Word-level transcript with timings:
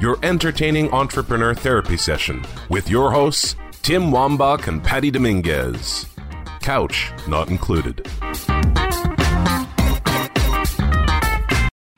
your 0.00 0.18
entertaining 0.22 0.90
entrepreneur 0.92 1.54
therapy 1.54 1.96
session 1.96 2.42
with 2.70 2.88
your 2.88 3.12
hosts, 3.12 3.54
Tim 3.82 4.10
Wambach 4.10 4.66
and 4.66 4.82
Patty 4.82 5.10
Dominguez. 5.10 6.06
Couch 6.60 7.12
not 7.28 7.48
included. 7.48 8.08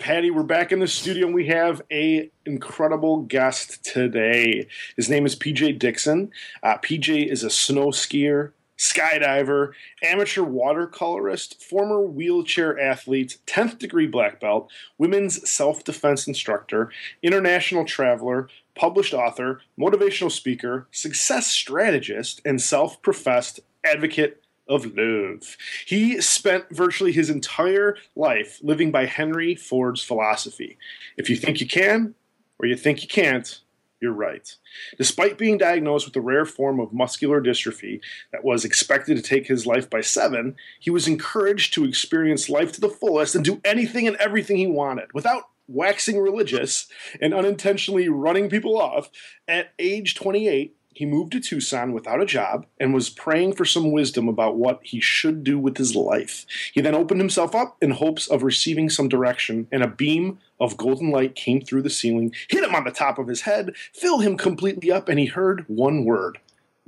Patty, 0.00 0.32
we're 0.32 0.42
back 0.42 0.72
in 0.72 0.80
the 0.80 0.88
studio 0.88 1.26
and 1.26 1.34
we 1.34 1.46
have 1.46 1.80
a 1.92 2.28
incredible 2.44 3.22
guest 3.22 3.84
today. 3.84 4.66
His 4.96 5.08
name 5.08 5.24
is 5.24 5.36
PJ 5.36 5.78
Dixon. 5.78 6.32
Uh, 6.60 6.76
PJ 6.78 7.28
is 7.28 7.44
a 7.44 7.50
snow 7.50 7.88
skier, 7.88 8.50
skydiver, 8.82 9.72
amateur 10.02 10.42
watercolorist, 10.42 11.62
former 11.62 12.02
wheelchair 12.02 12.78
athlete, 12.78 13.38
10th 13.46 13.78
degree 13.78 14.08
black 14.08 14.40
belt, 14.40 14.70
women's 14.98 15.48
self 15.48 15.84
defense 15.84 16.26
instructor, 16.26 16.90
international 17.22 17.84
traveler, 17.84 18.48
published 18.74 19.14
author, 19.14 19.60
motivational 19.78 20.32
speaker, 20.32 20.88
success 20.90 21.46
strategist, 21.46 22.40
and 22.44 22.60
self 22.60 23.00
professed 23.02 23.60
advocate 23.84 24.42
of 24.68 24.96
love. 24.96 25.56
He 25.86 26.20
spent 26.20 26.64
virtually 26.70 27.12
his 27.12 27.30
entire 27.30 27.96
life 28.16 28.58
living 28.62 28.90
by 28.90 29.06
Henry 29.06 29.54
Ford's 29.54 30.02
philosophy. 30.02 30.76
If 31.16 31.30
you 31.30 31.36
think 31.36 31.60
you 31.60 31.68
can, 31.68 32.14
or 32.58 32.66
you 32.66 32.76
think 32.76 33.02
you 33.02 33.08
can't, 33.08 33.60
you're 34.02 34.12
right. 34.12 34.54
Despite 34.98 35.38
being 35.38 35.56
diagnosed 35.56 36.06
with 36.06 36.16
a 36.16 36.20
rare 36.20 36.44
form 36.44 36.80
of 36.80 36.92
muscular 36.92 37.40
dystrophy 37.40 38.00
that 38.32 38.44
was 38.44 38.64
expected 38.64 39.16
to 39.16 39.22
take 39.22 39.46
his 39.46 39.64
life 39.64 39.88
by 39.88 40.00
seven, 40.00 40.56
he 40.80 40.90
was 40.90 41.06
encouraged 41.06 41.72
to 41.74 41.84
experience 41.84 42.48
life 42.48 42.72
to 42.72 42.80
the 42.80 42.88
fullest 42.88 43.36
and 43.36 43.44
do 43.44 43.60
anything 43.64 44.08
and 44.08 44.16
everything 44.16 44.56
he 44.56 44.66
wanted 44.66 45.12
without 45.14 45.44
waxing 45.68 46.18
religious 46.18 46.88
and 47.20 47.32
unintentionally 47.32 48.08
running 48.08 48.50
people 48.50 48.76
off. 48.76 49.08
At 49.46 49.72
age 49.78 50.16
28, 50.16 50.76
he 50.94 51.06
moved 51.06 51.32
to 51.32 51.40
Tucson 51.40 51.92
without 51.92 52.20
a 52.20 52.26
job 52.26 52.66
and 52.78 52.92
was 52.92 53.10
praying 53.10 53.54
for 53.54 53.64
some 53.64 53.92
wisdom 53.92 54.28
about 54.28 54.56
what 54.56 54.80
he 54.82 55.00
should 55.00 55.44
do 55.44 55.58
with 55.58 55.76
his 55.76 55.96
life. 55.96 56.46
He 56.72 56.80
then 56.80 56.94
opened 56.94 57.20
himself 57.20 57.54
up 57.54 57.76
in 57.80 57.92
hopes 57.92 58.26
of 58.28 58.42
receiving 58.42 58.90
some 58.90 59.08
direction, 59.08 59.68
and 59.72 59.82
a 59.82 59.88
beam 59.88 60.38
of 60.60 60.76
golden 60.76 61.10
light 61.10 61.34
came 61.34 61.60
through 61.60 61.82
the 61.82 61.90
ceiling, 61.90 62.34
hit 62.48 62.64
him 62.64 62.74
on 62.74 62.84
the 62.84 62.90
top 62.90 63.18
of 63.18 63.28
his 63.28 63.42
head, 63.42 63.74
filled 63.92 64.22
him 64.22 64.36
completely 64.36 64.90
up, 64.90 65.08
and 65.08 65.18
he 65.18 65.26
heard 65.26 65.64
one 65.68 66.04
word 66.04 66.38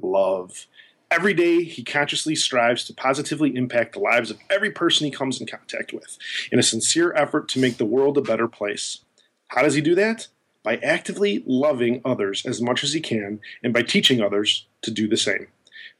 love. 0.00 0.66
Every 1.10 1.34
day, 1.34 1.62
he 1.62 1.84
consciously 1.84 2.34
strives 2.34 2.84
to 2.84 2.94
positively 2.94 3.54
impact 3.54 3.92
the 3.92 4.00
lives 4.00 4.30
of 4.30 4.38
every 4.50 4.70
person 4.70 5.04
he 5.04 5.12
comes 5.12 5.40
in 5.40 5.46
contact 5.46 5.92
with 5.92 6.18
in 6.50 6.58
a 6.58 6.62
sincere 6.62 7.12
effort 7.14 7.48
to 7.50 7.60
make 7.60 7.76
the 7.76 7.84
world 7.84 8.18
a 8.18 8.22
better 8.22 8.48
place. 8.48 9.00
How 9.48 9.62
does 9.62 9.74
he 9.74 9.80
do 9.80 9.94
that? 9.94 10.26
By 10.64 10.76
actively 10.78 11.44
loving 11.46 12.00
others 12.04 12.44
as 12.44 12.60
much 12.60 12.82
as 12.82 12.92
he 12.92 13.00
can 13.00 13.38
and 13.62 13.72
by 13.72 13.82
teaching 13.82 14.20
others 14.20 14.66
to 14.82 14.90
do 14.90 15.06
the 15.06 15.16
same. 15.16 15.46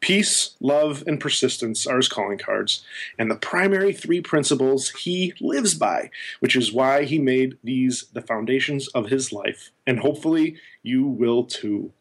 Peace, 0.01 0.57
love, 0.61 1.05
and 1.07 1.21
persistence 1.21 1.87
are 1.87 1.97
his 1.97 2.09
calling 2.09 2.37
cards, 2.37 2.85
and 3.19 3.31
the 3.31 3.37
primary 3.37 3.93
three 3.93 4.21
principles 4.21 4.91
he 4.91 5.33
lives 5.41 5.75
by, 5.75 6.11
which 6.41 6.57
is 6.57 6.73
why 6.73 7.05
he 7.05 7.19
made 7.19 7.57
these 7.63 8.05
the 8.13 8.21
foundations 8.21 8.89
of 8.89 9.09
his 9.09 9.33
life. 9.33 9.71
And 9.87 10.01
hopefully 10.01 10.57
you 10.83 11.07
will 11.07 11.45
too. 11.45 11.93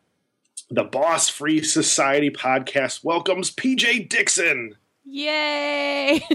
The 0.69 0.83
Boss 0.83 1.29
Free 1.29 1.61
Society 1.61 2.29
podcast 2.29 3.03
welcomes 3.03 3.51
PJ 3.51 4.09
Dixon. 4.09 4.75
Yay! 5.05 6.25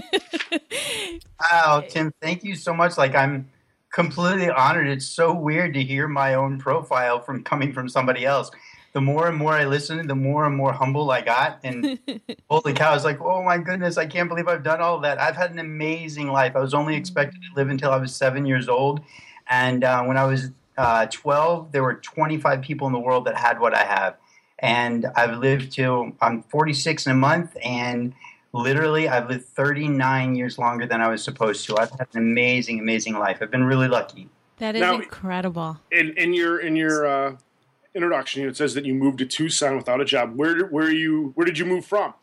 wow, 1.51 1.83
Tim, 1.87 2.13
thank 2.21 2.43
you 2.43 2.55
so 2.55 2.73
much. 2.73 2.97
Like, 2.97 3.15
I'm 3.15 3.49
completely 3.91 4.49
honored. 4.49 4.87
It's 4.87 5.05
so 5.05 5.33
weird 5.33 5.73
to 5.73 5.83
hear 5.83 6.07
my 6.07 6.35
own 6.35 6.59
profile 6.59 7.19
from 7.19 7.43
coming 7.43 7.73
from 7.73 7.89
somebody 7.89 8.25
else. 8.25 8.51
The 8.93 9.01
more 9.01 9.27
and 9.27 9.37
more 9.37 9.53
I 9.53 9.65
listened, 9.65 10.09
the 10.09 10.15
more 10.15 10.45
and 10.45 10.55
more 10.55 10.73
humble 10.73 11.11
I 11.11 11.21
got. 11.21 11.59
And 11.63 11.99
holy 12.49 12.73
cow, 12.73 12.91
I 12.91 12.93
was 12.93 13.03
like, 13.05 13.21
oh 13.21 13.43
my 13.43 13.57
goodness, 13.57 13.97
I 13.97 14.07
can't 14.07 14.29
believe 14.29 14.47
I've 14.47 14.63
done 14.63 14.81
all 14.81 14.95
of 14.95 15.03
that. 15.03 15.19
I've 15.19 15.35
had 15.35 15.51
an 15.51 15.59
amazing 15.59 16.27
life. 16.27 16.55
I 16.55 16.59
was 16.59 16.73
only 16.73 16.95
expected 16.95 17.41
to 17.41 17.55
live 17.55 17.69
until 17.69 17.91
I 17.91 17.97
was 17.97 18.15
seven 18.15 18.45
years 18.45 18.67
old. 18.67 19.01
And 19.49 19.83
uh, 19.83 20.03
when 20.03 20.17
I 20.17 20.25
was 20.25 20.49
uh, 20.77 21.05
12, 21.07 21.71
there 21.71 21.83
were 21.83 21.95
25 21.95 22.61
people 22.61 22.87
in 22.87 22.93
the 22.93 22.99
world 22.99 23.25
that 23.25 23.35
had 23.35 23.59
what 23.59 23.75
I 23.75 23.83
have. 23.83 24.15
And 24.57 25.05
I've 25.15 25.37
lived 25.37 25.71
till 25.71 26.11
I'm 26.21 26.43
46 26.43 27.05
in 27.05 27.11
a 27.11 27.15
month. 27.15 27.55
And 27.63 28.13
literally 28.53 29.07
I've 29.07 29.29
lived 29.29 29.45
39 29.45 30.35
years 30.35 30.57
longer 30.57 30.85
than 30.85 31.01
I 31.01 31.09
was 31.09 31.23
supposed 31.23 31.65
to. 31.67 31.77
I've 31.77 31.91
had 31.91 32.07
an 32.13 32.19
amazing, 32.19 32.79
amazing 32.79 33.17
life. 33.17 33.39
I've 33.41 33.51
been 33.51 33.63
really 33.63 33.87
lucky. 33.87 34.29
That 34.57 34.75
is 34.75 34.81
now, 34.81 34.95
incredible. 34.95 35.79
In, 35.91 36.17
in 36.17 36.33
your 36.33 36.59
in 36.59 36.75
your 36.75 37.05
uh, 37.05 37.35
introduction, 37.95 38.47
it 38.47 38.57
says 38.57 38.73
that 38.73 38.85
you 38.85 38.93
moved 38.93 39.19
to 39.19 39.25
Tucson 39.25 39.77
without 39.77 40.01
a 40.01 40.05
job. 40.05 40.35
Where 40.35 40.65
where 40.67 40.91
you 40.91 41.31
where 41.35 41.45
did 41.45 41.57
you 41.57 41.65
move 41.65 41.85
from? 41.85 42.13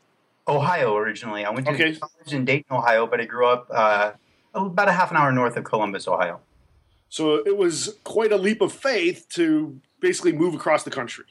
Ohio 0.48 0.96
originally. 0.96 1.44
I 1.44 1.50
went 1.50 1.66
to 1.66 1.72
okay. 1.72 1.96
college 1.96 2.32
in 2.32 2.44
Dayton, 2.44 2.76
Ohio, 2.76 3.06
but 3.06 3.20
I 3.20 3.24
grew 3.24 3.46
up 3.46 3.68
uh, 3.70 4.12
about 4.54 4.88
a 4.88 4.92
half 4.92 5.10
an 5.10 5.16
hour 5.16 5.32
north 5.32 5.56
of 5.56 5.64
Columbus, 5.64 6.06
Ohio. 6.06 6.40
So 7.08 7.36
it 7.36 7.56
was 7.56 7.98
quite 8.04 8.32
a 8.32 8.36
leap 8.36 8.60
of 8.60 8.72
faith 8.72 9.26
to 9.30 9.80
basically 10.00 10.32
move 10.32 10.54
across 10.54 10.84
the 10.84 10.90
country. 10.90 11.24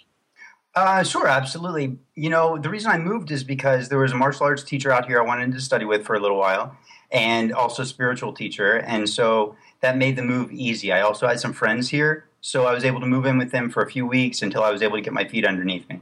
Uh, 0.76 1.04
sure, 1.04 1.28
absolutely. 1.28 1.98
You 2.16 2.30
know, 2.30 2.58
the 2.58 2.70
reason 2.70 2.92
I 2.92 2.98
moved 2.98 3.32
is 3.32 3.44
because 3.44 3.88
there 3.88 3.98
was 3.98 4.12
a 4.12 4.16
martial 4.16 4.46
arts 4.46 4.64
teacher 4.64 4.92
out 4.92 5.06
here 5.06 5.20
I 5.22 5.24
wanted 5.24 5.54
to 5.54 5.62
study 5.62 5.86
with 5.86 6.06
for 6.06 6.16
a 6.16 6.20
little 6.20 6.38
while, 6.38 6.76
and 7.12 7.54
also 7.54 7.84
a 7.84 7.86
spiritual 7.86 8.34
teacher, 8.34 8.78
and 8.80 9.08
so 9.10 9.56
that 9.80 9.98
made 9.98 10.18
the 10.18 10.22
move 10.22 10.52
easy. 10.52 10.92
I 10.92 11.02
also 11.02 11.28
had 11.28 11.40
some 11.40 11.54
friends 11.54 11.90
here, 11.90 12.26
so 12.42 12.66
I 12.66 12.74
was 12.74 12.84
able 12.84 13.00
to 13.00 13.06
move 13.06 13.26
in 13.26 13.38
with 13.38 13.52
them 13.52 13.70
for 13.70 13.84
a 13.84 13.90
few 13.90 14.06
weeks 14.06 14.42
until 14.42 14.64
I 14.64 14.72
was 14.72 14.82
able 14.82 14.98
to 14.98 15.02
get 15.02 15.14
my 15.14 15.26
feet 15.26 15.46
underneath 15.46 15.88
me. 15.88 16.02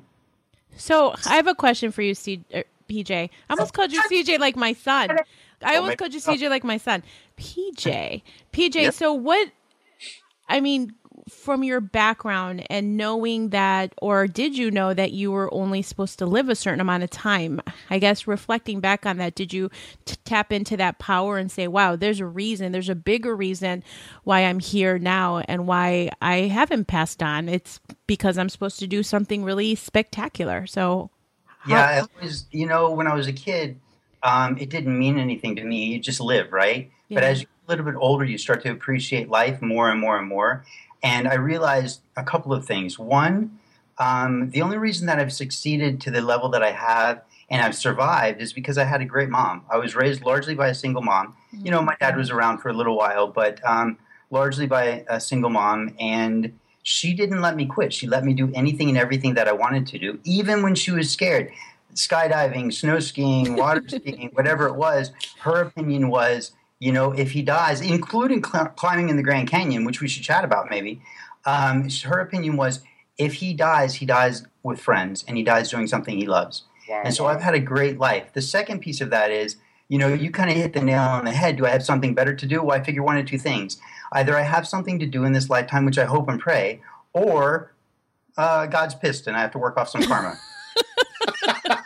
So 0.76 1.14
I 1.28 1.36
have 1.36 1.48
a 1.48 1.54
question 1.54 1.92
for 1.92 2.02
you, 2.02 2.16
C- 2.16 2.44
er, 2.54 2.64
PJ. 2.90 3.12
I 3.12 3.30
almost 3.50 3.74
called 3.74 3.92
you 3.92 4.02
CJ 4.10 4.40
like 4.40 4.56
my 4.56 4.74
son. 4.74 5.18
I 5.62 5.76
almost 5.78 5.98
called 6.00 6.14
you 6.14 6.20
CJ 6.20 6.50
like 6.50 6.64
my 6.64 6.78
son. 6.78 7.04
PJ, 7.38 8.24
PJ. 8.52 8.76
Yep. 8.76 8.94
So 8.96 9.14
what? 9.14 9.52
I 10.50 10.60
mean, 10.60 10.94
from 11.30 11.64
your 11.64 11.80
background 11.80 12.66
and 12.70 12.98
knowing 12.98 13.50
that, 13.50 13.94
or 14.02 14.28
did 14.28 14.58
you 14.58 14.70
know 14.72 14.94
that 14.94 15.12
you 15.12 15.32
were 15.32 15.54
only 15.54 15.82
supposed 15.82 16.20
to 16.20 16.26
live 16.26 16.50
a 16.50 16.56
certain 16.56 16.82
amount 16.82 17.04
of 17.04 17.10
time? 17.10 17.62
I 17.90 18.00
guess 18.00 18.28
reflecting 18.28 18.80
back 18.80 19.06
on 19.06 19.18
that, 19.18 19.36
did 19.36 19.54
you 19.54 19.70
t- 20.06 20.16
tap 20.26 20.52
into 20.52 20.76
that 20.78 21.00
power 21.00 21.38
and 21.38 21.52
say, 21.52 21.68
wow, 21.68 21.96
there's 21.96 22.20
a 22.20 22.26
reason, 22.26 22.72
there's 22.72 22.90
a 22.90 22.96
bigger 22.96 23.36
reason 23.36 23.84
why 24.24 24.42
I'm 24.42 24.60
here 24.60 25.00
now 25.00 25.40
and 25.40 25.68
why 25.68 26.10
I 26.22 26.42
haven't 26.42 26.86
passed 26.86 27.24
on? 27.24 27.48
It's 27.48 27.80
because 28.08 28.38
I'm 28.38 28.50
supposed 28.50 28.80
to 28.80 28.88
do 28.88 29.04
something 29.04 29.44
really 29.44 29.76
spectacular. 29.76 30.68
So, 30.68 31.10
how- 31.60 31.72
yeah, 31.72 32.04
it 32.04 32.10
was, 32.22 32.46
you 32.52 32.66
know, 32.68 32.92
when 32.92 33.08
I 33.08 33.16
was 33.16 33.28
a 33.28 33.34
kid, 33.34 33.80
um, 34.24 34.58
it 34.58 34.70
didn't 34.70 34.98
mean 34.98 35.18
anything 35.18 35.56
to 35.58 35.64
me. 35.64 35.86
You 35.86 36.00
just 36.00 36.20
live, 36.22 36.52
right? 36.52 36.92
Yeah. 37.10 37.16
But 37.16 37.24
as 37.24 37.42
you 37.42 37.46
get 37.48 37.68
a 37.68 37.72
little 37.72 37.86
bit 37.86 37.96
older, 37.98 38.26
you 38.26 38.38
start 38.38 38.64
to 38.64 38.72
appreciate 38.72 39.30
life 39.30 39.62
more 39.62 39.90
and 39.90 40.00
more 40.00 40.18
and 40.18 40.28
more. 40.28 40.66
And 41.04 41.28
I 41.28 41.36
realized 41.36 42.02
a 42.16 42.24
couple 42.24 42.54
of 42.54 42.66
things. 42.66 42.98
One, 42.98 43.60
um, 43.98 44.50
the 44.50 44.62
only 44.62 44.78
reason 44.78 45.06
that 45.08 45.20
I've 45.20 45.34
succeeded 45.34 46.02
to 46.02 46.12
the 46.12 46.22
level 46.22 46.50
that 46.50 46.64
I 46.64 46.72
have 46.72 47.22
and 47.50 47.62
I've 47.62 47.76
survived 47.76 48.42
is 48.42 48.54
because 48.54 48.78
I 48.78 48.86
had 48.86 49.02
a 49.02 49.06
great 49.06 49.30
mom. 49.30 49.64
I 49.70 49.78
was 49.78 49.96
raised 49.96 50.24
largely 50.24 50.56
by 50.56 50.70
a 50.70 50.76
single 50.76 51.02
mom. 51.02 51.36
You 51.52 51.72
know, 51.72 51.82
my 51.82 51.96
dad 52.00 52.18
was 52.18 52.32
around 52.32 52.60
for 52.60 52.70
a 52.70 52.74
little 52.74 52.98
while, 52.98 53.28
but 53.28 53.60
um, 53.66 53.98
largely 54.32 54.66
by 54.66 55.06
a 55.08 55.20
single 55.20 55.50
mom. 55.50 55.96
And 56.00 56.58
she 56.84 57.14
didn't 57.14 57.42
let 57.42 57.56
me 57.56 57.66
quit. 57.66 57.94
She 57.94 58.08
let 58.08 58.24
me 58.24 58.34
do 58.34 58.52
anything 58.56 58.90
and 58.90 58.98
everything 58.98 59.36
that 59.36 59.48
I 59.48 59.54
wanted 59.54 59.88
to 59.88 60.00
do, 60.00 60.20
even 60.24 60.64
when 60.64 60.74
she 60.76 60.92
was 60.92 61.12
scared. 61.12 61.52
Skydiving, 61.94 62.74
snow 62.74 63.00
skiing, 63.00 63.56
water 63.56 63.84
skiing, 63.88 64.32
whatever 64.34 64.66
it 64.68 64.76
was, 64.76 65.12
her 65.42 65.62
opinion 65.62 66.10
was 66.10 66.54
you 66.84 66.92
know, 66.92 67.14
if 67.14 67.32
he 67.32 67.42
dies, 67.42 67.80
including 67.80 68.44
cl- 68.44 68.68
climbing 68.76 69.08
in 69.08 69.16
the 69.16 69.24
Grand 69.24 69.48
Canyon, 69.48 69.86
which 69.86 70.02
we 70.02 70.10
should 70.10 70.22
chat 70.22 70.44
about 70.44 70.70
maybe, 70.70 71.02
um, 71.46 71.88
her 72.04 72.20
opinion 72.20 72.58
was 72.58 72.82
if 73.18 73.36
he 73.36 73.54
dies, 73.54 73.96
he 73.96 74.06
dies 74.06 74.46
with 74.64 74.82
friends 74.82 75.24
and 75.26 75.38
he 75.38 75.44
dies 75.44 75.72
doing 75.72 75.88
something 75.88 76.18
he 76.18 76.26
loves. 76.26 76.64
Wow. 76.90 77.04
And 77.06 77.14
so 77.14 77.26
I've 77.28 77.42
had 77.42 77.54
a 77.54 77.60
great 77.62 78.00
life. 78.00 78.34
The 78.34 78.42
second 78.42 78.82
piece 78.82 79.00
of 79.00 79.12
that 79.12 79.32
is, 79.32 79.56
you 79.88 79.98
know, 79.98 80.14
you 80.14 80.30
kind 80.30 80.50
of 80.50 80.58
hit 80.58 80.74
the 80.74 80.82
nail 80.82 81.04
on 81.04 81.24
the 81.24 81.32
head. 81.32 81.56
Do 81.56 81.66
I 81.66 81.70
have 81.70 81.86
something 81.86 82.14
better 82.14 82.36
to 82.36 82.46
do? 82.46 82.62
Well, 82.62 82.78
I 82.78 82.84
figure 82.84 83.02
one 83.02 83.16
of 83.16 83.26
two 83.28 83.38
things. 83.38 83.78
Either 84.12 84.38
I 84.38 84.42
have 84.42 84.68
something 84.68 85.00
to 85.00 85.06
do 85.06 85.24
in 85.24 85.32
this 85.32 85.50
lifetime, 85.50 85.86
which 85.86 85.98
I 85.98 86.04
hope 86.04 86.28
and 86.28 86.38
pray, 86.38 86.82
or 87.14 87.72
uh, 88.36 88.66
God's 88.66 88.96
pissed 88.96 89.28
and 89.28 89.38
I 89.38 89.40
have 89.40 89.52
to 89.52 89.58
work 89.58 89.78
off 89.78 89.88
some 89.88 90.04
karma. 90.04 90.38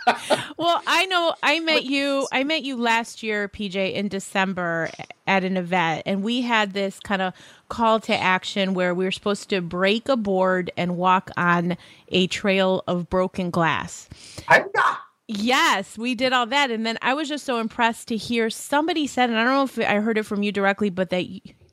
well, 0.57 0.81
I 0.87 1.05
know 1.05 1.33
I 1.43 1.59
met 1.59 1.83
you. 1.85 2.27
I 2.31 2.43
met 2.43 2.63
you 2.63 2.77
last 2.77 3.23
year, 3.23 3.47
PJ, 3.47 3.93
in 3.93 4.07
December 4.07 4.89
at 5.25 5.43
an 5.43 5.57
event, 5.57 6.03
and 6.05 6.23
we 6.23 6.41
had 6.41 6.73
this 6.73 6.99
kind 6.99 7.21
of 7.21 7.33
call 7.69 7.99
to 8.01 8.15
action 8.15 8.73
where 8.73 8.93
we 8.93 9.05
were 9.05 9.11
supposed 9.11 9.49
to 9.49 9.61
break 9.61 10.07
a 10.09 10.17
board 10.17 10.71
and 10.77 10.97
walk 10.97 11.31
on 11.37 11.77
a 12.09 12.27
trail 12.27 12.83
of 12.87 13.09
broken 13.09 13.49
glass. 13.49 14.07
Yes, 15.27 15.97
we 15.97 16.15
did 16.15 16.31
all 16.31 16.45
that, 16.47 16.71
and 16.71 16.85
then 16.85 16.97
I 17.01 17.13
was 17.13 17.27
just 17.27 17.43
so 17.45 17.59
impressed 17.59 18.07
to 18.07 18.15
hear 18.17 18.49
somebody 18.49 19.07
said, 19.07 19.29
and 19.29 19.37
I 19.37 19.43
don't 19.43 19.53
know 19.53 19.83
if 19.83 19.89
I 19.89 19.95
heard 19.99 20.17
it 20.17 20.23
from 20.23 20.41
you 20.41 20.53
directly, 20.53 20.89
but 20.89 21.09
that 21.09 21.25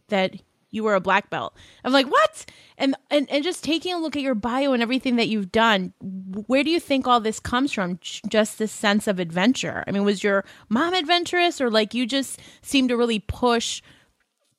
that 0.08 0.34
you 0.74 0.84
were 0.84 0.94
a 0.94 1.00
black 1.00 1.30
belt. 1.30 1.56
I'm 1.84 1.92
like, 1.92 2.06
what? 2.06 2.44
And, 2.76 2.96
and 3.10 3.30
and 3.30 3.44
just 3.44 3.62
taking 3.62 3.94
a 3.94 3.98
look 3.98 4.16
at 4.16 4.22
your 4.22 4.34
bio 4.34 4.72
and 4.72 4.82
everything 4.82 5.16
that 5.16 5.28
you've 5.28 5.52
done, 5.52 5.92
where 6.00 6.64
do 6.64 6.70
you 6.70 6.80
think 6.80 7.06
all 7.06 7.20
this 7.20 7.38
comes 7.38 7.72
from? 7.72 7.98
Just 8.00 8.58
this 8.58 8.72
sense 8.72 9.06
of 9.06 9.20
adventure. 9.20 9.84
I 9.86 9.92
mean, 9.92 10.04
was 10.04 10.24
your 10.24 10.44
mom 10.68 10.92
adventurous, 10.92 11.60
or 11.60 11.70
like 11.70 11.94
you 11.94 12.06
just 12.06 12.40
seem 12.62 12.88
to 12.88 12.96
really 12.96 13.20
push 13.20 13.80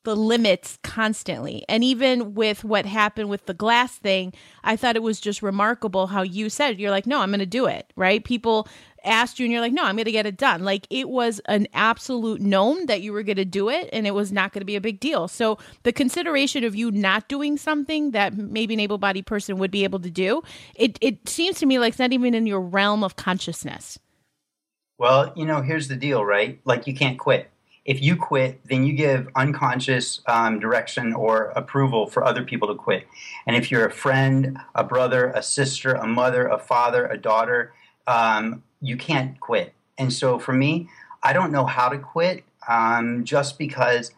the 0.06 0.16
limits 0.16 0.78
constantly. 0.84 1.66
And 1.68 1.84
even 1.84 2.36
with 2.36 2.64
what 2.64 2.86
happened 2.86 3.28
with 3.28 3.48
the 3.48 3.54
glass 3.54 3.96
thing, 3.96 4.34
I 4.64 4.76
thought 4.76 4.96
it 4.96 5.04
was 5.04 5.20
just 5.20 5.42
remarkable 5.42 6.08
how 6.08 6.22
you 6.22 6.50
said, 6.50 6.80
you're 6.80 6.92
like, 6.92 7.08
no, 7.08 7.20
I'm 7.20 7.32
going 7.32 7.40
to 7.40 7.46
do 7.46 7.66
it, 7.66 7.92
right? 7.96 8.24
People 8.24 8.68
asked 9.06 9.40
you 9.40 9.46
and 9.46 9.52
you're 9.52 9.62
like, 9.62 9.74
no, 9.74 9.84
I'm 9.84 9.96
going 9.96 10.06
to 10.06 10.12
get 10.12 10.26
it 10.26 10.38
done. 10.38 10.64
Like 10.64 10.88
it 10.90 11.10
was 11.10 11.40
an 11.46 11.68
absolute 11.74 12.42
known 12.42 12.88
that 12.88 13.02
you 13.02 13.14
were 13.14 13.24
going 13.24 13.36
to 13.38 13.46
do 13.46 13.70
it 13.70 13.90
and 13.94 14.06
it 14.06 14.12
was 14.12 14.32
not 14.32 14.52
going 14.52 14.62
to 14.62 14.66
be 14.66 14.76
a 14.76 14.82
big 14.82 15.00
deal. 15.00 15.28
So 15.28 15.58
the 15.84 15.94
consideration 15.94 16.64
of 16.64 16.76
you 16.76 16.92
not 16.92 17.28
doing 17.28 17.58
something 17.58 18.12
that 18.12 18.36
maybe 18.36 18.74
an 18.74 18.80
able 18.80 18.98
bodied 18.98 19.26
person 19.26 19.58
would 19.58 19.72
be 19.72 19.84
able 19.84 20.00
to 20.00 20.10
do, 20.10 20.42
it, 20.76 20.98
it 21.02 21.30
seems 21.30 21.60
to 21.60 21.66
me 21.66 21.80
like 21.80 21.94
it's 21.94 22.00
not 22.00 22.14
even 22.14 22.34
in 22.34 22.46
your 22.46 22.62
realm 22.62 23.04
of 23.04 23.16
consciousness. 23.16 23.98
Well, 24.98 25.34
you 25.36 25.46
know, 25.46 25.62
here's 25.62 25.88
the 25.88 25.96
deal, 25.96 26.24
right? 26.24 26.60
Like 26.66 26.88
you 26.88 26.96
can't 26.96 27.20
quit. 27.20 27.52
If 27.86 28.02
you 28.02 28.16
quit, 28.16 28.62
then 28.68 28.84
you 28.84 28.94
give 28.94 29.28
unconscious 29.36 30.22
um, 30.26 30.60
direction 30.60 31.14
or 31.14 31.54
approval 31.56 32.08
for 32.08 32.24
other 32.24 32.44
people 32.44 32.68
to 32.70 32.76
quit. 32.76 33.08
And 33.46 33.56
if 33.56 33.70
you're 33.70 33.86
a 33.86 33.92
friend, 33.92 34.58
a 34.74 34.84
brother, 34.84 35.28
a 35.28 35.44
sister, 35.44 35.94
a 35.94 36.08
mother, 36.08 36.48
a 36.48 36.58
father, 36.58 37.06
a 37.06 37.18
daughter, 37.18 37.74
um, 38.08 38.64
you 38.82 38.98
can't 38.98 39.40
quit. 39.40 39.74
And 39.98 40.12
so 40.12 40.40
for 40.40 40.54
me, 40.54 40.90
I 41.24 41.34
don't 41.34 41.52
know 41.52 41.66
how 41.66 41.90
to 41.90 41.98
quit 41.98 42.44
um, 42.68 43.24
just 43.24 43.58
because 43.58 44.12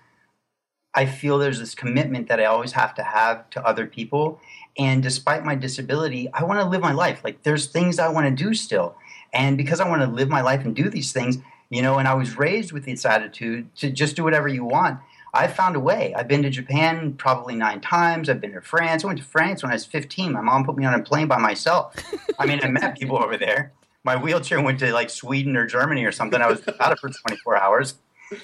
I 0.93 1.05
feel 1.05 1.37
there's 1.37 1.59
this 1.59 1.75
commitment 1.75 2.27
that 2.27 2.39
I 2.39 2.45
always 2.45 2.71
have 2.71 2.95
to 2.95 3.03
have 3.03 3.49
to 3.51 3.65
other 3.65 3.85
people. 3.85 4.41
And 4.77 5.03
despite 5.03 5.45
my 5.45 5.55
disability, 5.55 6.29
I 6.33 6.43
want 6.43 6.59
to 6.59 6.65
live 6.65 6.81
my 6.81 6.93
life. 6.93 7.21
Like 7.23 7.43
there's 7.43 7.67
things 7.67 7.99
I 7.99 8.09
want 8.09 8.25
to 8.25 8.43
do 8.43 8.53
still. 8.53 8.95
And 9.33 9.57
because 9.57 9.79
I 9.79 9.87
want 9.87 10.01
to 10.01 10.07
live 10.07 10.29
my 10.29 10.41
life 10.41 10.65
and 10.65 10.75
do 10.75 10.89
these 10.89 11.11
things, 11.11 11.37
you 11.69 11.81
know, 11.81 11.99
and 11.99 12.07
I 12.07 12.13
was 12.13 12.37
raised 12.37 12.71
with 12.71 12.85
this 12.85 13.05
attitude 13.05 13.73
to 13.77 13.91
just 13.91 14.15
do 14.15 14.23
whatever 14.23 14.47
you 14.47 14.63
want. 14.63 14.99
I 15.33 15.47
found 15.47 15.75
a 15.75 15.79
way. 15.79 16.15
I've 16.15 16.27
been 16.27 16.41
to 16.43 16.49
Japan 16.49 17.13
probably 17.13 17.53
nine 17.53 17.81
times. 17.81 18.29
I've 18.29 18.41
been 18.41 18.53
to 18.53 18.61
France. 18.61 19.03
I 19.03 19.07
went 19.07 19.19
to 19.19 19.25
France 19.25 19.61
when 19.61 19.71
I 19.71 19.75
was 19.75 19.85
15. 19.85 20.31
My 20.31 20.41
mom 20.41 20.65
put 20.65 20.77
me 20.77 20.85
on 20.85 20.93
a 20.93 21.03
plane 21.03 21.27
by 21.27 21.37
myself. 21.37 21.93
I 22.39 22.45
mean, 22.45 22.59
I 22.63 22.69
met 22.69 22.97
people 22.97 23.21
over 23.21 23.37
there 23.37 23.71
my 24.03 24.15
wheelchair 24.15 24.61
went 24.61 24.79
to 24.79 24.91
like 24.93 25.09
Sweden 25.09 25.55
or 25.57 25.65
Germany 25.65 26.05
or 26.05 26.11
something. 26.11 26.41
I 26.41 26.47
was 26.47 26.61
out 26.79 26.91
of 26.91 26.99
for 26.99 27.09
24 27.09 27.57
hours. 27.57 27.95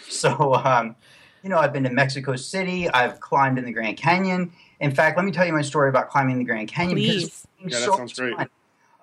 So, 0.07 0.55
um, 0.55 0.95
you 1.43 1.49
know, 1.49 1.57
I've 1.57 1.73
been 1.73 1.83
to 1.83 1.89
Mexico 1.89 2.35
City. 2.35 2.89
I've 2.89 3.19
climbed 3.19 3.57
in 3.57 3.65
the 3.65 3.71
Grand 3.73 3.97
Canyon. 3.97 4.51
In 4.79 4.95
fact, 4.95 5.17
let 5.17 5.25
me 5.25 5.31
tell 5.31 5.45
you 5.45 5.53
my 5.53 5.61
story 5.61 5.89
about 5.89 6.09
climbing 6.09 6.37
the 6.37 6.45
Grand 6.45 6.69
Canyon. 6.69 6.97
Please. 6.97 7.45
Yeah, 7.59 7.69
that 7.69 7.85
so 7.85 7.97
sounds 7.97 8.13
great. 8.13 8.35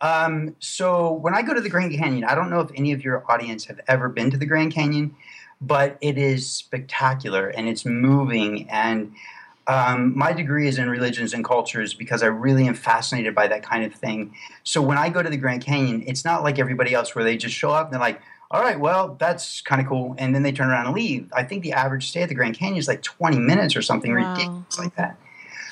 Um, 0.01 0.57
so 0.59 1.13
when 1.13 1.35
I 1.35 1.43
go 1.43 1.53
to 1.53 1.61
the 1.61 1.69
Grand 1.69 1.95
Canyon, 1.95 2.25
I 2.25 2.35
don't 2.35 2.49
know 2.49 2.61
if 2.61 2.71
any 2.75 2.93
of 2.93 3.05
your 3.05 3.31
audience 3.31 3.67
have 3.67 3.81
ever 3.87 4.09
been 4.09 4.31
to 4.31 4.39
the 4.39 4.47
Grand 4.47 4.73
Canyon, 4.73 5.15
but 5.61 5.99
it 6.01 6.17
is 6.17 6.49
spectacular 6.51 7.49
and 7.49 7.69
it's 7.69 7.85
moving 7.85 8.69
and 8.71 9.13
um, 9.67 10.17
my 10.17 10.33
degree 10.33 10.69
is 10.69 10.79
in 10.79 10.89
religions 10.89 11.33
and 11.33 11.45
cultures 11.45 11.95
because 11.95 12.23
I 12.23 12.27
really 12.27 12.67
am 12.67 12.75
fascinated 12.75 13.35
by 13.35 13.47
that 13.49 13.63
kind 13.63 13.85
of 13.85 13.95
thing. 13.95 14.35
So 14.65 14.83
when 14.83 14.99
I 14.99 15.09
go 15.11 15.23
to 15.23 15.31
the 15.31 15.37
Grand 15.37 15.65
Canyon, 15.65 16.03
it's 16.07 16.25
not 16.25 16.43
like 16.43 16.59
everybody 16.59 16.95
else 16.95 17.15
where 17.15 17.25
they 17.25 17.37
just 17.37 17.55
show 17.55 17.71
up 17.71 17.87
and 17.87 17.95
they're 17.95 18.01
like, 18.01 18.21
all 18.51 18.63
right, 18.63 18.81
well, 18.81 19.17
that's 19.21 19.61
kind 19.61 19.81
of 19.81 19.87
cool. 19.87 20.17
And 20.19 20.35
then 20.35 20.43
they 20.43 20.51
turn 20.51 20.71
around 20.71 20.87
and 20.87 20.95
leave. 20.95 21.29
I 21.33 21.45
think 21.45 21.63
the 21.63 21.73
average 21.73 22.09
stay 22.09 22.23
at 22.23 22.29
the 22.29 22.35
Grand 22.35 22.59
Canyon 22.59 22.79
is 22.79 22.89
like 22.89 23.03
20 23.03 23.39
minutes 23.39 23.77
or 23.77 23.83
something 23.83 24.13
wow. 24.13 24.33
ridiculous 24.33 24.79
like 24.79 24.97
that. 24.97 25.17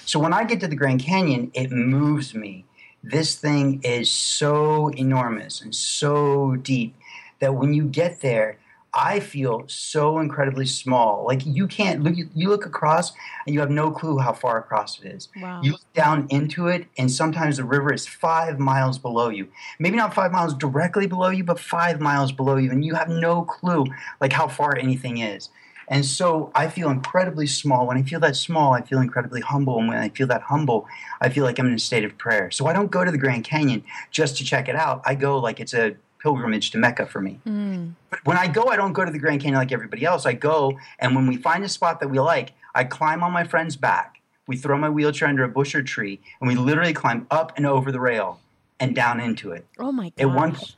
So 0.04 0.20
when 0.20 0.32
I 0.32 0.44
get 0.44 0.60
to 0.60 0.68
the 0.68 0.76
Grand 0.76 1.00
Canyon, 1.00 1.50
it 1.54 1.72
moves 1.72 2.34
me. 2.34 2.64
This 3.02 3.34
thing 3.34 3.80
is 3.82 4.10
so 4.10 4.88
enormous 4.90 5.60
and 5.60 5.74
so 5.74 6.56
deep 6.56 6.94
that 7.40 7.54
when 7.54 7.74
you 7.74 7.84
get 7.84 8.20
there, 8.20 8.58
I 8.94 9.20
feel 9.20 9.64
so 9.66 10.18
incredibly 10.18 10.66
small. 10.66 11.24
Like 11.26 11.44
you 11.44 11.66
can't 11.66 12.02
look. 12.02 12.14
You 12.16 12.48
look 12.48 12.66
across, 12.66 13.12
and 13.46 13.54
you 13.54 13.60
have 13.60 13.70
no 13.70 13.90
clue 13.90 14.18
how 14.18 14.32
far 14.32 14.58
across 14.58 15.00
it 15.00 15.06
is. 15.06 15.28
Wow. 15.40 15.60
You 15.62 15.72
look 15.72 15.92
down 15.94 16.26
into 16.30 16.68
it, 16.68 16.86
and 16.96 17.10
sometimes 17.10 17.58
the 17.58 17.64
river 17.64 17.92
is 17.92 18.06
five 18.06 18.58
miles 18.58 18.98
below 18.98 19.28
you. 19.28 19.48
Maybe 19.78 19.96
not 19.96 20.14
five 20.14 20.32
miles 20.32 20.54
directly 20.54 21.06
below 21.06 21.28
you, 21.28 21.44
but 21.44 21.60
five 21.60 22.00
miles 22.00 22.32
below 22.32 22.56
you, 22.56 22.70
and 22.70 22.84
you 22.84 22.94
have 22.94 23.08
no 23.08 23.42
clue 23.42 23.84
like 24.20 24.32
how 24.32 24.48
far 24.48 24.76
anything 24.76 25.18
is. 25.18 25.50
And 25.88 26.04
so 26.04 26.52
I 26.54 26.68
feel 26.68 26.90
incredibly 26.90 27.46
small. 27.46 27.86
When 27.86 27.96
I 27.96 28.02
feel 28.02 28.20
that 28.20 28.36
small, 28.36 28.74
I 28.74 28.82
feel 28.82 29.00
incredibly 29.00 29.40
humble. 29.40 29.78
And 29.78 29.88
when 29.88 29.98
I 29.98 30.10
feel 30.10 30.26
that 30.26 30.42
humble, 30.42 30.86
I 31.20 31.30
feel 31.30 31.44
like 31.44 31.58
I'm 31.58 31.66
in 31.66 31.72
a 31.72 31.78
state 31.78 32.04
of 32.04 32.18
prayer. 32.18 32.50
So 32.50 32.66
I 32.66 32.74
don't 32.74 32.90
go 32.90 33.04
to 33.04 33.10
the 33.10 33.18
Grand 33.18 33.44
Canyon 33.44 33.82
just 34.10 34.36
to 34.36 34.44
check 34.44 34.68
it 34.68 34.76
out. 34.76 35.02
I 35.06 35.14
go 35.14 35.38
like 35.38 35.60
it's 35.60 35.74
a 35.74 35.96
pilgrimage 36.20 36.70
to 36.72 36.78
Mecca 36.78 37.06
for 37.06 37.20
me. 37.20 37.40
Mm. 37.46 37.94
But 38.10 38.24
when 38.24 38.36
I 38.36 38.46
go, 38.48 38.64
I 38.64 38.76
don't 38.76 38.92
go 38.92 39.04
to 39.04 39.10
the 39.10 39.18
Grand 39.18 39.40
Canyon 39.40 39.58
like 39.58 39.72
everybody 39.72 40.04
else. 40.04 40.26
I 40.26 40.32
go, 40.32 40.78
and 40.98 41.14
when 41.14 41.26
we 41.26 41.36
find 41.36 41.64
a 41.64 41.68
spot 41.68 42.00
that 42.00 42.08
we 42.08 42.18
like, 42.20 42.52
I 42.74 42.84
climb 42.84 43.22
on 43.22 43.32
my 43.32 43.44
friend's 43.44 43.76
back. 43.76 44.20
We 44.46 44.56
throw 44.56 44.78
my 44.78 44.88
wheelchair 44.88 45.28
under 45.28 45.44
a 45.44 45.48
bush 45.48 45.74
or 45.74 45.82
tree, 45.82 46.20
and 46.40 46.48
we 46.48 46.54
literally 46.54 46.94
climb 46.94 47.26
up 47.30 47.52
and 47.56 47.66
over 47.66 47.92
the 47.92 48.00
rail 48.00 48.40
and 48.80 48.94
down 48.94 49.20
into 49.20 49.52
it. 49.52 49.66
Oh 49.78 49.92
my 49.92 50.10
gosh. 50.10 50.12
At 50.18 50.30
one 50.30 50.54
point, 50.54 50.74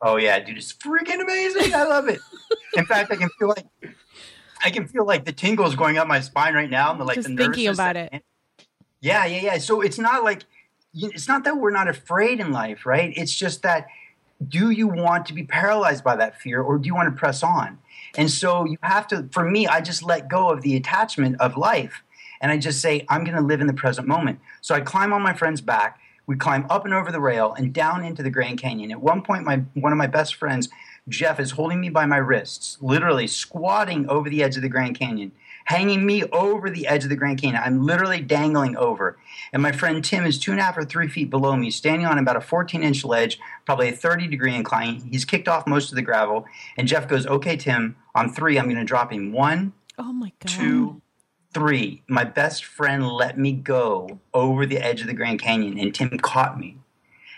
oh 0.00 0.16
yeah, 0.16 0.38
dude, 0.38 0.56
it's 0.56 0.72
freaking 0.72 1.20
amazing. 1.20 1.74
I 1.74 1.84
love 1.84 2.08
it. 2.08 2.20
In 2.74 2.86
fact, 2.86 3.12
I 3.12 3.16
can 3.16 3.28
feel 3.38 3.48
like 3.48 3.66
I 4.64 4.70
can 4.70 4.88
feel 4.88 5.04
like 5.04 5.24
the 5.24 5.32
tingles 5.32 5.74
going 5.74 5.98
up 5.98 6.08
my 6.08 6.20
spine 6.20 6.54
right 6.54 6.70
now. 6.70 6.90
And 6.90 7.00
the, 7.00 7.04
like 7.04 7.16
Just 7.16 7.28
the 7.28 7.36
thinking 7.36 7.68
about 7.68 7.96
it. 7.96 8.22
Yeah, 9.00 9.26
yeah, 9.26 9.40
yeah. 9.40 9.58
So 9.58 9.82
it's 9.82 9.98
not 9.98 10.24
like 10.24 10.44
it's 10.94 11.28
not 11.28 11.44
that 11.44 11.58
we're 11.58 11.70
not 11.70 11.88
afraid 11.88 12.40
in 12.40 12.52
life, 12.52 12.86
right? 12.86 13.12
It's 13.14 13.34
just 13.34 13.62
that 13.62 13.86
do 14.46 14.70
you 14.70 14.88
want 14.88 15.26
to 15.26 15.34
be 15.34 15.44
paralyzed 15.44 16.04
by 16.04 16.16
that 16.16 16.40
fear 16.40 16.60
or 16.60 16.78
do 16.78 16.86
you 16.86 16.94
want 16.94 17.12
to 17.12 17.18
press 17.18 17.42
on? 17.42 17.78
And 18.16 18.30
so 18.30 18.64
you 18.64 18.78
have 18.82 19.06
to, 19.08 19.28
for 19.32 19.48
me, 19.48 19.66
I 19.66 19.80
just 19.80 20.02
let 20.02 20.28
go 20.28 20.50
of 20.50 20.62
the 20.62 20.76
attachment 20.76 21.40
of 21.40 21.56
life 21.56 22.02
and 22.40 22.52
I 22.52 22.58
just 22.58 22.80
say, 22.80 23.04
I'm 23.08 23.24
going 23.24 23.36
to 23.36 23.42
live 23.42 23.60
in 23.60 23.66
the 23.66 23.74
present 23.74 24.06
moment. 24.06 24.40
So 24.60 24.74
I 24.74 24.80
climb 24.80 25.12
on 25.12 25.22
my 25.22 25.32
friend's 25.32 25.60
back. 25.60 26.00
We 26.26 26.36
climb 26.36 26.66
up 26.68 26.84
and 26.84 26.92
over 26.92 27.12
the 27.12 27.20
rail 27.20 27.54
and 27.56 27.72
down 27.72 28.04
into 28.04 28.22
the 28.22 28.30
Grand 28.30 28.60
Canyon. 28.60 28.90
At 28.90 29.00
one 29.00 29.22
point, 29.22 29.44
my 29.44 29.62
one 29.74 29.92
of 29.92 29.98
my 29.98 30.08
best 30.08 30.34
friends, 30.34 30.68
Jeff, 31.08 31.38
is 31.38 31.52
holding 31.52 31.80
me 31.80 31.88
by 31.88 32.04
my 32.04 32.16
wrists, 32.16 32.78
literally 32.80 33.28
squatting 33.28 34.08
over 34.08 34.28
the 34.28 34.42
edge 34.42 34.56
of 34.56 34.62
the 34.62 34.68
Grand 34.68 34.98
Canyon 34.98 35.30
hanging 35.66 36.06
me 36.06 36.24
over 36.24 36.70
the 36.70 36.86
edge 36.86 37.04
of 37.04 37.10
the 37.10 37.16
Grand 37.16 37.40
Canyon. 37.40 37.60
I'm 37.64 37.84
literally 37.84 38.20
dangling 38.20 38.76
over. 38.76 39.18
And 39.52 39.62
my 39.62 39.72
friend 39.72 40.02
Tim 40.02 40.24
is 40.24 40.38
two 40.38 40.52
and 40.52 40.60
a 40.60 40.62
half 40.62 40.78
or 40.78 40.84
three 40.84 41.08
feet 41.08 41.28
below 41.28 41.56
me, 41.56 41.70
standing 41.70 42.06
on 42.06 42.18
about 42.18 42.36
a 42.36 42.40
14 42.40 42.82
inch 42.82 43.04
ledge, 43.04 43.38
probably 43.64 43.88
a 43.88 43.92
30 43.92 44.28
degree 44.28 44.54
incline. 44.54 45.00
He's 45.10 45.24
kicked 45.24 45.48
off 45.48 45.66
most 45.66 45.90
of 45.90 45.96
the 45.96 46.02
gravel. 46.02 46.46
And 46.78 46.88
Jeff 46.88 47.08
goes, 47.08 47.26
Okay, 47.26 47.56
Tim, 47.56 47.96
on 48.14 48.32
three, 48.32 48.58
I'm 48.58 48.66
going 48.66 48.76
to 48.76 48.84
drop 48.84 49.12
him. 49.12 49.32
One, 49.32 49.72
oh 49.98 50.12
my 50.12 50.32
God. 50.40 50.48
two, 50.48 51.02
three. 51.52 52.02
My 52.08 52.24
best 52.24 52.64
friend 52.64 53.06
let 53.08 53.36
me 53.38 53.52
go 53.52 54.20
over 54.32 54.66
the 54.66 54.78
edge 54.78 55.00
of 55.00 55.08
the 55.08 55.14
Grand 55.14 55.40
Canyon, 55.40 55.78
and 55.78 55.94
Tim 55.94 56.16
caught 56.18 56.58
me. 56.58 56.78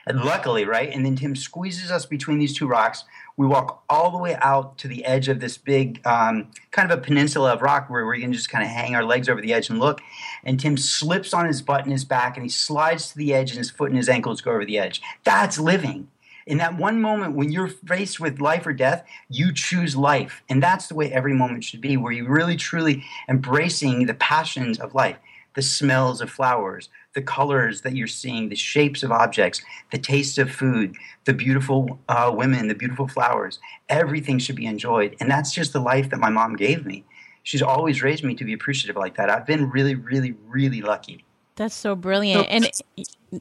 And 0.07 0.23
luckily, 0.23 0.65
right? 0.65 0.91
And 0.91 1.05
then 1.05 1.17
Tim 1.17 1.37
squeezes 1.37 1.91
us 1.91 2.07
between 2.07 2.39
these 2.39 2.55
two 2.57 2.67
rocks. 2.67 3.05
We 3.38 3.47
walk 3.47 3.85
all 3.88 4.11
the 4.11 4.18
way 4.18 4.37
out 4.42 4.78
to 4.78 4.88
the 4.88 5.04
edge 5.04 5.28
of 5.28 5.38
this 5.38 5.57
big, 5.57 6.04
um, 6.04 6.50
kind 6.73 6.90
of 6.90 6.99
a 6.99 7.00
peninsula 7.00 7.52
of 7.52 7.62
rock 7.62 7.88
where 7.88 8.04
we 8.04 8.21
can 8.21 8.33
just 8.33 8.50
kind 8.50 8.64
of 8.64 8.68
hang 8.68 8.97
our 8.97 9.04
legs 9.04 9.28
over 9.28 9.40
the 9.40 9.54
edge 9.54 9.71
and 9.71 9.78
look. 9.78 10.00
And 10.42 10.59
Tim 10.59 10.76
slips 10.76 11.33
on 11.33 11.47
his 11.47 11.62
butt 11.62 11.85
and 11.85 11.92
his 11.92 12.04
back 12.04 12.37
and 12.37 12.45
he 12.45 12.50
slides 12.50 13.12
to 13.12 13.16
the 13.16 13.33
edge 13.33 13.52
and 13.52 13.59
his 13.59 13.71
foot 13.71 13.90
and 13.90 13.97
his 13.97 14.09
ankles 14.09 14.40
go 14.40 14.50
over 14.50 14.64
the 14.64 14.76
edge. 14.76 15.00
That's 15.23 15.57
living. 15.57 16.09
In 16.49 16.59
that 16.59 16.76
one 16.76 17.00
moment 17.00 17.37
when 17.37 17.52
you're 17.52 17.68
faced 17.68 18.18
with 18.18 18.40
life 18.40 18.66
or 18.66 18.73
death, 18.73 19.07
you 19.28 19.52
choose 19.52 19.95
life. 19.95 20.42
And 20.49 20.61
that's 20.61 20.88
the 20.88 20.97
way 20.97 21.12
every 21.12 21.33
moment 21.33 21.62
should 21.62 21.80
be, 21.80 21.97
where 21.97 22.11
you're 22.11 22.28
really 22.28 22.57
truly 22.57 23.04
embracing 23.28 24.07
the 24.07 24.14
passions 24.14 24.80
of 24.80 24.97
life 24.97 25.18
the 25.54 25.62
smells 25.62 26.21
of 26.21 26.30
flowers, 26.30 26.88
the 27.15 27.23
colors 27.23 27.81
that 27.83 27.97
you're 27.97 28.07
seeing, 28.07 28.49
the 28.49 28.57
shapes 28.57 29.03
of 29.03 29.11
objects, 29.11 29.62
the 29.91 29.99
taste 29.99 30.38
of 30.38 30.50
food, 30.50 30.95
the 31.25 31.33
beautiful 31.33 31.99
uh, 32.09 32.31
women, 32.35 32.69
the 32.69 32.75
beautiful 32.75 33.09
flowers. 33.09 33.59
Everything 33.88 34.38
should 34.38 34.57
be 34.57 34.67
enjoyed. 34.67 35.17
And 35.21 35.31
that's 35.31 35.53
just 35.53 35.73
the 35.73 35.81
life 35.81 36.11
that 36.11 36.19
my 36.19 36.31
mom 36.31 36.57
gave 36.57 36.85
me. 36.87 37.05
She's 37.43 37.62
always 37.62 38.03
raised 38.03 38.25
me 38.25 38.35
to 38.35 38.45
be 38.45 38.53
appreciative 38.53 38.97
like 38.97 39.17
that. 39.17 39.31
I've 39.31 39.47
been 39.47 39.71
really, 39.71 39.95
really, 39.95 40.35
really 40.47 40.83
lucky. 40.83 41.25
That's 41.57 41.75
so 41.75 41.97
brilliant. 41.97 42.47
And 42.49 42.71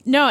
no, 0.04 0.26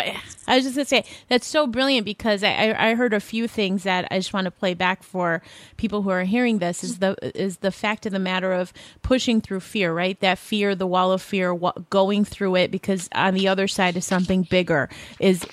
I 0.47 0.55
was 0.55 0.65
just 0.65 0.75
gonna 0.75 0.85
say 0.85 1.03
that's 1.29 1.47
so 1.47 1.65
brilliant 1.65 2.05
because 2.05 2.43
I, 2.43 2.75
I 2.77 2.95
heard 2.95 3.13
a 3.13 3.19
few 3.19 3.47
things 3.47 3.83
that 3.83 4.07
I 4.11 4.19
just 4.19 4.33
want 4.33 4.45
to 4.45 4.51
play 4.51 4.73
back 4.73 5.01
for 5.03 5.41
people 5.77 6.03
who 6.03 6.09
are 6.11 6.23
hearing 6.23 6.59
this 6.59 6.83
is 6.83 6.99
the 6.99 7.15
is 7.37 7.57
the 7.57 7.71
fact 7.71 8.05
of 8.05 8.11
the 8.11 8.19
matter 8.19 8.53
of 8.53 8.71
pushing 9.01 9.41
through 9.41 9.61
fear, 9.61 9.93
right? 9.93 10.19
That 10.19 10.37
fear, 10.37 10.75
the 10.75 10.87
wall 10.87 11.11
of 11.11 11.21
fear, 11.21 11.55
going 11.89 12.23
through 12.23 12.55
it 12.57 12.71
because 12.71 13.09
on 13.13 13.33
the 13.33 13.47
other 13.47 13.67
side 13.67 13.97
is 13.97 14.05
something 14.05 14.43
bigger 14.43 14.89
is 15.19 15.43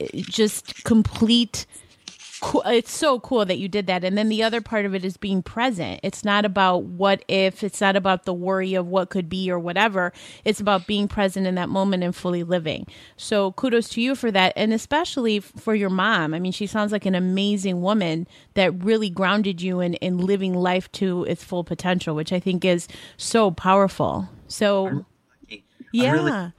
eh, 0.00 0.08
just 0.14 0.84
complete 0.84 1.66
cool. 2.40 2.62
It's 2.66 2.92
so 2.92 3.20
cool 3.20 3.44
that 3.44 3.58
you 3.58 3.68
did 3.68 3.86
that. 3.86 4.04
And 4.04 4.16
then 4.16 4.28
the 4.28 4.42
other 4.42 4.60
part 4.60 4.84
of 4.84 4.94
it 4.94 5.04
is 5.04 5.16
being 5.16 5.42
present. 5.42 6.00
It's 6.02 6.24
not 6.24 6.44
about 6.44 6.84
what 6.84 7.24
if, 7.28 7.62
it's 7.62 7.80
not 7.80 7.96
about 7.96 8.24
the 8.24 8.34
worry 8.34 8.74
of 8.74 8.86
what 8.86 9.10
could 9.10 9.28
be 9.28 9.50
or 9.50 9.58
whatever. 9.58 10.12
It's 10.44 10.60
about 10.60 10.86
being 10.86 11.08
present 11.08 11.46
in 11.46 11.54
that 11.56 11.68
moment 11.68 12.02
and 12.04 12.14
fully 12.14 12.42
living. 12.42 12.86
So 13.16 13.52
kudos 13.52 13.88
to 13.90 14.00
you 14.00 14.14
for 14.14 14.30
that. 14.30 14.52
And 14.56 14.72
especially 14.72 15.40
for 15.40 15.74
your 15.74 15.90
mom. 15.90 16.34
I 16.34 16.38
mean, 16.38 16.52
she 16.52 16.66
sounds 16.66 16.92
like 16.92 17.06
an 17.06 17.14
amazing 17.14 17.82
woman 17.82 18.26
that 18.54 18.84
really 18.84 19.10
grounded 19.10 19.60
you 19.60 19.80
in, 19.80 19.94
in 19.94 20.18
living 20.18 20.54
life 20.54 20.90
to 20.92 21.24
its 21.24 21.44
full 21.44 21.64
potential, 21.64 22.14
which 22.14 22.32
I 22.32 22.40
think 22.40 22.64
is 22.64 22.88
so 23.16 23.50
powerful. 23.50 24.28
So, 24.48 25.04
yeah. 25.92 26.50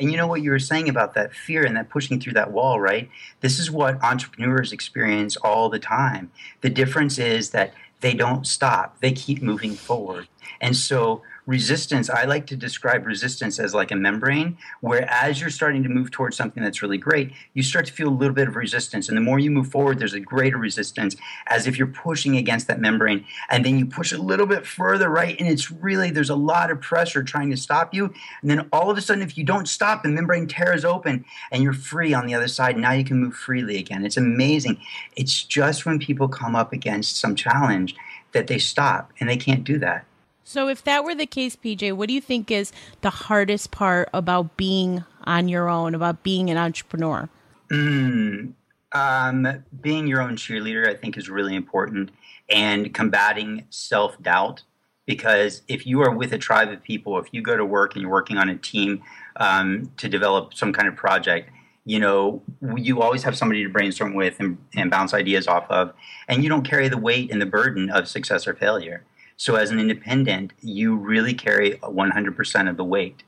And 0.00 0.10
you 0.10 0.16
know 0.16 0.26
what 0.26 0.42
you 0.42 0.50
were 0.50 0.58
saying 0.58 0.88
about 0.88 1.14
that 1.14 1.34
fear 1.34 1.64
and 1.64 1.76
that 1.76 1.88
pushing 1.88 2.20
through 2.20 2.32
that 2.34 2.50
wall, 2.50 2.80
right? 2.80 3.08
This 3.40 3.58
is 3.58 3.70
what 3.70 4.02
entrepreneurs 4.02 4.72
experience 4.72 5.36
all 5.36 5.68
the 5.68 5.78
time. 5.78 6.32
The 6.62 6.70
difference 6.70 7.18
is 7.18 7.50
that 7.50 7.74
they 8.00 8.14
don't 8.14 8.46
stop, 8.46 9.00
they 9.00 9.12
keep 9.12 9.40
moving 9.40 9.74
forward. 9.74 10.28
And 10.60 10.76
so 10.76 11.22
resistance, 11.46 12.08
I 12.08 12.24
like 12.24 12.46
to 12.46 12.56
describe 12.56 13.04
resistance 13.06 13.58
as 13.58 13.74
like 13.74 13.90
a 13.90 13.96
membrane, 13.96 14.56
where 14.80 15.08
as 15.10 15.40
you're 15.40 15.50
starting 15.50 15.82
to 15.82 15.88
move 15.88 16.10
towards 16.10 16.36
something 16.36 16.62
that's 16.62 16.80
really 16.80 16.96
great, 16.96 17.32
you 17.52 17.62
start 17.62 17.86
to 17.86 17.92
feel 17.92 18.08
a 18.08 18.10
little 18.10 18.34
bit 18.34 18.48
of 18.48 18.56
resistance. 18.56 19.08
And 19.08 19.16
the 19.16 19.20
more 19.20 19.38
you 19.38 19.50
move 19.50 19.68
forward, 19.68 19.98
there's 19.98 20.14
a 20.14 20.20
greater 20.20 20.56
resistance 20.56 21.16
as 21.46 21.66
if 21.66 21.76
you're 21.76 21.86
pushing 21.86 22.36
against 22.36 22.66
that 22.68 22.80
membrane. 22.80 23.26
And 23.50 23.64
then 23.64 23.78
you 23.78 23.86
push 23.86 24.12
a 24.12 24.18
little 24.18 24.46
bit 24.46 24.66
further, 24.66 25.10
right? 25.10 25.38
And 25.38 25.48
it's 25.48 25.70
really, 25.70 26.10
there's 26.10 26.30
a 26.30 26.34
lot 26.34 26.70
of 26.70 26.80
pressure 26.80 27.22
trying 27.22 27.50
to 27.50 27.56
stop 27.56 27.92
you. 27.92 28.12
And 28.40 28.50
then 28.50 28.68
all 28.72 28.90
of 28.90 28.96
a 28.96 29.02
sudden, 29.02 29.22
if 29.22 29.36
you 29.36 29.44
don't 29.44 29.68
stop, 29.68 30.02
the 30.02 30.08
membrane 30.08 30.46
tears 30.46 30.84
open 30.84 31.24
and 31.50 31.62
you're 31.62 31.72
free 31.74 32.14
on 32.14 32.26
the 32.26 32.34
other 32.34 32.48
side. 32.48 32.78
Now 32.78 32.92
you 32.92 33.04
can 33.04 33.18
move 33.18 33.34
freely 33.34 33.76
again. 33.76 34.04
It's 34.04 34.16
amazing. 34.16 34.80
It's 35.16 35.42
just 35.42 35.84
when 35.84 35.98
people 35.98 36.28
come 36.28 36.56
up 36.56 36.72
against 36.72 37.18
some 37.18 37.34
challenge 37.34 37.94
that 38.32 38.46
they 38.46 38.58
stop 38.58 39.12
and 39.20 39.28
they 39.28 39.36
can't 39.36 39.64
do 39.64 39.78
that. 39.78 40.06
So, 40.44 40.68
if 40.68 40.84
that 40.84 41.04
were 41.04 41.14
the 41.14 41.26
case, 41.26 41.56
PJ, 41.56 41.94
what 41.94 42.08
do 42.08 42.14
you 42.14 42.20
think 42.20 42.50
is 42.50 42.70
the 43.00 43.10
hardest 43.10 43.70
part 43.70 44.10
about 44.12 44.58
being 44.58 45.04
on 45.24 45.48
your 45.48 45.70
own, 45.70 45.94
about 45.94 46.22
being 46.22 46.50
an 46.50 46.58
entrepreneur? 46.58 47.30
Mm, 47.72 48.52
um, 48.92 49.64
being 49.80 50.06
your 50.06 50.20
own 50.20 50.36
cheerleader, 50.36 50.86
I 50.86 50.94
think, 50.94 51.16
is 51.16 51.30
really 51.30 51.56
important, 51.56 52.10
and 52.50 52.92
combating 52.92 53.64
self 53.70 54.22
doubt. 54.22 54.62
Because 55.06 55.62
if 55.68 55.86
you 55.86 56.00
are 56.02 56.10
with 56.10 56.32
a 56.32 56.38
tribe 56.38 56.70
of 56.70 56.82
people, 56.82 57.18
if 57.18 57.26
you 57.32 57.42
go 57.42 57.56
to 57.56 57.64
work 57.64 57.94
and 57.94 58.02
you're 58.02 58.10
working 58.10 58.38
on 58.38 58.48
a 58.48 58.56
team 58.56 59.02
um, 59.36 59.90
to 59.98 60.08
develop 60.08 60.54
some 60.54 60.72
kind 60.72 60.88
of 60.88 60.96
project, 60.96 61.50
you 61.84 61.98
know, 61.98 62.42
you 62.76 63.02
always 63.02 63.22
have 63.22 63.36
somebody 63.36 63.62
to 63.64 63.68
brainstorm 63.68 64.14
with 64.14 64.40
and, 64.40 64.56
and 64.74 64.90
bounce 64.90 65.12
ideas 65.12 65.46
off 65.46 65.66
of, 65.70 65.92
and 66.28 66.42
you 66.42 66.48
don't 66.48 66.64
carry 66.64 66.88
the 66.88 66.96
weight 66.96 67.30
and 67.30 67.40
the 67.40 67.46
burden 67.46 67.90
of 67.90 68.08
success 68.08 68.46
or 68.46 68.54
failure. 68.54 69.04
So 69.36 69.56
as 69.56 69.70
an 69.70 69.80
independent, 69.80 70.52
you 70.60 70.96
really 70.96 71.34
carry 71.34 71.72
100% 71.72 72.70
of 72.70 72.76
the 72.76 72.84
weight. 72.84 73.22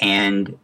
And 0.00 0.58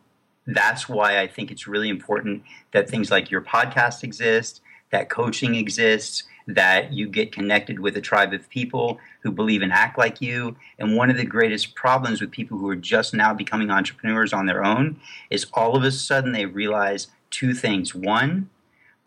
that's 0.46 0.88
why 0.88 1.20
I 1.20 1.26
think 1.26 1.50
it's 1.50 1.66
really 1.66 1.88
important 1.88 2.42
that 2.72 2.88
things 2.88 3.11
like 3.11 3.30
your 3.30 3.40
podcast 3.40 4.02
exist, 4.02 4.61
that 4.90 5.08
coaching 5.08 5.54
exists, 5.54 6.25
that 6.46 6.92
you 6.92 7.08
get 7.08 7.32
connected 7.32 7.78
with 7.78 7.96
a 7.96 8.00
tribe 8.00 8.32
of 8.32 8.49
people 8.50 8.99
who 9.22 9.30
believe 9.30 9.62
and 9.62 9.72
act 9.72 9.96
like 9.96 10.20
you. 10.20 10.56
And 10.78 10.96
one 10.96 11.11
of 11.11 11.16
the 11.16 11.25
greatest 11.25 11.75
problems 11.75 12.20
with 12.20 12.30
people 12.30 12.58
who 12.58 12.68
are 12.68 12.76
just 12.76 13.14
now 13.14 13.32
becoming 13.32 13.70
entrepreneurs 13.70 14.32
on 14.32 14.46
their 14.46 14.64
own 14.64 15.00
is 15.30 15.46
all 15.54 15.76
of 15.76 15.84
a 15.84 15.92
sudden 15.92 16.32
they 16.32 16.46
realize 16.46 17.08
two 17.30 17.54
things. 17.54 17.94
One, 17.94 18.50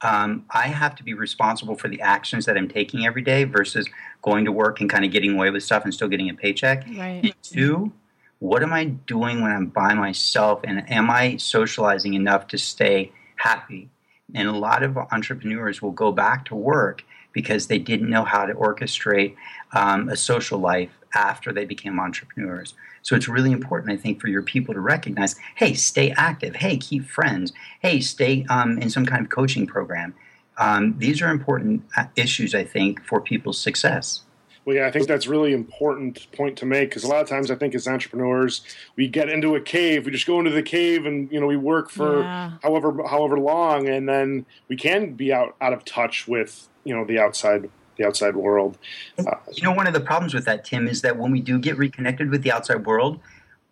um, 0.02 0.46
I 0.50 0.68
have 0.68 0.96
to 0.96 1.04
be 1.04 1.14
responsible 1.14 1.76
for 1.76 1.88
the 1.88 2.02
actions 2.02 2.46
that 2.46 2.58
I'm 2.58 2.68
taking 2.68 3.06
every 3.06 3.22
day 3.22 3.44
versus 3.46 3.88
going 4.22 4.46
to 4.46 4.52
work 4.52 4.82
and 4.82 4.90
kind 4.90 5.06
of 5.06 5.12
getting 5.12 5.34
away 5.34 5.50
with 5.50 5.64
stuff 5.64 5.84
and 5.84 5.94
still 5.94 6.08
getting 6.08 6.30
a 6.30 6.34
paycheck. 6.34 6.86
Right. 6.88 7.22
And 7.24 7.34
two, 7.42 7.94
what 8.40 8.62
am 8.62 8.74
I 8.74 8.86
doing 8.86 9.42
when 9.42 9.52
I'm 9.52 9.68
by 9.68 9.94
myself 9.94 10.62
and 10.64 10.90
am 10.92 11.10
I 11.10 11.38
socializing 11.38 12.14
enough 12.14 12.48
to 12.48 12.58
stay 12.58 13.12
happy? 13.38 13.90
And 14.34 14.48
a 14.48 14.54
lot 14.54 14.84
of 14.84 14.98
entrepreneurs 14.98 15.82
will 15.82 15.92
go 15.92 16.12
back 16.12 16.46
to 16.46 16.56
work 16.56 17.04
because 17.32 17.68
they 17.68 17.80
didn't 17.80 18.10
know 18.10 18.24
how 18.24 18.46
to 18.46 18.54
orchestrate 18.54 19.36
um, 19.74 20.10
a 20.10 20.16
social 20.16 20.60
life 20.60 20.92
after 21.14 21.54
they 21.54 21.66
became 21.66 22.00
entrepreneurs. 22.00 22.74
So 23.06 23.16
it's 23.16 23.28
really 23.28 23.52
important, 23.52 23.92
I 23.92 23.98
think, 23.98 24.20
for 24.20 24.30
your 24.30 24.42
people 24.42 24.74
to 24.74 24.82
recognize 24.82 25.36
hey, 25.56 25.76
stay 25.76 26.12
active. 26.18 26.56
Hey, 26.56 26.76
keep 26.78 27.06
friends. 27.06 27.54
Hey, 27.80 28.02
stay 28.02 28.46
um, 28.50 28.80
in 28.80 28.90
some 28.90 29.06
kind 29.06 29.24
of 29.24 29.30
coaching 29.30 29.68
program. 29.68 30.16
Um, 30.58 30.96
these 30.98 31.22
are 31.22 31.30
important 31.30 31.84
uh, 31.96 32.06
issues, 32.16 32.56
I 32.56 32.64
think, 32.64 33.04
for 33.06 33.22
people's 33.22 33.60
success. 33.60 34.24
Well, 34.66 34.78
yeah, 34.78 34.88
I 34.88 34.92
think 34.92 35.08
that's 35.08 35.28
really 35.28 35.54
important 35.54 36.26
point 36.32 36.58
to 36.58 36.66
make 36.66 36.90
because 36.90 37.04
a 37.04 37.08
lot 37.08 37.22
of 37.22 37.30
times 37.30 37.52
I 37.52 37.56
think 37.56 37.76
as 37.76 37.88
entrepreneurs 37.88 38.62
we 38.96 39.08
get 39.08 39.30
into 39.30 39.54
a 39.54 39.62
cave, 39.62 40.08
we 40.08 40.12
just 40.12 40.26
go 40.26 40.40
into 40.40 40.50
the 40.50 40.64
cave 40.64 41.06
and 41.06 41.32
you 41.32 41.40
know 41.40 41.46
we 41.46 41.58
work 41.58 41.92
for 41.92 42.22
yeah. 42.22 42.54
however 42.64 43.04
however 43.08 43.38
long, 43.38 43.88
and 43.88 44.10
then 44.10 44.48
we 44.68 44.76
can 44.76 45.14
be 45.14 45.32
out 45.32 45.56
out 45.62 45.74
of 45.74 45.86
touch 45.86 46.28
with 46.28 46.68
you 46.84 46.96
know 46.96 47.06
the 47.06 47.20
outside 47.20 47.70
the 47.98 48.06
outside 48.06 48.36
world. 48.36 48.78
Uh, 49.18 49.36
you 49.54 49.64
know, 49.64 49.72
one 49.72 49.88
of 49.88 49.94
the 49.94 50.00
problems 50.00 50.34
with 50.34 50.46
that, 50.46 50.66
Tim, 50.66 50.88
is 50.88 51.02
that 51.02 51.18
when 51.18 51.32
we 51.32 51.42
do 51.42 51.60
get 51.60 51.78
reconnected 51.78 52.30
with 52.30 52.44
the 52.44 52.52
outside 52.52 52.86
world, 52.86 53.20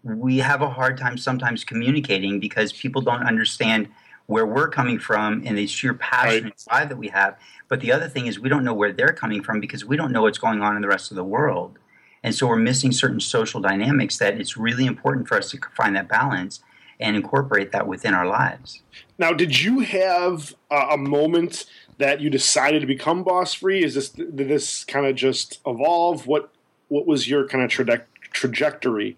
we 0.04 0.38
have 0.38 0.62
a 0.62 0.70
hard 0.70 0.98
time 0.98 1.18
sometimes 1.18 1.64
communicating 1.64 2.40
because 2.40 2.74
people 2.74 3.02
don't 3.02 3.24
understand 3.24 3.88
where 4.28 4.46
we're 4.46 4.70
coming 4.70 5.00
from 5.00 5.44
and 5.46 5.58
the 5.58 5.68
sheer 5.68 5.94
passion 5.94 6.44
right. 6.44 6.44
and 6.44 6.54
drive 6.68 6.90
that 6.90 6.98
we 6.98 7.10
have. 7.10 7.38
But 7.68 7.82
the 7.82 7.92
other 7.92 8.08
thing 8.08 8.28
is 8.28 8.40
we 8.40 8.50
don't 8.50 8.64
know 8.64 8.74
where 8.74 8.92
they're 8.92 9.14
coming 9.14 9.44
from 9.44 9.60
because 9.60 9.86
we 9.86 9.98
don't 9.98 10.12
know 10.12 10.22
what's 10.22 10.38
going 10.38 10.62
on 10.62 10.76
in 10.76 10.82
the 10.82 10.88
rest 10.88 11.12
of 11.12 11.18
the 11.18 11.24
world. 11.24 11.78
And 12.24 12.34
so 12.34 12.48
we're 12.48 12.56
missing 12.56 12.92
certain 12.92 13.20
social 13.20 13.60
dynamics 13.60 14.18
that 14.18 14.40
it's 14.40 14.56
really 14.56 14.86
important 14.86 15.28
for 15.28 15.38
us 15.38 15.52
to 15.52 15.60
find 15.76 15.96
that 15.96 16.08
balance 16.08 16.62
and 17.00 17.18
incorporate 17.18 17.72
that 17.74 17.86
within 17.86 18.14
our 18.14 18.26
lives. 18.26 18.82
Now, 19.18 19.34
did 19.34 19.62
you 19.62 19.80
have 19.80 20.54
a 20.72 20.98
moment 20.98 21.66
that 21.98 22.22
you 22.22 22.30
decided 22.30 22.82
to 22.82 22.88
become 22.88 23.24
boss 23.24 23.54
free? 23.54 23.84
Is 23.84 23.96
this 23.96 24.10
did 24.10 24.36
this 24.38 24.84
kind 24.84 25.06
of 25.06 25.16
just 25.16 25.60
evolve? 25.66 26.28
What 26.28 26.52
what 26.88 27.06
was 27.06 27.28
your 27.28 27.48
kind 27.48 27.64
of 27.64 27.70
traje- 27.70 28.06
trajectory? 28.32 29.18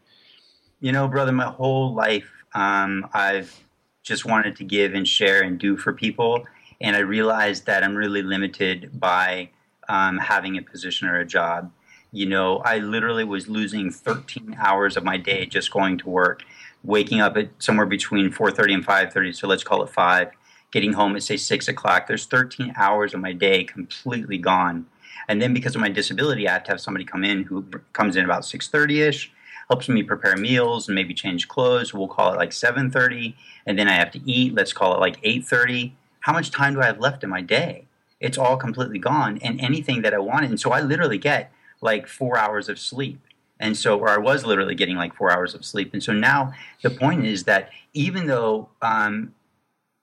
You 0.79 0.91
know, 0.91 1.07
brother, 1.07 1.31
my 1.31 1.45
whole 1.45 1.93
life 1.93 2.31
um, 2.55 3.07
I've 3.13 3.63
just 4.01 4.25
wanted 4.25 4.55
to 4.57 4.63
give 4.63 4.93
and 4.93 5.07
share 5.07 5.43
and 5.43 5.59
do 5.59 5.77
for 5.77 5.93
people, 5.93 6.45
and 6.79 6.95
I 6.95 6.99
realized 6.99 7.65
that 7.65 7.83
I'm 7.83 7.95
really 7.95 8.23
limited 8.23 8.97
by 8.99 9.49
um, 9.89 10.17
having 10.17 10.57
a 10.57 10.61
position 10.61 11.07
or 11.07 11.19
a 11.19 11.25
job. 11.25 11.71
You 12.11 12.25
know, 12.27 12.59
I 12.59 12.77
literally 12.77 13.25
was 13.25 13.49
losing 13.49 13.91
13 13.91 14.55
hours 14.57 14.95
of 14.95 15.03
my 15.03 15.17
day 15.17 15.45
just 15.45 15.69
going 15.69 15.97
to 15.99 16.09
work, 16.09 16.43
waking 16.83 17.19
up 17.19 17.35
at 17.35 17.49
somewhere 17.59 17.85
between 17.85 18.31
4:30 18.31 18.73
and 18.75 18.85
5:30. 18.85 19.35
So 19.35 19.47
let's 19.47 19.63
call 19.63 19.83
it 19.83 19.89
five 19.89 20.31
getting 20.71 20.93
home 20.93 21.15
at 21.15 21.23
say 21.23 21.37
six 21.37 21.67
o'clock. 21.67 22.07
There's 22.07 22.25
13 22.25 22.73
hours 22.75 23.13
of 23.13 23.19
my 23.21 23.33
day 23.33 23.63
completely 23.63 24.37
gone. 24.37 24.85
And 25.27 25.41
then 25.41 25.53
because 25.53 25.75
of 25.75 25.81
my 25.81 25.89
disability, 25.89 26.47
I 26.47 26.53
have 26.53 26.63
to 26.65 26.71
have 26.71 26.81
somebody 26.81 27.05
come 27.05 27.23
in 27.23 27.43
who 27.43 27.65
comes 27.93 28.15
in 28.15 28.25
about 28.25 28.43
6:30 28.43 29.01
ish, 29.01 29.31
helps 29.69 29.89
me 29.89 30.03
prepare 30.03 30.35
meals 30.35 30.87
and 30.87 30.95
maybe 30.95 31.13
change 31.13 31.47
clothes. 31.47 31.93
We'll 31.93 32.07
call 32.07 32.33
it 32.33 32.37
like 32.37 32.51
7:30, 32.51 33.35
and 33.65 33.77
then 33.77 33.87
I 33.87 33.93
have 33.93 34.11
to 34.11 34.21
eat. 34.29 34.53
Let's 34.53 34.73
call 34.73 34.93
it 34.95 34.99
like 34.99 35.17
8:30. 35.23 35.93
How 36.21 36.33
much 36.33 36.51
time 36.51 36.73
do 36.73 36.81
I 36.81 36.85
have 36.85 36.99
left 36.99 37.23
in 37.23 37.29
my 37.29 37.41
day? 37.41 37.85
It's 38.19 38.37
all 38.37 38.57
completely 38.57 38.99
gone, 38.99 39.39
and 39.41 39.59
anything 39.59 40.01
that 40.01 40.13
I 40.13 40.19
wanted. 40.19 40.49
And 40.49 40.59
so 40.59 40.71
I 40.71 40.81
literally 40.81 41.17
get 41.17 41.51
like 41.81 42.07
four 42.07 42.37
hours 42.37 42.69
of 42.69 42.79
sleep. 42.79 43.19
And 43.59 43.77
so, 43.77 43.99
or 43.99 44.09
I 44.09 44.17
was 44.17 44.45
literally 44.45 44.75
getting 44.75 44.97
like 44.97 45.15
four 45.15 45.31
hours 45.31 45.53
of 45.53 45.63
sleep. 45.63 45.93
And 45.93 46.03
so 46.03 46.11
now 46.11 46.53
the 46.81 46.89
point 46.89 47.25
is 47.25 47.43
that 47.45 47.69
even 47.93 48.27
though 48.27 48.69
um, 48.81 49.33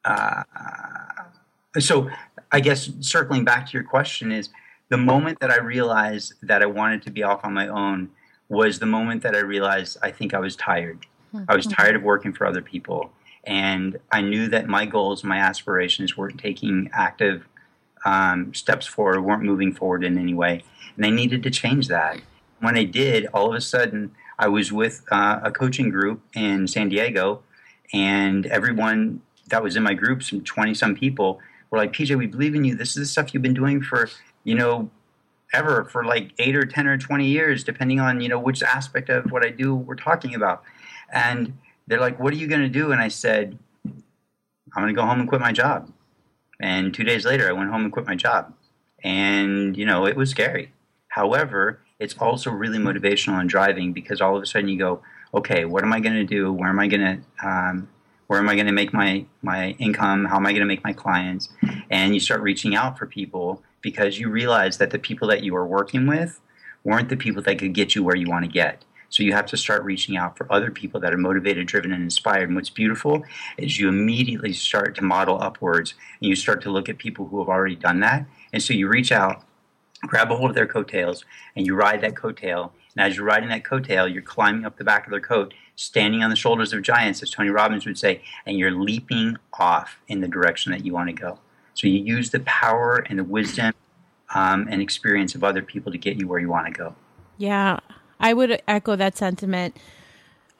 uh, 0.05 0.43
so 1.79 2.11
I 2.51 2.61
guess 2.61 2.91
circling 3.01 3.45
back 3.45 3.67
to 3.67 3.73
your 3.73 3.85
question 3.85 4.33
is 4.33 4.51
the 4.89 4.99
moment 4.99 5.41
that 5.41 5.51
I 5.51 5.59
realized 5.59 6.35
that 6.43 6.63
I 6.63 6.67
wanted 6.67 7.03
to 7.03 7.11
be 7.11 7.23
off 7.23 7.45
on 7.45 7.55
my 7.55 7.69
own 7.69 8.11
was 8.49 8.79
the 8.79 8.87
moment 8.87 9.23
that 9.23 9.35
I 9.35 9.41
realized 9.41 9.97
I 10.03 10.11
think 10.11 10.35
I 10.35 10.39
was 10.39 10.55
tired. 10.57 11.07
Mm-hmm. 11.35 11.45
I 11.49 11.57
was 11.57 11.67
tired 11.67 11.97
of 11.97 12.03
working 12.03 12.33
for 12.33 12.47
other 12.47 12.61
people. 12.61 13.11
And 13.45 13.99
I 14.13 14.21
knew 14.21 14.49
that 14.49 14.69
my 14.69 14.85
goals, 14.87 15.25
my 15.25 15.39
aspirations 15.39 16.17
weren't 16.17 16.39
taking 16.39 16.91
active 16.93 17.49
um, 18.05 18.53
steps 18.53 18.87
forward, 18.87 19.23
weren't 19.23 19.43
moving 19.43 19.73
forward 19.73 20.05
in 20.05 20.19
any 20.19 20.35
way. 20.35 20.63
And 20.97 21.07
I 21.07 21.11
needed 21.11 21.43
to 21.45 21.51
change 21.51 21.89
that. 21.89 22.21
When 22.61 22.77
I 22.77 22.85
did, 22.85 23.27
all 23.33 23.49
of 23.49 23.55
a 23.55 23.61
sudden, 23.61 24.13
I 24.39 24.49
was 24.49 24.73
with 24.73 25.03
uh, 25.11 25.41
a 25.43 25.51
coaching 25.51 25.89
group 25.89 26.21
in 26.35 26.69
San 26.69 26.89
Diego 26.89 27.43
and 27.93 28.47
everyone 28.47 29.23
that 29.53 29.63
was 29.63 29.77
in 29.77 29.83
my 29.83 29.95
group, 29.95 30.23
some 30.23 30.43
20 30.43 30.75
some 30.75 30.97
people, 30.97 31.41
were 31.71 31.79
like, 31.79 31.93
PJ, 31.93 32.17
we 32.19 32.27
believe 32.27 32.55
in 32.55 32.65
you. 32.65 32.75
This 32.75 32.91
is 32.91 32.95
the 32.97 33.07
stuff 33.07 33.33
you've 33.33 33.43
been 33.43 33.55
doing 33.55 33.81
for, 33.81 34.09
you 34.45 34.55
know, 34.55 34.91
ever 35.53 35.85
for 35.85 36.05
like 36.05 36.33
eight 36.39 36.57
or 36.57 36.65
10 36.65 36.87
or 36.87 36.99
20 36.99 37.27
years, 37.27 37.63
depending 37.63 38.01
on, 38.01 38.21
you 38.21 38.29
know, 38.29 38.39
which 38.39 38.63
aspect 38.63 39.09
of 39.11 39.31
what 39.31 39.45
I 39.45 39.51
do 39.51 39.75
we're 39.75 39.95
talking 39.95 40.35
about. 40.35 40.63
And 41.13 41.57
they're 41.87 42.01
like, 42.01 42.19
what 42.19 42.33
are 42.33 42.37
you 42.37 42.49
going 42.49 42.63
to 42.63 42.69
do? 42.69 42.93
And 42.93 43.01
I 43.01 43.09
said, 43.09 43.59
I'm 43.85 44.83
going 44.83 44.89
to 44.89 44.99
go 44.99 45.07
home 45.07 45.21
and 45.21 45.29
quit 45.29 45.41
my 45.41 45.53
job. 45.53 45.93
And 46.61 46.95
two 46.95 47.05
days 47.05 47.25
later, 47.25 47.49
I 47.49 47.53
went 47.53 47.71
home 47.71 47.85
and 47.85 47.93
quit 47.93 48.07
my 48.07 48.15
job. 48.15 48.55
And, 49.05 49.77
you 49.77 49.85
know, 49.85 50.07
it 50.07 50.17
was 50.17 50.31
scary. 50.31 50.73
However, 51.09 51.81
it's 51.99 52.17
also 52.19 52.51
really 52.51 52.79
motivational 52.79 53.41
and 53.41 53.49
driving 53.49 53.93
because 53.93 54.21
all 54.21 54.37
of 54.37 54.43
a 54.43 54.47
sudden 54.47 54.69
you 54.69 54.79
go, 54.79 55.03
okay, 55.35 55.65
what 55.65 55.83
am 55.83 55.93
I 55.93 56.01
going 56.01 56.15
to 56.15 56.25
do? 56.25 56.53
Where 56.53 56.69
am 56.69 56.79
I 56.79 56.87
going 56.87 57.01
to, 57.01 57.47
um, 57.47 57.89
where 58.33 58.41
am 58.41 58.49
I 58.49 58.55
going 58.55 58.67
to 58.67 58.73
make 58.73 58.95
my, 58.95 59.27
my 59.43 59.73
income? 59.73 60.25
How 60.25 60.37
am 60.37 60.47
I 60.47 60.53
going 60.53 60.63
to 60.63 60.67
make 60.67 60.83
my 60.83 60.95
clients? 60.95 61.51
And 61.91 62.15
you 62.15 62.19
start 62.19 62.41
reaching 62.41 62.75
out 62.75 62.99
for 62.99 63.05
people 63.05 63.63
because 63.83 64.19
you 64.19 64.31
realize 64.31 64.79
that 64.79 64.89
the 64.89 64.99
people 64.99 65.29
that 65.29 65.43
you 65.43 65.55
are 65.55 65.67
working 65.67 66.07
with 66.07 66.41
weren't 66.83 67.11
the 67.11 67.17
people 67.19 67.43
that 67.43 67.59
could 67.59 67.75
get 67.75 67.95
you 67.95 68.03
where 68.03 68.17
you 68.17 68.31
want 68.31 68.47
to 68.47 68.51
get. 68.51 68.87
So 69.11 69.23
you 69.23 69.35
have 69.35 69.45
to 69.49 69.59
start 69.59 69.85
reaching 69.85 70.17
out 70.17 70.39
for 70.39 70.51
other 70.51 70.71
people 70.71 70.99
that 71.01 71.13
are 71.13 71.19
motivated, 71.19 71.67
driven, 71.67 71.93
and 71.93 72.03
inspired. 72.03 72.49
And 72.49 72.57
what's 72.57 72.71
beautiful 72.71 73.23
is 73.59 73.79
you 73.79 73.91
immediately 73.91 74.55
start 74.55 74.95
to 74.95 75.05
model 75.05 75.39
upwards 75.39 75.93
and 76.23 76.31
you 76.31 76.35
start 76.35 76.63
to 76.63 76.71
look 76.71 76.89
at 76.89 76.97
people 76.97 77.27
who 77.27 77.39
have 77.39 77.51
already 77.51 77.77
done 77.77 78.01
that. 78.01 78.25
And 78.55 78.63
so 78.63 78.73
you 78.73 78.89
reach 78.89 79.13
out, 79.13 79.45
grab 80.07 80.33
a 80.33 80.37
hold 80.37 80.53
of 80.53 80.55
their 80.57 80.67
coattails, 80.67 81.27
and 81.55 81.67
you 81.67 81.75
ride 81.75 82.01
that 82.01 82.15
coattail. 82.15 82.71
And 82.97 83.07
as 83.07 83.15
you're 83.15 83.27
riding 83.27 83.51
that 83.51 83.65
coattail, 83.65 84.11
you're 84.11 84.23
climbing 84.23 84.65
up 84.65 84.79
the 84.79 84.85
back 84.85 85.05
of 85.07 85.11
their 85.11 85.21
coat, 85.21 85.53
standing 85.83 86.23
on 86.23 86.31
the 86.31 86.37
shoulders 86.37 86.73
of 86.73 86.83
giants, 86.83 87.23
as 87.23 87.31
Tony 87.31 87.51
Robbins 87.51 87.85
would 87.87 87.99
say, 87.99 88.23
and 88.47 88.57
you're 88.57 88.71
leaping 88.71 89.37
off 89.59 89.99
in 90.09 90.21
the 90.21 90.29
direction 90.29 90.73
that 90.73 90.85
you 90.85 90.93
want 90.93 91.09
to 91.09 91.13
go. 91.13 91.39
So 91.75 91.87
you 91.89 91.99
use 91.99 92.31
the 92.31 92.41
power 92.41 93.05
and 93.09 93.19
the 93.19 93.25
wisdom 93.25 93.75
um, 94.35 94.69
and 94.71 94.81
experience 94.81 95.35
of 95.35 95.43
other 95.43 95.63
people 95.63 95.91
to 95.93 95.99
get 95.99 96.17
you 96.17 96.29
where 96.29 96.39
you 96.39 96.49
want 96.49 96.67
to 96.67 96.73
go. 96.73 96.95
Yeah, 97.37 97.81
I 98.21 98.33
would 98.33 98.63
echo 98.69 98.97
that 98.97 99.17
sentiment 99.17 99.77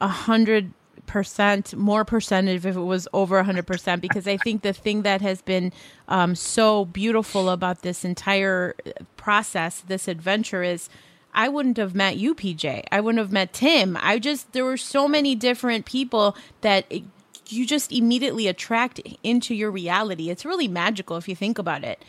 a 0.01 0.07
hundred 0.07 0.73
percent 1.05 1.75
more 1.75 2.05
percentage 2.05 2.65
if 2.65 2.75
it 2.75 2.81
was 2.81 3.07
over 3.13 3.37
a 3.37 3.43
hundred 3.43 3.67
percent 3.67 4.01
because 4.01 4.27
I 4.27 4.37
think 4.37 4.61
the 4.61 4.73
thing 4.73 5.01
that 5.01 5.21
has 5.21 5.41
been 5.41 5.73
um, 6.07 6.33
so 6.35 6.85
beautiful 6.85 7.49
about 7.49 7.81
this 7.81 8.05
entire 8.05 8.75
process, 9.17 9.81
this 9.81 10.07
adventure 10.07 10.63
is 10.63 10.89
I 11.33 11.49
wouldn't 11.49 11.77
have 11.77 11.95
met 11.95 12.17
you, 12.17 12.35
PJ. 12.35 12.83
I 12.91 13.01
wouldn't 13.01 13.19
have 13.19 13.31
met 13.31 13.53
Tim. 13.53 13.97
I 14.01 14.19
just 14.19 14.53
there 14.53 14.65
were 14.65 14.77
so 14.77 15.07
many 15.07 15.35
different 15.35 15.85
people 15.85 16.37
that 16.61 16.85
it, 16.89 17.03
you 17.47 17.65
just 17.65 17.91
immediately 17.91 18.47
attract 18.47 19.01
into 19.23 19.53
your 19.53 19.71
reality. 19.71 20.29
It's 20.29 20.45
really 20.45 20.67
magical 20.67 21.17
if 21.17 21.27
you 21.27 21.35
think 21.35 21.57
about 21.57 21.83
it 21.83 22.03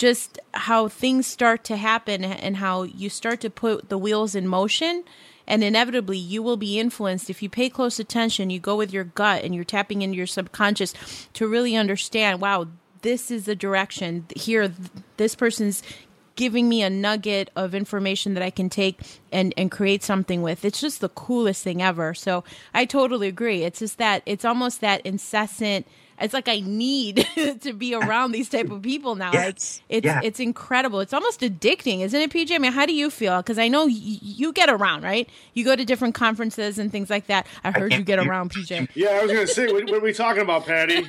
just 0.00 0.38
how 0.54 0.88
things 0.88 1.26
start 1.26 1.62
to 1.62 1.76
happen 1.76 2.24
and 2.24 2.56
how 2.56 2.84
you 2.84 3.10
start 3.10 3.38
to 3.38 3.50
put 3.50 3.90
the 3.90 3.98
wheels 3.98 4.34
in 4.34 4.48
motion 4.48 5.04
and 5.46 5.62
inevitably 5.62 6.16
you 6.16 6.42
will 6.42 6.56
be 6.56 6.78
influenced 6.78 7.28
if 7.28 7.42
you 7.42 7.50
pay 7.50 7.68
close 7.68 8.00
attention 8.00 8.48
you 8.48 8.58
go 8.58 8.74
with 8.76 8.94
your 8.94 9.04
gut 9.04 9.44
and 9.44 9.54
you're 9.54 9.62
tapping 9.62 10.00
into 10.00 10.16
your 10.16 10.26
subconscious 10.26 10.94
to 11.34 11.46
really 11.46 11.76
understand 11.76 12.40
wow 12.40 12.66
this 13.02 13.30
is 13.30 13.44
the 13.44 13.54
direction 13.54 14.24
here 14.34 14.72
this 15.18 15.34
person's 15.34 15.82
giving 16.36 16.68
me 16.68 16.82
a 16.82 16.90
nugget 16.90 17.50
of 17.56 17.74
information 17.74 18.34
that 18.34 18.42
I 18.42 18.50
can 18.50 18.70
take 18.70 19.00
and, 19.32 19.52
and 19.56 19.70
create 19.70 20.02
something 20.02 20.42
with. 20.42 20.64
It's 20.64 20.80
just 20.80 21.00
the 21.00 21.08
coolest 21.10 21.62
thing 21.62 21.82
ever. 21.82 22.14
So 22.14 22.44
I 22.72 22.84
totally 22.84 23.28
agree. 23.28 23.62
It's 23.62 23.80
just 23.80 23.98
that 23.98 24.22
it's 24.26 24.44
almost 24.44 24.80
that 24.80 25.04
incessant 25.04 25.86
it's 26.20 26.34
like 26.34 26.48
I 26.48 26.60
need 26.60 27.26
to 27.62 27.72
be 27.72 27.94
around 27.94 28.32
these 28.32 28.48
type 28.48 28.70
of 28.70 28.82
people 28.82 29.14
now. 29.14 29.32
Yes. 29.32 29.80
Like 29.88 29.96
it's 29.96 30.04
yeah. 30.06 30.20
it's 30.22 30.40
incredible. 30.40 31.00
It's 31.00 31.12
almost 31.12 31.40
addicting, 31.40 32.00
isn't 32.00 32.20
it, 32.20 32.30
PJ? 32.30 32.54
I 32.54 32.58
mean, 32.58 32.72
how 32.72 32.86
do 32.86 32.94
you 32.94 33.10
feel? 33.10 33.38
Because 33.38 33.58
I 33.58 33.68
know 33.68 33.84
y- 33.84 33.92
you 33.92 34.52
get 34.52 34.68
around, 34.68 35.02
right? 35.02 35.28
You 35.54 35.64
go 35.64 35.76
to 35.76 35.84
different 35.84 36.14
conferences 36.14 36.78
and 36.78 36.92
things 36.92 37.10
like 37.10 37.26
that. 37.26 37.46
I 37.64 37.70
heard 37.70 37.92
I 37.92 37.98
you 37.98 38.04
get 38.04 38.18
around, 38.18 38.52
PJ. 38.52 38.88
Yeah, 38.94 39.08
I 39.10 39.22
was 39.22 39.32
going 39.32 39.46
to 39.46 39.52
say, 39.52 39.72
what, 39.72 39.84
what, 39.84 39.94
are 39.94 40.00
we 40.00 40.12
talking 40.12 40.42
about, 40.42 40.66
Patty? 40.66 41.02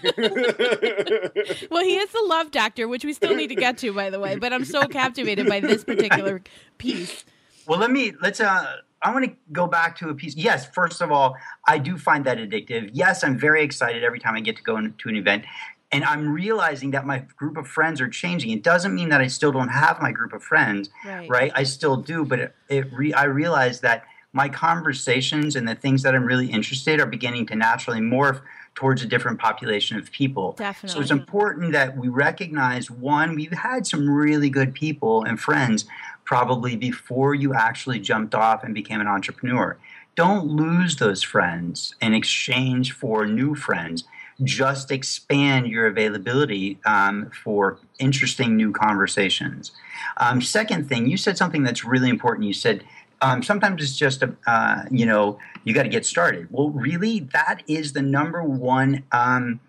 well, 1.69 1.83
he 1.83 1.97
is 1.97 2.11
the 2.11 2.23
love 2.25 2.51
doctor, 2.51 2.87
which 2.87 3.03
we 3.03 3.13
still 3.13 3.35
need 3.35 3.47
to 3.47 3.55
get 3.55 3.77
to, 3.79 3.93
by 3.93 4.09
the 4.09 4.19
way. 4.19 4.35
But 4.35 4.53
I'm 4.53 4.65
so 4.65 4.87
captivated 4.87 5.47
by 5.47 5.59
this 5.59 5.83
particular 5.83 6.41
piece. 6.77 7.25
Well, 7.67 7.79
let 7.79 7.91
me 7.91 8.13
let's 8.21 8.39
uh 8.39 8.77
I 9.03 9.11
want 9.11 9.25
to 9.25 9.31
go 9.51 9.67
back 9.67 9.97
to 9.97 10.09
a 10.09 10.15
piece. 10.15 10.35
Yes, 10.35 10.65
first 10.65 11.01
of 11.01 11.11
all, 11.11 11.35
I 11.67 11.77
do 11.77 11.97
find 11.97 12.25
that 12.25 12.37
addictive. 12.37 12.91
Yes, 12.93 13.23
I'm 13.23 13.37
very 13.37 13.63
excited 13.63 14.03
every 14.03 14.19
time 14.19 14.35
I 14.35 14.41
get 14.41 14.57
to 14.57 14.63
go 14.63 14.79
to 14.79 15.09
an 15.09 15.15
event. 15.15 15.45
And 15.91 16.05
I'm 16.05 16.31
realizing 16.31 16.91
that 16.91 17.05
my 17.05 17.19
group 17.35 17.57
of 17.57 17.67
friends 17.67 17.99
are 17.99 18.07
changing. 18.07 18.51
It 18.51 18.63
doesn't 18.63 18.95
mean 18.95 19.09
that 19.09 19.19
I 19.19 19.27
still 19.27 19.51
don't 19.51 19.69
have 19.69 20.01
my 20.01 20.11
group 20.11 20.31
of 20.31 20.41
friends, 20.41 20.89
right? 21.03 21.29
right? 21.29 21.51
I 21.53 21.63
still 21.63 21.97
do, 21.97 22.23
but 22.23 22.39
it, 22.39 22.55
it 22.69 22.93
re, 22.93 23.11
I 23.11 23.25
realize 23.25 23.81
that 23.81 24.05
my 24.33 24.47
conversations 24.47 25.57
and 25.57 25.67
the 25.67 25.75
things 25.75 26.03
that 26.03 26.15
I'm 26.15 26.23
really 26.23 26.47
interested 26.47 26.93
in 26.93 27.01
are 27.01 27.05
beginning 27.05 27.47
to 27.47 27.55
naturally 27.55 27.99
morph 27.99 28.41
towards 28.75 29.03
a 29.03 29.05
different 29.05 29.39
population 29.39 29.97
of 29.97 30.09
people. 30.11 30.53
Definitely. 30.53 30.95
So 30.95 31.01
it's 31.01 31.11
important 31.11 31.73
that 31.73 31.97
we 31.97 32.07
recognize 32.07 32.89
one, 32.89 33.35
we've 33.35 33.51
had 33.51 33.85
some 33.85 34.09
really 34.09 34.49
good 34.49 34.73
people 34.73 35.23
and 35.23 35.37
friends 35.39 35.85
probably 36.25 36.75
before 36.75 37.35
you 37.35 37.53
actually 37.53 37.99
jumped 37.99 38.35
off 38.35 38.63
and 38.63 38.73
became 38.73 39.01
an 39.01 39.07
entrepreneur. 39.07 39.77
Don't 40.15 40.47
lose 40.47 40.97
those 40.97 41.23
friends 41.23 41.95
in 42.01 42.13
exchange 42.13 42.91
for 42.91 43.25
new 43.25 43.55
friends. 43.55 44.03
Just 44.43 44.91
expand 44.91 45.67
your 45.67 45.87
availability 45.87 46.79
um, 46.85 47.31
for 47.43 47.79
interesting 47.99 48.55
new 48.55 48.71
conversations. 48.71 49.71
Um, 50.17 50.41
second 50.41 50.89
thing, 50.89 51.07
you 51.07 51.17
said 51.17 51.37
something 51.37 51.63
that's 51.63 51.85
really 51.85 52.09
important. 52.09 52.47
You 52.47 52.53
said 52.53 52.83
um, 53.21 53.43
sometimes 53.43 53.83
it's 53.83 53.95
just 53.95 54.23
a, 54.23 54.33
uh, 54.47 54.83
you 54.89 55.05
know 55.05 55.37
you 55.63 55.73
got 55.73 55.83
to 55.83 55.89
get 55.89 56.05
started. 56.05 56.47
Well, 56.49 56.69
really, 56.69 57.19
that 57.33 57.61
is 57.67 57.93
the 57.93 58.01
number 58.01 58.43
one 58.43 59.03
um, 59.11 59.59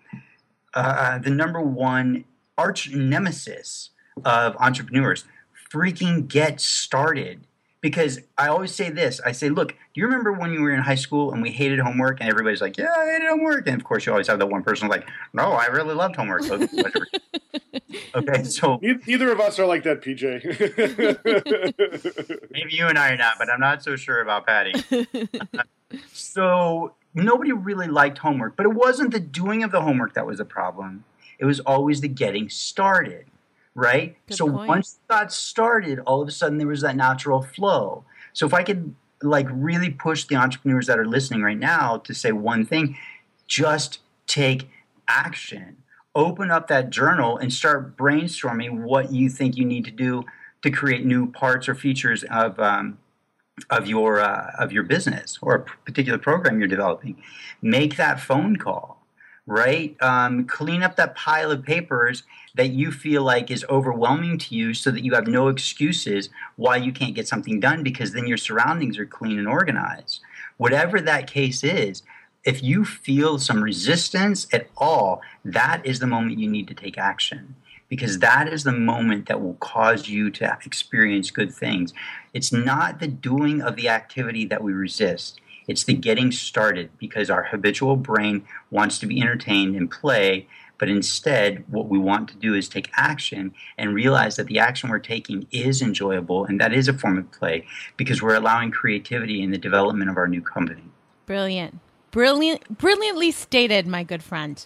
uh, 0.73 1.19
the 1.19 1.29
number 1.29 1.61
one 1.61 2.25
arch 2.57 2.91
nemesis 2.91 3.91
of 4.25 4.55
entrepreneurs 4.57 5.25
freaking 5.73 6.27
get 6.27 6.61
started. 6.61 7.47
Because 7.81 8.21
I 8.37 8.47
always 8.47 8.73
say 8.73 8.89
this 8.89 9.19
I 9.25 9.33
say, 9.33 9.49
look, 9.49 9.71
do 9.71 9.99
you 9.99 10.05
remember 10.05 10.31
when 10.31 10.53
you 10.53 10.61
were 10.61 10.73
in 10.73 10.79
high 10.79 10.95
school 10.95 11.33
and 11.33 11.41
we 11.41 11.51
hated 11.51 11.79
homework 11.79 12.21
and 12.21 12.29
everybody's 12.29 12.61
like, 12.61 12.77
yeah, 12.77 12.93
I 12.97 13.11
hated 13.11 13.27
homework? 13.27 13.67
And 13.67 13.75
of 13.75 13.83
course, 13.83 14.05
you 14.05 14.13
always 14.13 14.27
have 14.27 14.39
that 14.39 14.47
one 14.47 14.63
person 14.63 14.87
like, 14.87 15.05
no, 15.33 15.51
I 15.51 15.65
really 15.65 15.93
loved 15.93 16.15
homework. 16.15 16.43
okay, 18.15 18.43
so. 18.45 18.79
Neither 18.81 19.33
of 19.33 19.41
us 19.41 19.59
are 19.59 19.65
like 19.65 19.83
that, 19.83 20.01
PJ. 20.01 20.45
Maybe 22.51 22.73
you 22.73 22.87
and 22.87 22.97
I 22.97 23.11
are 23.11 23.17
not, 23.17 23.35
but 23.37 23.49
I'm 23.49 23.59
not 23.59 23.83
so 23.83 23.97
sure 23.97 24.21
about 24.21 24.47
Patty. 24.47 24.81
so 26.13 26.93
nobody 27.13 27.51
really 27.51 27.87
liked 27.87 28.17
homework, 28.19 28.55
but 28.55 28.65
it 28.65 28.73
wasn't 28.73 29.11
the 29.11 29.19
doing 29.19 29.61
of 29.61 29.71
the 29.71 29.81
homework 29.81 30.13
that 30.13 30.25
was 30.25 30.39
a 30.39 30.45
problem. 30.45 31.03
It 31.37 31.43
was 31.43 31.59
always 31.59 31.99
the 31.99 32.07
getting 32.07 32.47
started 32.47 33.25
right? 33.75 34.15
Good 34.27 34.37
so 34.37 34.49
point. 34.49 34.67
once 34.67 34.99
that 35.09 35.31
started, 35.31 35.99
all 35.99 36.21
of 36.21 36.27
a 36.27 36.31
sudden 36.31 36.57
there 36.57 36.67
was 36.67 36.81
that 36.81 36.95
natural 36.95 37.41
flow. 37.41 38.05
So 38.33 38.45
if 38.45 38.53
I 38.53 38.63
could 38.63 38.95
like 39.21 39.47
really 39.51 39.89
push 39.89 40.25
the 40.25 40.35
entrepreneurs 40.35 40.87
that 40.87 40.99
are 40.99 41.07
listening 41.07 41.41
right 41.41 41.57
now 41.57 41.97
to 41.97 42.13
say 42.13 42.31
one 42.31 42.65
thing, 42.65 42.97
just 43.47 43.99
take 44.27 44.69
action. 45.07 45.77
Open 46.15 46.51
up 46.51 46.67
that 46.67 46.89
journal 46.89 47.37
and 47.37 47.51
start 47.51 47.97
brainstorming 47.97 48.83
what 48.83 49.11
you 49.11 49.29
think 49.29 49.57
you 49.57 49.65
need 49.65 49.85
to 49.85 49.91
do 49.91 50.23
to 50.61 50.69
create 50.69 51.05
new 51.05 51.31
parts 51.31 51.67
or 51.67 51.75
features 51.75 52.23
of 52.25 52.59
um, 52.59 52.99
of 53.69 53.87
your 53.87 54.19
uh, 54.19 54.51
of 54.59 54.71
your 54.71 54.83
business 54.83 55.39
or 55.41 55.55
a 55.55 55.59
particular 55.85 56.19
program 56.19 56.59
you're 56.59 56.67
developing. 56.67 57.21
Make 57.61 57.97
that 57.97 58.19
phone 58.19 58.57
call 58.57 58.92
right? 59.45 59.95
Um, 60.01 60.45
clean 60.45 60.83
up 60.83 60.95
that 60.95 61.15
pile 61.15 61.51
of 61.51 61.63
papers 61.63 62.23
that 62.55 62.69
you 62.69 62.91
feel 62.91 63.23
like 63.23 63.51
is 63.51 63.65
overwhelming 63.69 64.37
to 64.37 64.55
you 64.55 64.73
so 64.73 64.91
that 64.91 65.03
you 65.03 65.13
have 65.13 65.27
no 65.27 65.47
excuses 65.47 66.29
why 66.55 66.77
you 66.77 66.91
can't 66.91 67.15
get 67.15 67.27
something 67.27 67.59
done 67.59 67.83
because 67.83 68.13
then 68.13 68.27
your 68.27 68.37
surroundings 68.37 68.97
are 68.97 69.05
clean 69.05 69.39
and 69.39 69.47
organized. 69.47 70.21
Whatever 70.57 71.01
that 71.01 71.27
case 71.27 71.63
is, 71.63 72.03
if 72.45 72.61
you 72.61 72.85
feel 72.85 73.39
some 73.39 73.63
resistance 73.63 74.47
at 74.53 74.69
all, 74.77 75.21
that 75.43 75.85
is 75.85 75.99
the 75.99 76.07
moment 76.07 76.39
you 76.39 76.49
need 76.49 76.67
to 76.67 76.73
take 76.73 76.97
action 76.97 77.55
because 77.89 78.19
that 78.19 78.47
is 78.47 78.63
the 78.63 78.71
moment 78.71 79.27
that 79.27 79.41
will 79.41 79.53
cause 79.55 80.09
you 80.09 80.29
to 80.31 80.57
experience 80.65 81.29
good 81.29 81.53
things. 81.53 81.93
It's 82.33 82.51
not 82.51 82.99
the 82.99 83.07
doing 83.07 83.61
of 83.61 83.75
the 83.75 83.87
activity 83.87 84.45
that 84.45 84.63
we 84.63 84.73
resist, 84.73 85.39
it's 85.67 85.83
the 85.83 85.93
getting 85.93 86.31
started 86.31 86.89
because 86.97 87.29
our 87.29 87.43
habitual 87.43 87.95
brain 87.95 88.45
wants 88.71 88.99
to 88.99 89.05
be 89.05 89.21
entertained 89.21 89.75
and 89.75 89.89
play, 89.89 90.47
but 90.77 90.89
instead, 90.89 91.63
what 91.69 91.87
we 91.87 91.97
want 91.97 92.27
to 92.29 92.35
do 92.35 92.53
is 92.53 92.67
take 92.67 92.89
action 92.95 93.53
and 93.77 93.93
realize 93.93 94.35
that 94.35 94.47
the 94.47 94.59
action 94.59 94.89
we're 94.89 94.99
taking 94.99 95.47
is 95.51 95.81
enjoyable 95.81 96.45
and 96.45 96.59
that 96.59 96.73
is 96.73 96.87
a 96.87 96.93
form 96.93 97.17
of 97.17 97.31
play 97.31 97.65
because 97.95 98.21
we're 98.21 98.35
allowing 98.35 98.71
creativity 98.71 99.41
in 99.41 99.51
the 99.51 99.57
development 99.57 100.09
of 100.09 100.17
our 100.17 100.27
new 100.27 100.41
company. 100.41 100.83
Brilliant. 101.25 101.79
Brilliant, 102.11 102.77
brilliantly 102.77 103.31
stated, 103.31 103.87
my 103.87 104.03
good 104.03 104.21
friend. 104.21 104.63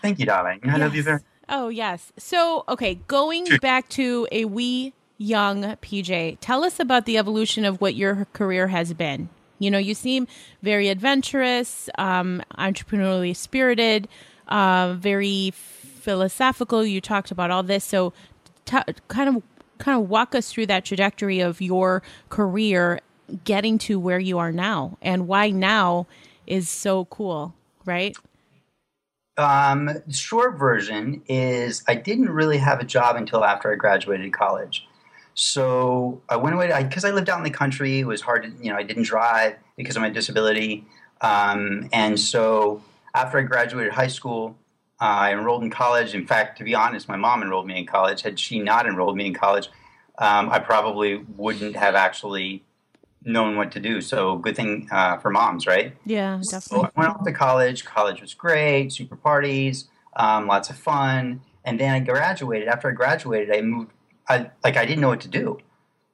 Thank 0.00 0.20
you, 0.20 0.26
darling. 0.26 0.60
I 0.62 0.68
yes. 0.68 0.78
love 0.78 0.94
you 0.94 1.02
very. 1.02 1.20
Oh 1.48 1.68
yes. 1.68 2.12
So 2.16 2.62
okay, 2.68 3.00
going 3.08 3.46
back 3.60 3.88
to 3.90 4.28
a 4.30 4.44
wee 4.44 4.92
young 5.18 5.62
PJ, 5.62 6.38
tell 6.40 6.62
us 6.62 6.78
about 6.78 7.04
the 7.04 7.18
evolution 7.18 7.64
of 7.64 7.80
what 7.80 7.96
your 7.96 8.26
career 8.32 8.68
has 8.68 8.94
been. 8.94 9.28
You 9.58 9.70
know, 9.70 9.78
you 9.78 9.94
seem 9.94 10.26
very 10.62 10.88
adventurous, 10.88 11.88
um, 11.96 12.42
entrepreneurially 12.58 13.34
spirited, 13.34 14.08
uh, 14.48 14.94
very 14.98 15.52
philosophical. 15.54 16.84
You 16.84 17.00
talked 17.00 17.30
about 17.30 17.50
all 17.50 17.62
this, 17.62 17.84
so 17.84 18.12
t- 18.64 18.78
kind 19.08 19.36
of 19.36 19.42
kind 19.78 20.00
of 20.00 20.08
walk 20.08 20.34
us 20.34 20.52
through 20.52 20.66
that 20.66 20.84
trajectory 20.84 21.40
of 21.40 21.60
your 21.60 22.02
career 22.28 23.00
getting 23.44 23.78
to 23.78 23.98
where 23.98 24.18
you 24.18 24.38
are 24.38 24.52
now 24.52 24.96
and 25.02 25.26
why 25.26 25.50
now 25.50 26.06
is 26.46 26.68
so 26.68 27.06
cool, 27.06 27.54
right? 27.84 28.16
Um, 29.36 29.90
short 30.10 30.58
version 30.58 31.22
is 31.26 31.82
I 31.88 31.96
didn't 31.96 32.30
really 32.30 32.58
have 32.58 32.80
a 32.80 32.84
job 32.84 33.16
until 33.16 33.44
after 33.44 33.72
I 33.72 33.74
graduated 33.74 34.32
college. 34.32 34.86
So 35.34 36.22
I 36.28 36.36
went 36.36 36.54
away 36.54 36.70
because 36.82 37.04
I, 37.04 37.08
I, 37.08 37.12
lived 37.12 37.28
out 37.28 37.38
in 37.38 37.44
the 37.44 37.50
country. 37.50 37.98
It 37.98 38.06
was 38.06 38.20
hard 38.20 38.44
to, 38.44 38.64
you 38.64 38.70
know, 38.70 38.78
I 38.78 38.84
didn't 38.84 39.02
drive 39.02 39.56
because 39.76 39.96
of 39.96 40.02
my 40.02 40.10
disability. 40.10 40.86
Um, 41.20 41.88
and 41.92 42.18
so 42.18 42.82
after 43.14 43.38
I 43.38 43.42
graduated 43.42 43.92
high 43.92 44.08
school, 44.08 44.56
uh, 45.00 45.04
I 45.04 45.32
enrolled 45.32 45.62
in 45.64 45.70
college. 45.70 46.14
In 46.14 46.26
fact, 46.26 46.58
to 46.58 46.64
be 46.64 46.74
honest, 46.74 47.08
my 47.08 47.16
mom 47.16 47.42
enrolled 47.42 47.66
me 47.66 47.78
in 47.78 47.86
college. 47.86 48.22
Had 48.22 48.38
she 48.38 48.60
not 48.60 48.86
enrolled 48.86 49.16
me 49.16 49.26
in 49.26 49.34
college, 49.34 49.68
um, 50.18 50.50
I 50.50 50.60
probably 50.60 51.16
wouldn't 51.36 51.74
have 51.76 51.94
actually 51.94 52.62
known 53.24 53.56
what 53.56 53.72
to 53.72 53.80
do. 53.80 54.00
So 54.00 54.36
good 54.36 54.54
thing 54.54 54.88
uh, 54.92 55.16
for 55.18 55.30
moms, 55.30 55.66
right? 55.66 55.96
Yeah, 56.04 56.40
definitely. 56.42 56.60
So 56.60 56.90
I 56.94 57.00
went 57.00 57.10
off 57.10 57.24
to 57.24 57.32
college. 57.32 57.84
College 57.84 58.20
was 58.20 58.34
great, 58.34 58.92
super 58.92 59.16
parties, 59.16 59.88
um, 60.16 60.46
lots 60.46 60.70
of 60.70 60.76
fun. 60.76 61.40
And 61.64 61.80
then 61.80 61.90
I 61.92 62.00
graduated. 62.00 62.68
After 62.68 62.88
I 62.90 62.92
graduated, 62.92 63.54
I 63.54 63.62
moved. 63.62 63.90
I, 64.28 64.50
like 64.62 64.76
I 64.76 64.86
didn't 64.86 65.00
know 65.00 65.08
what 65.08 65.20
to 65.22 65.28
do. 65.28 65.58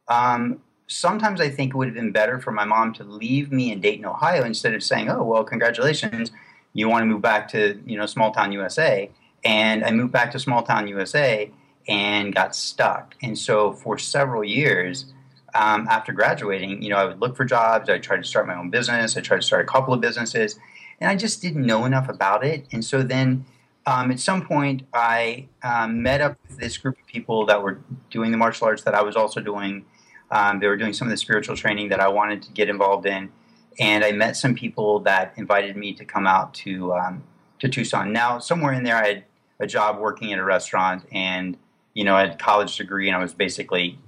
Um, 0.09 0.61
sometimes 0.87 1.41
I 1.41 1.49
think 1.49 1.73
it 1.73 1.77
would 1.77 1.87
have 1.89 1.95
been 1.95 2.13
better 2.13 2.41
for 2.41 2.51
my 2.51 2.65
mom 2.65 2.93
to 2.95 3.05
leave 3.05 3.53
me 3.53 3.73
in 3.73 3.81
Dayton, 3.81 4.05
Ohio, 4.05 4.45
instead 4.45 4.75
of 4.75 4.83
saying, 4.83 5.09
"Oh, 5.09 5.23
well, 5.23 5.45
congratulations, 5.45 6.33
you 6.73 6.89
want 6.89 7.03
to 7.03 7.07
move 7.07 7.23
back 7.23 7.49
to 7.49 7.81
you 7.87 7.97
know 7.97 8.07
small 8.07 8.33
town 8.33 8.53
USA." 8.53 9.11
And 9.45 9.85
I 9.85 9.91
moved 9.91 10.13
back 10.13 10.31
to 10.33 10.39
small 10.39 10.63
town 10.63 10.89
USA 10.89 11.51
and 11.89 12.35
got 12.35 12.55
stuck. 12.55 13.15
And 13.23 13.39
so 13.39 13.73
for 13.73 13.97
several 13.97 14.45
years, 14.45 15.13
um, 15.55 15.89
after 15.89 16.13
graduating, 16.13 16.83
you 16.83 16.91
know, 16.91 16.97
I 16.97 17.05
would 17.05 17.21
look 17.21 17.37
for 17.37 17.45
jobs. 17.45 17.89
I 17.89 17.99
tried 17.99 18.19
to 18.19 18.25
start 18.25 18.47
my 18.47 18.55
own 18.55 18.71
business. 18.71 19.17
I 19.17 19.21
tried 19.21 19.39
to 19.39 19.43
start 19.43 19.65
a 19.65 19.69
couple 19.69 19.95
of 19.95 20.01
businesses, 20.01 20.59
and 21.01 21.11
I 21.11 21.17
just 21.17 21.43
didn't 21.43 21.65
know 21.65 21.85
enough 21.85 22.09
about 22.09 22.45
it. 22.45 22.67
And 22.73 22.85
so 22.85 23.03
then, 23.03 23.45
um, 23.87 24.11
at 24.11 24.21
some 24.21 24.47
point, 24.47 24.83
I 24.93 25.49
um, 25.63 26.03
met 26.03 26.21
up 26.21 26.37
with 26.47 26.59
this 26.59 26.77
group 26.77 26.99
of 27.01 27.07
people 27.07 27.47
that 27.47 27.63
were 27.63 27.81
doing 28.11 28.31
the 28.31 28.37
martial 28.37 28.67
arts 28.67 28.83
that 28.83 28.95
I 28.95 29.03
was 29.03 29.17
also 29.17 29.41
doing. 29.41 29.85
Um, 30.31 30.61
they 30.61 30.67
were 30.67 30.77
doing 30.77 30.93
some 30.93 31.09
of 31.09 31.11
the 31.11 31.17
spiritual 31.17 31.57
training 31.57 31.89
that 31.89 32.01
I 32.01 32.09
wanted 32.09 32.43
to 32.43 32.53
get 32.53 32.69
involved 32.69 33.07
in, 33.07 33.31
and 33.79 34.05
I 34.05 34.13
met 34.13 34.37
some 34.37 34.55
people 34.55 35.01
that 35.01 35.33
invited 35.37 35.77
me 35.77 35.95
to 35.95 36.05
come 36.05 36.27
out 36.27 36.55
to 36.55 36.93
um, 36.95 37.25
to 37.59 37.69
Tucson. 37.69 38.13
Now, 38.13 38.39
somewhere 38.39 38.73
in 38.73 38.85
there, 38.85 38.97
I 38.97 39.07
had 39.07 39.25
a 39.59 39.67
job 39.67 39.99
working 39.99 40.33
at 40.33 40.39
a 40.39 40.45
restaurant, 40.45 41.05
and 41.11 41.57
you 41.95 42.05
know, 42.05 42.15
I 42.15 42.21
had 42.21 42.31
a 42.31 42.37
college 42.37 42.77
degree, 42.77 43.09
and 43.09 43.17
I 43.17 43.21
was 43.21 43.35
basically 43.35 43.99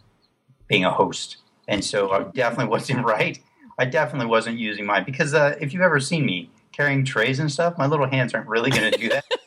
being 0.68 0.84
a 0.84 0.90
host. 0.90 1.38
And 1.66 1.84
so 1.84 2.10
I 2.10 2.24
definitely 2.24 2.70
wasn't 2.76 3.04
right. 3.04 3.38
I 3.78 3.86
definitely 3.86 4.26
wasn't 4.26 4.58
using 4.58 4.84
mine 4.84 5.04
because 5.04 5.34
uh, 5.34 5.56
if 5.60 5.72
you've 5.72 5.82
ever 5.82 5.98
seen 5.98 6.26
me 6.26 6.50
carrying 6.72 7.04
trays 7.04 7.38
and 7.38 7.50
stuff, 7.50 7.78
my 7.78 7.86
little 7.86 8.06
hands 8.06 8.34
aren't 8.34 8.48
really 8.48 8.70
going 8.70 8.92
to 8.92 8.98
do 8.98 9.08
that. 9.08 9.24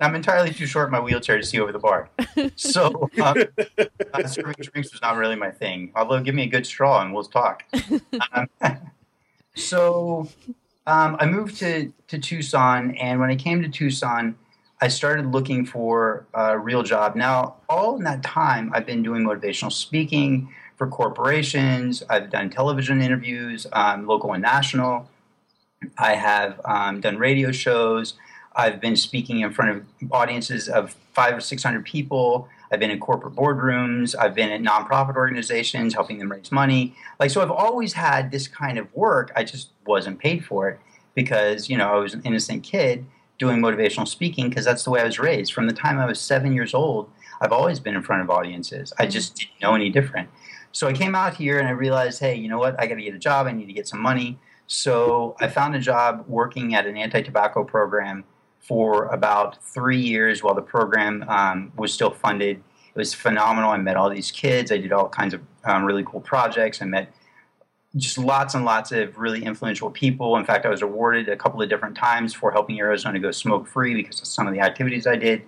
I'm 0.00 0.14
entirely 0.14 0.52
too 0.52 0.66
short 0.66 0.88
in 0.88 0.92
my 0.92 1.00
wheelchair 1.00 1.38
to 1.38 1.42
see 1.44 1.60
over 1.60 1.72
the 1.72 1.78
bar. 1.78 2.10
So 2.56 3.08
um, 3.22 3.36
uh, 4.12 4.26
serving 4.26 4.54
drinks 4.60 4.92
was 4.92 5.00
not 5.02 5.16
really 5.16 5.36
my 5.36 5.50
thing. 5.50 5.90
Although, 5.94 6.20
give 6.20 6.34
me 6.34 6.44
a 6.44 6.48
good 6.48 6.66
straw 6.66 7.02
and 7.02 7.12
we'll 7.12 7.24
talk. 7.24 7.64
Um, 8.32 8.48
so 9.54 10.28
um, 10.86 11.16
I 11.18 11.26
moved 11.26 11.58
to, 11.58 11.92
to 12.08 12.18
Tucson, 12.18 12.94
and 12.96 13.20
when 13.20 13.30
I 13.30 13.36
came 13.36 13.62
to 13.62 13.68
Tucson, 13.68 14.36
I 14.80 14.88
started 14.88 15.26
looking 15.26 15.64
for 15.64 16.26
a 16.34 16.58
real 16.58 16.82
job. 16.82 17.16
Now, 17.16 17.56
all 17.68 17.96
in 17.96 18.04
that 18.04 18.22
time, 18.22 18.70
I've 18.74 18.86
been 18.86 19.02
doing 19.02 19.24
motivational 19.24 19.72
speaking 19.72 20.52
for 20.76 20.86
corporations. 20.86 22.02
I've 22.10 22.30
done 22.30 22.50
television 22.50 23.00
interviews, 23.00 23.66
um, 23.72 24.06
local 24.06 24.32
and 24.34 24.42
national. 24.42 25.08
I 25.98 26.14
have 26.14 26.60
um, 26.64 27.00
done 27.00 27.16
radio 27.16 27.52
shows. 27.52 28.14
I've 28.56 28.80
been 28.80 28.96
speaking 28.96 29.40
in 29.40 29.52
front 29.52 29.70
of 29.70 30.12
audiences 30.12 30.68
of 30.68 30.96
five 31.12 31.36
or 31.36 31.40
six 31.40 31.62
hundred 31.62 31.84
people. 31.84 32.48
I've 32.72 32.80
been 32.80 32.90
in 32.90 32.98
corporate 32.98 33.34
boardrooms. 33.34 34.16
I've 34.18 34.34
been 34.34 34.50
at 34.50 34.60
nonprofit 34.60 35.14
organizations 35.14 35.94
helping 35.94 36.18
them 36.18 36.32
raise 36.32 36.50
money. 36.50 36.96
Like 37.20 37.30
so, 37.30 37.42
I've 37.42 37.50
always 37.50 37.92
had 37.92 38.30
this 38.30 38.48
kind 38.48 38.78
of 38.78 38.92
work. 38.94 39.30
I 39.36 39.44
just 39.44 39.70
wasn't 39.86 40.18
paid 40.18 40.44
for 40.44 40.68
it 40.70 40.80
because 41.14 41.68
you 41.68 41.76
know 41.76 41.92
I 41.92 41.98
was 41.98 42.14
an 42.14 42.22
innocent 42.24 42.62
kid 42.64 43.04
doing 43.38 43.58
motivational 43.58 44.08
speaking 44.08 44.48
because 44.48 44.64
that's 44.64 44.84
the 44.84 44.90
way 44.90 45.00
I 45.00 45.04
was 45.04 45.18
raised. 45.18 45.52
From 45.52 45.66
the 45.66 45.74
time 45.74 45.98
I 45.98 46.06
was 46.06 46.20
seven 46.20 46.52
years 46.52 46.72
old, 46.74 47.10
I've 47.40 47.52
always 47.52 47.78
been 47.78 47.94
in 47.94 48.02
front 48.02 48.22
of 48.22 48.30
audiences. 48.30 48.92
I 48.98 49.06
just 49.06 49.34
mm-hmm. 49.34 49.50
didn't 49.50 49.62
know 49.62 49.74
any 49.74 49.90
different. 49.90 50.30
So 50.72 50.86
I 50.86 50.92
came 50.92 51.14
out 51.14 51.34
here 51.34 51.58
and 51.58 51.68
I 51.68 51.72
realized, 51.72 52.20
hey, 52.20 52.34
you 52.34 52.48
know 52.48 52.58
what? 52.58 52.78
I 52.78 52.86
got 52.86 52.96
to 52.96 53.02
get 53.02 53.14
a 53.14 53.18
job. 53.18 53.46
I 53.46 53.52
need 53.52 53.66
to 53.66 53.72
get 53.72 53.88
some 53.88 54.00
money. 54.00 54.38
So 54.66 55.36
I 55.40 55.48
found 55.48 55.74
a 55.74 55.78
job 55.78 56.24
working 56.26 56.74
at 56.74 56.86
an 56.86 56.96
anti 56.96 57.22
tobacco 57.22 57.64
program 57.64 58.24
for 58.66 59.06
about 59.06 59.62
three 59.64 60.00
years 60.00 60.42
while 60.42 60.54
the 60.54 60.62
program 60.62 61.24
um, 61.28 61.72
was 61.76 61.92
still 61.92 62.10
funded. 62.10 62.56
It 62.56 62.98
was 62.98 63.14
phenomenal. 63.14 63.70
I 63.70 63.76
met 63.76 63.96
all 63.96 64.10
these 64.10 64.30
kids. 64.30 64.72
I 64.72 64.78
did 64.78 64.92
all 64.92 65.08
kinds 65.08 65.34
of 65.34 65.42
um, 65.64 65.84
really 65.84 66.04
cool 66.04 66.20
projects. 66.20 66.82
I 66.82 66.86
met 66.86 67.12
just 67.96 68.18
lots 68.18 68.54
and 68.54 68.64
lots 68.64 68.92
of 68.92 69.16
really 69.18 69.44
influential 69.44 69.90
people. 69.90 70.36
In 70.36 70.44
fact, 70.44 70.66
I 70.66 70.68
was 70.68 70.82
awarded 70.82 71.28
a 71.28 71.36
couple 71.36 71.62
of 71.62 71.68
different 71.68 71.96
times 71.96 72.34
for 72.34 72.50
helping 72.50 72.78
Arizona 72.80 73.18
go 73.18 73.30
smoke 73.30 73.66
free 73.66 73.94
because 73.94 74.20
of 74.20 74.26
some 74.26 74.46
of 74.46 74.52
the 74.52 74.60
activities 74.60 75.06
I 75.06 75.16
did. 75.16 75.42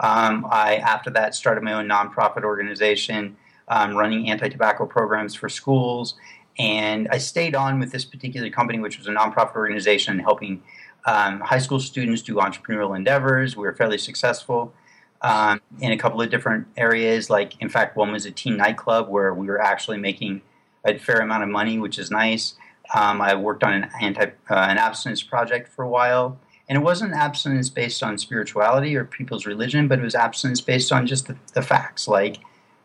Um, 0.00 0.46
I, 0.50 0.76
after 0.76 1.10
that, 1.10 1.34
started 1.34 1.62
my 1.62 1.72
own 1.72 1.88
nonprofit 1.88 2.42
organization 2.42 3.36
um, 3.68 3.96
running 3.96 4.28
anti 4.28 4.48
tobacco 4.48 4.86
programs 4.86 5.34
for 5.34 5.48
schools. 5.48 6.16
And 6.58 7.08
I 7.10 7.18
stayed 7.18 7.54
on 7.54 7.78
with 7.78 7.92
this 7.92 8.04
particular 8.04 8.50
company, 8.50 8.78
which 8.78 8.98
was 8.98 9.06
a 9.06 9.10
nonprofit 9.10 9.56
organization 9.56 10.18
helping 10.18 10.62
um, 11.06 11.40
high 11.40 11.58
school 11.58 11.80
students 11.80 12.20
do 12.20 12.34
entrepreneurial 12.34 12.96
endeavors. 12.96 13.56
We 13.56 13.62
were 13.62 13.72
fairly 13.72 13.98
successful 13.98 14.74
um, 15.22 15.60
in 15.80 15.92
a 15.92 15.96
couple 15.96 16.20
of 16.20 16.30
different 16.30 16.66
areas. 16.76 17.30
Like, 17.30 17.60
in 17.62 17.68
fact, 17.68 17.96
one 17.96 18.12
was 18.12 18.26
a 18.26 18.30
teen 18.30 18.56
nightclub 18.56 19.08
where 19.08 19.32
we 19.32 19.46
were 19.46 19.62
actually 19.62 19.98
making 19.98 20.42
a 20.84 20.98
fair 20.98 21.18
amount 21.18 21.44
of 21.44 21.48
money, 21.48 21.78
which 21.78 21.98
is 21.98 22.10
nice. 22.10 22.54
Um, 22.94 23.20
I 23.20 23.34
worked 23.34 23.64
on 23.64 23.72
an 23.72 23.90
anti 24.00 24.24
uh, 24.24 24.30
an 24.50 24.78
abstinence 24.78 25.22
project 25.22 25.68
for 25.68 25.84
a 25.84 25.88
while, 25.88 26.38
and 26.68 26.76
it 26.76 26.82
wasn't 26.82 27.14
abstinence 27.14 27.68
based 27.68 28.02
on 28.02 28.18
spirituality 28.18 28.96
or 28.96 29.04
people's 29.04 29.46
religion, 29.46 29.88
but 29.88 29.98
it 29.98 30.02
was 30.02 30.14
abstinence 30.14 30.60
based 30.60 30.92
on 30.92 31.06
just 31.06 31.26
the, 31.26 31.36
the 31.54 31.62
facts. 31.62 32.06
Like 32.06 32.38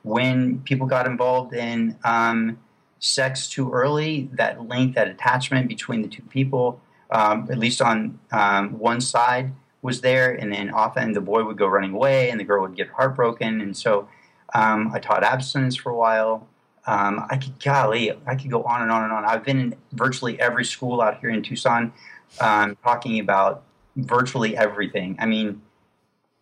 when 0.03 0.59
people 0.61 0.87
got 0.87 1.05
involved 1.05 1.53
in 1.53 1.97
um, 2.03 2.57
sex 2.99 3.47
too 3.47 3.71
early, 3.71 4.29
that 4.33 4.67
link, 4.67 4.95
that 4.95 5.07
attachment 5.07 5.67
between 5.67 6.01
the 6.01 6.07
two 6.07 6.23
people, 6.23 6.81
um, 7.11 7.47
at 7.51 7.57
least 7.57 7.81
on 7.81 8.19
um, 8.31 8.77
one 8.79 9.01
side, 9.01 9.53
was 9.81 10.01
there, 10.01 10.33
and 10.33 10.51
then 10.51 10.69
often 10.69 11.13
the 11.13 11.21
boy 11.21 11.43
would 11.43 11.57
go 11.57 11.67
running 11.67 11.93
away, 11.93 12.29
and 12.29 12.39
the 12.39 12.43
girl 12.43 12.61
would 12.61 12.75
get 12.75 12.89
heartbroken, 12.89 13.61
and 13.61 13.75
so. 13.75 14.07
Um, 14.53 14.91
I 14.93 14.99
taught 14.99 15.23
abstinence 15.23 15.77
for 15.77 15.91
a 15.91 15.95
while. 15.95 16.45
Um, 16.85 17.25
I 17.29 17.37
could, 17.37 17.57
golly, 17.63 18.11
I 18.25 18.35
could 18.35 18.51
go 18.51 18.63
on 18.63 18.81
and 18.81 18.91
on 18.91 19.03
and 19.03 19.13
on. 19.13 19.23
I've 19.23 19.45
been 19.45 19.59
in 19.59 19.75
virtually 19.93 20.37
every 20.41 20.65
school 20.65 21.01
out 21.01 21.19
here 21.19 21.29
in 21.29 21.41
Tucson 21.41 21.93
um, 22.41 22.75
talking 22.83 23.19
about 23.19 23.63
virtually 23.95 24.57
everything. 24.57 25.15
I 25.19 25.25
mean, 25.25 25.61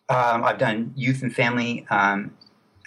um, 0.09 0.43
I've 0.43 0.57
done 0.57 0.93
youth 0.95 1.21
and 1.21 1.31
family 1.33 1.85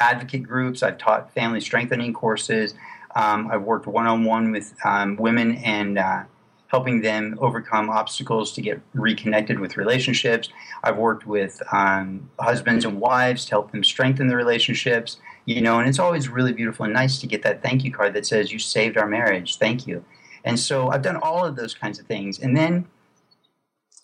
advocate 0.01 0.43
groups, 0.43 0.83
I've 0.83 0.99
taught 0.99 1.33
family 1.35 1.61
strengthening 1.61 2.13
courses, 2.13 2.75
I've 3.15 3.63
worked 3.63 3.87
one 3.87 4.09
on 4.09 4.25
one 4.25 4.51
with 4.51 4.75
women 4.85 5.57
and 5.57 5.99
uh, 5.99 6.25
helping 6.73 7.03
them 7.03 7.39
overcome 7.41 7.89
obstacles 7.89 8.53
to 8.53 8.61
get 8.61 8.81
reconnected 8.95 9.61
with 9.61 9.77
relationships. 9.77 10.49
I've 10.83 10.97
worked 10.97 11.27
with 11.27 11.63
husbands 11.71 12.85
and 12.85 13.01
wives 13.01 13.45
to 13.45 13.51
help 13.53 13.71
them 13.71 13.85
strengthen 13.85 14.27
their 14.27 14.39
relationships 14.39 15.19
you 15.45 15.61
know, 15.61 15.79
and 15.79 15.89
it's 15.89 15.99
always 15.99 16.29
really 16.29 16.53
beautiful 16.53 16.85
and 16.85 16.95
nice 16.95 17.19
to 17.19 17.27
get 17.27 17.43
that 17.43 17.63
thank 17.63 17.85
you 17.85 17.93
card 17.93 18.15
that 18.15 18.27
says, 18.27 18.53
You 18.53 18.59
saved 18.59 18.97
our 18.97 19.09
marriage, 19.09 19.59
thank 19.59 19.87
you. 19.87 20.05
And 20.45 20.59
so 20.59 20.89
I've 20.91 21.03
done 21.03 21.17
all 21.17 21.45
of 21.45 21.57
those 21.57 21.75
kinds 21.75 21.99
of 21.99 22.07
things. 22.07 22.39
And 22.39 22.57
then 22.57 22.87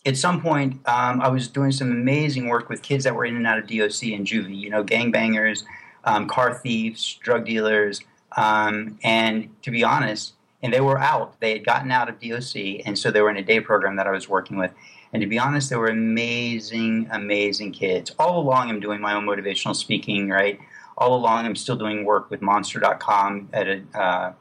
at 0.04 0.16
some 0.16 0.40
point, 0.40 0.74
um, 0.86 1.20
I 1.20 1.28
was 1.28 1.48
doing 1.48 1.72
some 1.72 1.90
amazing 1.90 2.48
work 2.48 2.68
with 2.68 2.82
kids 2.82 3.04
that 3.04 3.14
were 3.14 3.24
in 3.24 3.36
and 3.36 3.46
out 3.46 3.58
of 3.58 3.66
DOC 3.66 4.14
and 4.14 4.26
juvie, 4.26 4.56
you 4.56 4.70
know, 4.70 4.82
gangbangers, 4.84 5.64
um, 6.04 6.26
car 6.26 6.54
thieves, 6.54 7.18
drug 7.22 7.44
dealers. 7.44 8.00
Um, 8.36 8.98
and 9.02 9.50
to 9.62 9.70
be 9.70 9.84
honest, 9.84 10.34
and 10.62 10.72
they 10.72 10.80
were 10.80 10.98
out. 10.98 11.38
They 11.40 11.52
had 11.52 11.64
gotten 11.64 11.90
out 11.90 12.08
of 12.08 12.20
DOC, 12.20 12.82
and 12.84 12.98
so 12.98 13.10
they 13.10 13.20
were 13.20 13.30
in 13.30 13.36
a 13.36 13.42
day 13.42 13.60
program 13.60 13.96
that 13.96 14.06
I 14.06 14.10
was 14.10 14.28
working 14.28 14.56
with. 14.56 14.72
And 15.12 15.22
to 15.22 15.26
be 15.26 15.38
honest, 15.38 15.70
they 15.70 15.76
were 15.76 15.88
amazing, 15.88 17.08
amazing 17.10 17.72
kids. 17.72 18.12
All 18.18 18.40
along, 18.40 18.68
I'm 18.68 18.80
doing 18.80 19.00
my 19.00 19.14
own 19.14 19.24
motivational 19.24 19.74
speaking, 19.74 20.28
right? 20.28 20.58
All 20.96 21.16
along, 21.16 21.46
I'm 21.46 21.56
still 21.56 21.76
doing 21.76 22.04
work 22.04 22.30
with 22.30 22.42
Monster.com 22.42 23.48
at 23.52 23.68
a, 23.68 23.82
uh, 23.94 24.32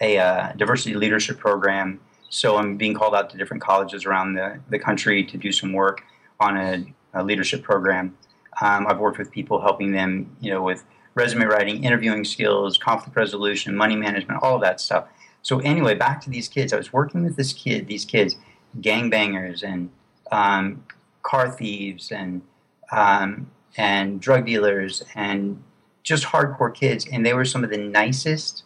a 0.00 0.18
uh, 0.18 0.52
diversity 0.54 0.94
leadership 0.94 1.38
program. 1.38 2.00
So 2.30 2.56
I'm 2.56 2.76
being 2.76 2.94
called 2.94 3.14
out 3.14 3.30
to 3.30 3.36
different 3.36 3.62
colleges 3.62 4.06
around 4.06 4.34
the, 4.34 4.60
the 4.70 4.78
country 4.78 5.24
to 5.24 5.36
do 5.36 5.52
some 5.52 5.72
work 5.72 6.02
on 6.38 6.56
a, 6.56 6.84
a 7.14 7.22
leadership 7.22 7.62
program. 7.62 8.16
Um, 8.62 8.86
I've 8.86 8.98
worked 8.98 9.18
with 9.18 9.30
people 9.30 9.60
helping 9.60 9.92
them, 9.92 10.36
you 10.40 10.50
know, 10.50 10.62
with 10.62 10.84
resume 11.14 11.44
writing, 11.44 11.84
interviewing 11.84 12.24
skills, 12.24 12.78
conflict 12.78 13.16
resolution, 13.16 13.76
money 13.76 13.96
management, 13.96 14.42
all 14.42 14.54
of 14.54 14.62
that 14.62 14.80
stuff. 14.80 15.06
So 15.42 15.58
anyway, 15.60 15.94
back 15.94 16.20
to 16.22 16.30
these 16.30 16.48
kids. 16.48 16.72
I 16.72 16.76
was 16.76 16.92
working 16.92 17.24
with 17.24 17.36
this 17.36 17.52
kid, 17.52 17.86
these 17.86 18.04
kids, 18.04 18.36
gangbangers 18.80 19.62
and 19.62 19.90
um, 20.30 20.84
car 21.22 21.50
thieves 21.50 22.12
and 22.12 22.42
um, 22.92 23.50
and 23.76 24.20
drug 24.20 24.46
dealers 24.46 25.02
and 25.14 25.62
just 26.02 26.24
hardcore 26.24 26.74
kids, 26.74 27.06
and 27.10 27.24
they 27.24 27.34
were 27.34 27.44
some 27.44 27.62
of 27.62 27.70
the 27.70 27.78
nicest, 27.78 28.64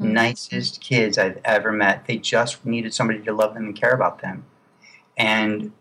mm-hmm. 0.00 0.12
nicest 0.12 0.80
kids 0.80 1.18
I've 1.18 1.38
ever 1.44 1.72
met. 1.72 2.06
They 2.06 2.16
just 2.16 2.64
needed 2.64 2.92
somebody 2.92 3.20
to 3.20 3.32
love 3.32 3.54
them 3.54 3.66
and 3.66 3.76
care 3.76 3.92
about 3.92 4.20
them. 4.20 4.44
And 5.16 5.72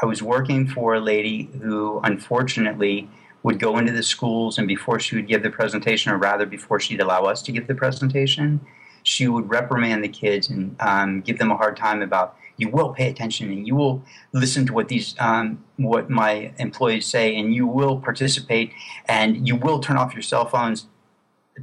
I 0.00 0.06
was 0.06 0.22
working 0.22 0.66
for 0.68 0.94
a 0.94 1.00
lady 1.00 1.50
who, 1.60 2.00
unfortunately, 2.04 3.08
would 3.42 3.58
go 3.58 3.78
into 3.78 3.92
the 3.92 4.02
schools, 4.02 4.58
and 4.58 4.66
before 4.66 4.98
she 4.98 5.16
would 5.16 5.28
give 5.28 5.42
the 5.42 5.50
presentation, 5.50 6.12
or 6.12 6.18
rather 6.18 6.46
before 6.46 6.80
she'd 6.80 7.00
allow 7.00 7.24
us 7.24 7.42
to 7.42 7.52
give 7.52 7.66
the 7.66 7.74
presentation, 7.74 8.60
she 9.06 9.28
would 9.28 9.48
reprimand 9.48 10.02
the 10.02 10.08
kids 10.08 10.48
and 10.48 10.76
um, 10.80 11.20
give 11.20 11.38
them 11.38 11.50
a 11.50 11.56
hard 11.56 11.76
time 11.76 12.02
about 12.02 12.36
you 12.56 12.68
will 12.68 12.92
pay 12.92 13.08
attention 13.08 13.50
and 13.52 13.66
you 13.66 13.74
will 13.74 14.02
listen 14.32 14.66
to 14.66 14.72
what 14.72 14.88
these 14.88 15.14
um, 15.18 15.62
what 15.76 16.08
my 16.08 16.52
employees 16.58 17.06
say 17.06 17.36
and 17.36 17.54
you 17.54 17.66
will 17.66 18.00
participate 18.00 18.72
and 19.06 19.46
you 19.46 19.54
will 19.54 19.78
turn 19.78 19.96
off 19.96 20.14
your 20.14 20.22
cell 20.22 20.46
phones. 20.46 20.86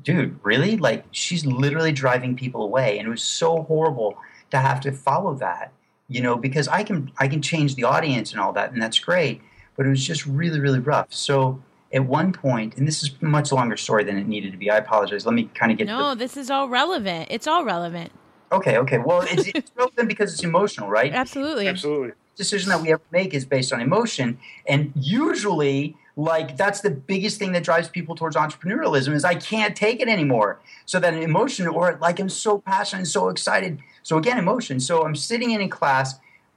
Dude 0.03 0.39
really? 0.43 0.77
Like 0.77 1.05
she's 1.11 1.45
literally 1.45 1.91
driving 1.91 2.35
people 2.35 2.63
away 2.63 2.97
and 2.97 3.07
it 3.07 3.11
was 3.11 3.23
so 3.23 3.63
horrible 3.63 4.17
to 4.51 4.59
have 4.59 4.79
to 4.81 4.91
follow 4.91 5.33
that 5.35 5.71
you 6.09 6.21
know 6.21 6.35
because 6.35 6.67
i 6.67 6.83
can 6.83 7.09
i 7.17 7.29
can 7.29 7.41
change 7.41 7.75
the 7.75 7.83
audience 7.85 8.33
and 8.33 8.41
all 8.41 8.51
that 8.51 8.71
and 8.73 8.81
that's 8.81 8.99
great 8.99 9.41
but 9.75 9.85
it 9.85 9.89
was 9.89 10.05
just 10.05 10.25
really 10.25 10.59
really 10.59 10.79
rough. 10.79 11.13
So 11.13 11.61
at 11.93 12.05
one 12.05 12.33
point, 12.33 12.75
and 12.75 12.87
this 12.87 13.03
is 13.03 13.11
a 13.21 13.25
much 13.25 13.51
longer 13.51 13.77
story 13.77 14.03
than 14.03 14.17
it 14.17 14.27
needed 14.27 14.51
to 14.51 14.57
be. 14.57 14.69
I 14.69 14.77
apologize. 14.77 15.25
Let 15.25 15.35
me 15.35 15.49
kind 15.53 15.71
of 15.71 15.77
get. 15.77 15.87
No, 15.87 16.09
the, 16.09 16.15
this 16.15 16.35
is 16.35 16.49
all 16.49 16.67
relevant. 16.67 17.27
It's 17.29 17.45
all 17.45 17.63
relevant. 17.63 18.11
Okay, 18.51 18.77
okay. 18.77 18.97
Well, 18.97 19.21
it's, 19.21 19.47
it's 19.55 19.71
relevant 19.75 20.09
because 20.09 20.33
it's 20.33 20.43
emotional, 20.43 20.89
right? 20.89 21.13
Absolutely. 21.13 21.67
Absolutely. 21.67 22.11
Decision 22.35 22.69
that 22.69 22.81
we 22.81 22.91
ever 22.91 23.03
make 23.11 23.35
is 23.35 23.45
based 23.45 23.71
on 23.71 23.79
emotion, 23.79 24.39
and 24.67 24.91
usually, 24.95 25.95
like 26.15 26.57
that's 26.57 26.81
the 26.81 26.89
biggest 26.89 27.37
thing 27.37 27.51
that 27.51 27.63
drives 27.63 27.89
people 27.89 28.15
towards 28.15 28.35
entrepreneurialism 28.35 29.13
is 29.13 29.23
I 29.23 29.35
can't 29.35 29.75
take 29.75 30.01
it 30.01 30.07
anymore. 30.07 30.59
So 30.85 30.99
that 30.99 31.13
an 31.13 31.21
emotion, 31.21 31.67
or 31.67 31.99
like 32.01 32.19
I'm 32.19 32.29
so 32.29 32.57
passionate 32.57 33.01
and 33.01 33.07
so 33.07 33.29
excited. 33.29 33.79
So 34.01 34.17
again, 34.17 34.39
emotion. 34.39 34.79
So 34.79 35.05
I'm 35.05 35.15
sitting 35.15 35.51
in 35.51 35.61
a 35.61 35.67
class 35.67 36.15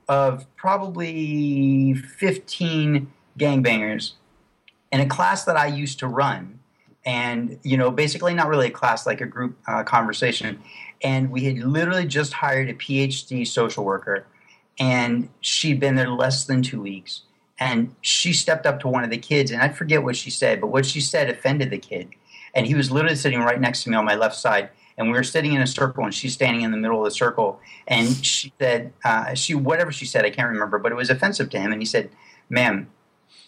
of 0.09 0.46
probably 0.57 1.92
15 1.92 3.12
gangbangers 3.38 4.12
in 4.92 5.01
a 5.01 5.07
class 5.07 5.44
that 5.44 5.57
I 5.57 5.66
used 5.66 5.99
to 6.01 6.07
run, 6.07 6.59
and 7.05 7.59
you 7.62 7.77
know, 7.77 7.90
basically 7.90 8.35
not 8.35 8.49
really 8.49 8.68
a 8.68 8.70
class, 8.70 9.07
like 9.07 9.20
a 9.20 9.27
group 9.27 9.57
uh, 9.66 9.83
conversation. 9.85 10.61
And 11.03 11.31
we 11.31 11.44
had 11.44 11.59
literally 11.59 12.07
just 12.07 12.33
hired 12.33 12.70
a 12.70 12.75
PhD 12.75 13.46
social 13.46 13.85
worker, 13.85 14.27
and 14.79 15.29
she'd 15.40 15.81
been 15.81 15.94
there 15.94 16.11
less 16.11 16.44
than 16.44 16.62
two 16.62 16.81
weeks. 16.81 17.22
And 17.59 17.94
she 18.03 18.33
stepped 18.33 18.66
up 18.66 18.81
to 18.81 18.88
one 18.88 19.03
of 19.03 19.11
the 19.11 19.18
kids, 19.18 19.51
and 19.51 19.62
I 19.62 19.70
forget 19.70 20.03
what 20.03 20.16
she 20.16 20.31
said, 20.31 20.61
but 20.61 20.66
what 20.68 20.85
she 20.85 21.01
said 21.01 21.31
offended 21.31 21.70
the 21.70 21.79
kid. 21.79 22.11
And 22.55 22.66
he 22.66 22.75
was 22.75 22.90
literally 22.90 23.16
sitting 23.16 23.40
right 23.40 23.61
next 23.61 23.85
to 23.85 23.90
me 23.90 23.96
on 23.96 24.05
my 24.05 24.14
left 24.14 24.37
side, 24.37 24.70
and 24.99 25.09
we 25.09 25.14
were 25.14 25.22
sitting 25.22 25.53
in 25.53 25.62
a 25.62 25.66
circle, 25.66 26.05
and 26.05 26.14
she's 26.14 26.35
standing 26.35 26.62
in 26.62 26.70
the 26.70 26.77
middle 26.77 26.99
of 26.99 27.05
the 27.05 27.11
circle. 27.11 27.61
And 27.87 28.09
she 28.25 28.53
said, 28.59 28.92
uh, 29.05 29.35
she 29.35 29.55
whatever 29.55 29.92
she 29.92 30.07
said, 30.07 30.25
I 30.25 30.31
can't 30.31 30.49
remember, 30.49 30.79
but 30.79 30.92
it 30.92 30.96
was 30.96 31.11
offensive 31.11 31.51
to 31.51 31.59
him. 31.59 31.72
And 31.72 31.81
he 31.81 31.87
said, 31.87 32.11
"Ma'am, 32.49 32.88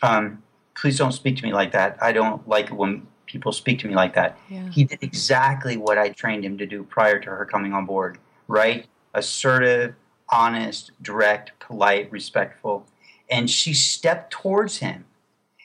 um, 0.03 0.43
please 0.81 0.97
don't 0.97 1.13
speak 1.13 1.37
to 1.37 1.45
me 1.45 1.53
like 1.53 1.73
that. 1.73 1.99
I 2.01 2.13
don't 2.13 2.47
like 2.49 2.69
when 2.71 3.07
people 3.27 3.53
speak 3.53 3.79
to 3.81 3.89
me 3.89 3.95
like 3.95 4.15
that. 4.15 4.39
Yeah. 4.49 4.69
He 4.71 4.85
did 4.85 5.03
exactly 5.03 5.77
what 5.77 5.99
I 5.99 6.11
trained 6.11 6.45
him 6.45 6.57
to 6.59 6.67
do 6.67 6.85
prior 6.85 7.19
to 7.19 7.31
her 7.31 7.45
coming 7.45 7.73
on 7.73 7.85
board, 7.85 8.19
right? 8.47 8.87
Assertive, 9.13 9.95
honest, 10.31 10.93
direct, 11.03 11.53
polite, 11.59 12.11
respectful. 12.11 12.87
And 13.31 13.51
she 13.51 13.75
stepped 13.75 14.31
towards 14.31 14.79
him 14.79 15.05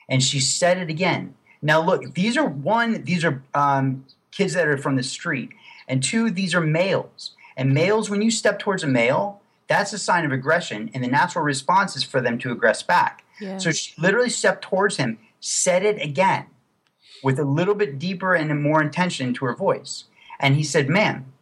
and 0.08 0.22
she 0.22 0.40
said 0.40 0.78
it 0.78 0.90
again. 0.90 1.34
Now, 1.62 1.80
look, 1.80 2.14
these 2.14 2.36
are 2.36 2.44
one, 2.44 3.04
these 3.04 3.24
are 3.24 3.42
um, 3.54 4.04
kids 4.30 4.52
that 4.52 4.68
are 4.68 4.76
from 4.76 4.96
the 4.96 5.02
street, 5.02 5.48
and 5.88 6.02
two, 6.02 6.30
these 6.30 6.54
are 6.54 6.60
males. 6.60 7.30
And 7.56 7.72
males, 7.72 8.10
when 8.10 8.20
you 8.20 8.30
step 8.30 8.58
towards 8.58 8.82
a 8.82 8.86
male, 8.86 9.40
that's 9.66 9.94
a 9.94 9.98
sign 9.98 10.26
of 10.26 10.32
aggression, 10.32 10.90
and 10.92 11.02
the 11.02 11.08
natural 11.08 11.42
response 11.42 11.96
is 11.96 12.04
for 12.04 12.20
them 12.20 12.38
to 12.40 12.54
aggress 12.54 12.86
back. 12.86 13.23
So 13.58 13.72
she 13.72 13.92
literally 14.00 14.30
stepped 14.30 14.62
towards 14.62 14.96
him, 14.96 15.18
said 15.40 15.84
it 15.84 16.00
again 16.00 16.46
with 17.22 17.38
a 17.38 17.44
little 17.44 17.74
bit 17.74 17.98
deeper 17.98 18.34
and 18.34 18.62
more 18.62 18.82
intention 18.82 19.32
to 19.34 19.46
her 19.46 19.56
voice. 19.56 20.04
And 20.38 20.56
he 20.56 20.62
said, 20.62 20.88
Ma'am, 20.88 21.32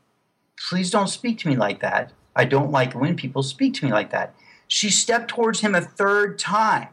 please 0.69 0.91
don't 0.91 1.09
speak 1.09 1.39
to 1.39 1.49
me 1.49 1.57
like 1.57 1.81
that. 1.81 2.13
I 2.35 2.45
don't 2.45 2.71
like 2.71 2.95
when 2.95 3.17
people 3.17 3.43
speak 3.43 3.75
to 3.75 3.85
me 3.85 3.93
like 3.93 4.11
that. 4.11 4.35
She 4.69 4.91
stepped 4.91 5.29
towards 5.29 5.61
him 5.61 5.75
a 5.75 5.81
third 5.81 6.39
time. 6.39 6.89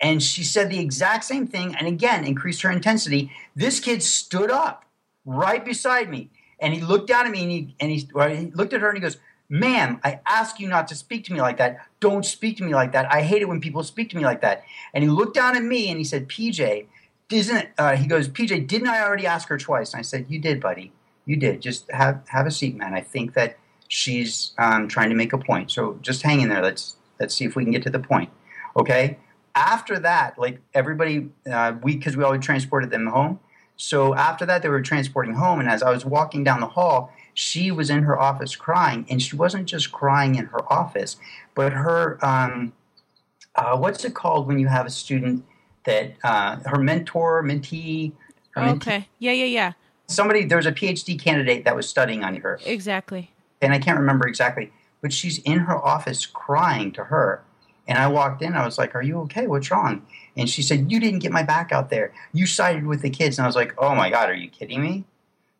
And 0.00 0.22
she 0.22 0.44
said 0.44 0.70
the 0.70 0.78
exact 0.78 1.24
same 1.24 1.46
thing 1.46 1.74
and 1.74 1.88
again 1.88 2.24
increased 2.24 2.62
her 2.62 2.70
intensity. 2.70 3.30
This 3.54 3.80
kid 3.80 4.02
stood 4.02 4.50
up 4.50 4.84
right 5.24 5.64
beside 5.64 6.10
me 6.10 6.30
and 6.60 6.74
he 6.74 6.80
looked 6.80 7.08
down 7.08 7.26
at 7.26 7.32
me 7.32 7.42
and 7.42 7.50
he, 7.50 7.74
and 7.80 7.90
he, 7.90 7.98
he 8.36 8.50
looked 8.52 8.72
at 8.72 8.80
her 8.80 8.88
and 8.88 8.96
he 8.96 9.02
goes, 9.02 9.16
Ma'am, 9.48 10.00
I 10.02 10.20
ask 10.26 10.58
you 10.58 10.68
not 10.68 10.88
to 10.88 10.94
speak 10.94 11.24
to 11.26 11.32
me 11.32 11.40
like 11.40 11.58
that. 11.58 11.86
Don't 12.00 12.24
speak 12.24 12.56
to 12.58 12.64
me 12.64 12.74
like 12.74 12.92
that. 12.92 13.12
I 13.12 13.22
hate 13.22 13.42
it 13.42 13.48
when 13.48 13.60
people 13.60 13.82
speak 13.84 14.10
to 14.10 14.16
me 14.16 14.24
like 14.24 14.40
that. 14.40 14.64
And 14.92 15.04
he 15.04 15.10
looked 15.10 15.34
down 15.34 15.56
at 15.56 15.62
me 15.62 15.88
and 15.88 15.98
he 15.98 16.04
said, 16.04 16.28
PJ, 16.28 16.86
isn't 17.30 17.68
uh, 17.78 17.96
he 17.96 18.06
goes, 18.06 18.28
PJ, 18.28 18.66
didn't 18.66 18.88
I 18.88 19.02
already 19.02 19.26
ask 19.26 19.48
her 19.48 19.58
twice? 19.58 19.92
And 19.92 20.00
I 20.00 20.02
said, 20.02 20.26
You 20.28 20.38
did, 20.38 20.60
buddy. 20.60 20.92
You 21.24 21.36
did. 21.36 21.60
Just 21.60 21.90
have 21.90 22.22
have 22.28 22.46
a 22.46 22.50
seat, 22.50 22.76
man. 22.76 22.94
I 22.94 23.00
think 23.00 23.34
that 23.34 23.58
she's 23.88 24.52
um, 24.58 24.88
trying 24.88 25.10
to 25.10 25.16
make 25.16 25.32
a 25.32 25.38
point. 25.38 25.70
So 25.70 25.98
just 26.02 26.22
hang 26.22 26.40
in 26.40 26.48
there. 26.48 26.62
Let's 26.62 26.96
let's 27.20 27.34
see 27.34 27.44
if 27.44 27.56
we 27.56 27.64
can 27.64 27.72
get 27.72 27.82
to 27.84 27.90
the 27.90 27.98
point. 27.98 28.30
Okay. 28.76 29.18
After 29.54 29.98
that, 30.00 30.38
like 30.38 30.60
everybody, 30.74 31.30
uh, 31.50 31.74
we 31.82 31.96
because 31.96 32.16
we 32.16 32.22
always 32.22 32.44
transported 32.44 32.90
them 32.90 33.06
home. 33.06 33.40
So 33.76 34.14
after 34.14 34.46
that, 34.46 34.62
they 34.62 34.68
were 34.68 34.80
transporting 34.80 35.34
home, 35.34 35.60
and 35.60 35.68
as 35.68 35.82
I 35.82 35.90
was 35.90 36.04
walking 36.04 36.44
down 36.44 36.60
the 36.60 36.66
hall, 36.66 37.12
she 37.36 37.70
was 37.70 37.90
in 37.90 38.02
her 38.04 38.18
office 38.18 38.56
crying, 38.56 39.04
and 39.10 39.22
she 39.22 39.36
wasn't 39.36 39.66
just 39.66 39.92
crying 39.92 40.36
in 40.36 40.46
her 40.46 40.72
office, 40.72 41.16
but 41.54 41.74
her 41.74 42.18
um, 42.24 42.72
uh, 43.54 43.76
what's 43.76 44.04
it 44.06 44.14
called 44.14 44.46
when 44.46 44.58
you 44.58 44.68
have 44.68 44.86
a 44.86 44.90
student 44.90 45.44
that 45.84 46.14
uh, 46.24 46.56
her 46.64 46.78
mentor, 46.78 47.42
mentee, 47.42 48.12
her 48.52 48.62
mentee, 48.62 48.76
okay, 48.76 49.08
yeah, 49.18 49.32
yeah, 49.32 49.44
yeah. 49.44 49.72
Somebody 50.06 50.44
there 50.46 50.56
was 50.56 50.64
a 50.64 50.72
PhD 50.72 51.20
candidate 51.20 51.64
that 51.64 51.76
was 51.76 51.86
studying 51.86 52.24
on 52.24 52.36
her. 52.36 52.58
Exactly. 52.64 53.30
And 53.60 53.74
I 53.74 53.78
can't 53.80 53.98
remember 53.98 54.26
exactly, 54.26 54.72
but 55.02 55.12
she's 55.12 55.38
in 55.40 55.58
her 55.58 55.76
office 55.76 56.24
crying 56.24 56.90
to 56.92 57.04
her. 57.04 57.42
And 57.86 57.98
I 57.98 58.08
walked 58.08 58.40
in. 58.40 58.54
I 58.54 58.64
was 58.64 58.78
like, 58.78 58.94
"Are 58.94 59.02
you 59.02 59.20
okay? 59.22 59.46
What's 59.46 59.70
wrong?" 59.70 60.06
And 60.38 60.48
she 60.48 60.62
said, 60.62 60.90
"You 60.90 61.00
didn't 61.00 61.18
get 61.18 61.32
my 61.32 61.42
back 61.42 61.70
out 61.70 61.90
there. 61.90 62.14
You 62.32 62.46
sided 62.46 62.86
with 62.86 63.02
the 63.02 63.10
kids." 63.10 63.36
And 63.38 63.44
I 63.44 63.46
was 63.46 63.56
like, 63.56 63.74
"Oh 63.76 63.94
my 63.94 64.08
god, 64.08 64.30
are 64.30 64.34
you 64.34 64.48
kidding 64.48 64.80
me?" 64.80 65.04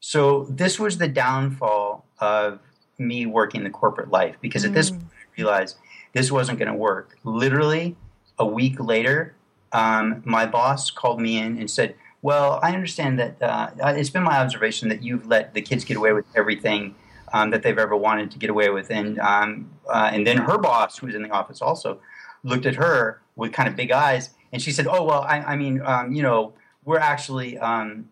So 0.00 0.44
this 0.44 0.78
was 0.78 0.98
the 0.98 1.08
downfall 1.08 2.04
of 2.20 2.60
me 2.98 3.26
working 3.26 3.64
the 3.64 3.70
corporate 3.70 4.10
life 4.10 4.36
because 4.40 4.64
at 4.64 4.72
this 4.72 4.90
mm. 4.90 4.98
point 4.98 5.12
I 5.12 5.40
realized 5.40 5.76
this 6.12 6.32
wasn't 6.32 6.58
going 6.58 6.70
to 6.70 6.74
work. 6.74 7.18
Literally 7.24 7.96
a 8.38 8.46
week 8.46 8.80
later, 8.80 9.34
um, 9.72 10.22
my 10.24 10.46
boss 10.46 10.90
called 10.90 11.20
me 11.20 11.38
in 11.38 11.58
and 11.58 11.70
said, 11.70 11.94
"Well, 12.22 12.58
I 12.62 12.72
understand 12.72 13.18
that 13.18 13.42
uh, 13.42 13.70
it's 13.94 14.10
been 14.10 14.22
my 14.22 14.38
observation 14.38 14.88
that 14.88 15.02
you've 15.02 15.26
let 15.26 15.54
the 15.54 15.62
kids 15.62 15.84
get 15.84 15.96
away 15.96 16.12
with 16.12 16.24
everything." 16.34 16.94
Um, 17.32 17.50
that 17.50 17.64
they've 17.64 17.76
ever 17.76 17.96
wanted 17.96 18.30
to 18.30 18.38
get 18.38 18.50
away 18.50 18.70
with, 18.70 18.88
and 18.88 19.18
um, 19.18 19.68
uh, 19.90 20.10
and 20.12 20.24
then 20.24 20.38
her 20.38 20.58
boss, 20.58 20.96
who 20.96 21.06
was 21.06 21.14
in 21.16 21.24
the 21.24 21.30
office, 21.30 21.60
also 21.60 22.00
looked 22.44 22.66
at 22.66 22.76
her 22.76 23.20
with 23.34 23.52
kind 23.52 23.68
of 23.68 23.74
big 23.74 23.90
eyes, 23.90 24.30
and 24.52 24.62
she 24.62 24.70
said, 24.70 24.86
"Oh 24.86 25.02
well, 25.02 25.22
I, 25.22 25.40
I 25.40 25.56
mean, 25.56 25.82
um, 25.84 26.12
you 26.12 26.22
know, 26.22 26.54
we're 26.84 27.00
actually 27.00 27.58
um, 27.58 28.08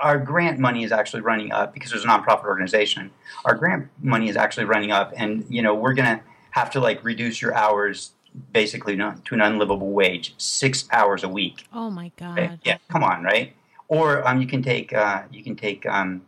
our 0.00 0.18
grant 0.18 0.58
money 0.58 0.84
is 0.84 0.92
actually 0.92 1.22
running 1.22 1.52
up 1.52 1.72
because 1.72 1.90
there's 1.90 2.04
a 2.04 2.08
nonprofit 2.08 2.44
organization. 2.44 3.10
Our 3.44 3.54
grant 3.54 3.88
money 4.02 4.28
is 4.28 4.36
actually 4.36 4.64
running 4.64 4.92
up, 4.92 5.12
and 5.16 5.44
you 5.48 5.62
know 5.62 5.74
we're 5.74 5.94
gonna 5.94 6.20
have 6.50 6.70
to 6.72 6.80
like 6.80 7.02
reduce 7.04 7.40
your 7.40 7.54
hours 7.54 8.12
basically 8.52 8.96
not, 8.96 9.24
to 9.24 9.34
an 9.34 9.40
unlivable 9.40 9.90
wage, 9.90 10.34
six 10.38 10.88
hours 10.90 11.22
a 11.22 11.28
week. 11.28 11.66
Oh 11.72 11.90
my 11.90 12.10
god! 12.16 12.38
Right? 12.38 12.58
Yeah, 12.64 12.78
come 12.88 13.04
on, 13.04 13.22
right? 13.22 13.54
Or 13.88 14.26
um, 14.26 14.40
you 14.40 14.46
can 14.46 14.62
take 14.62 14.92
uh, 14.92 15.22
you 15.30 15.42
can 15.42 15.56
take 15.56 15.86
um, 15.86 16.22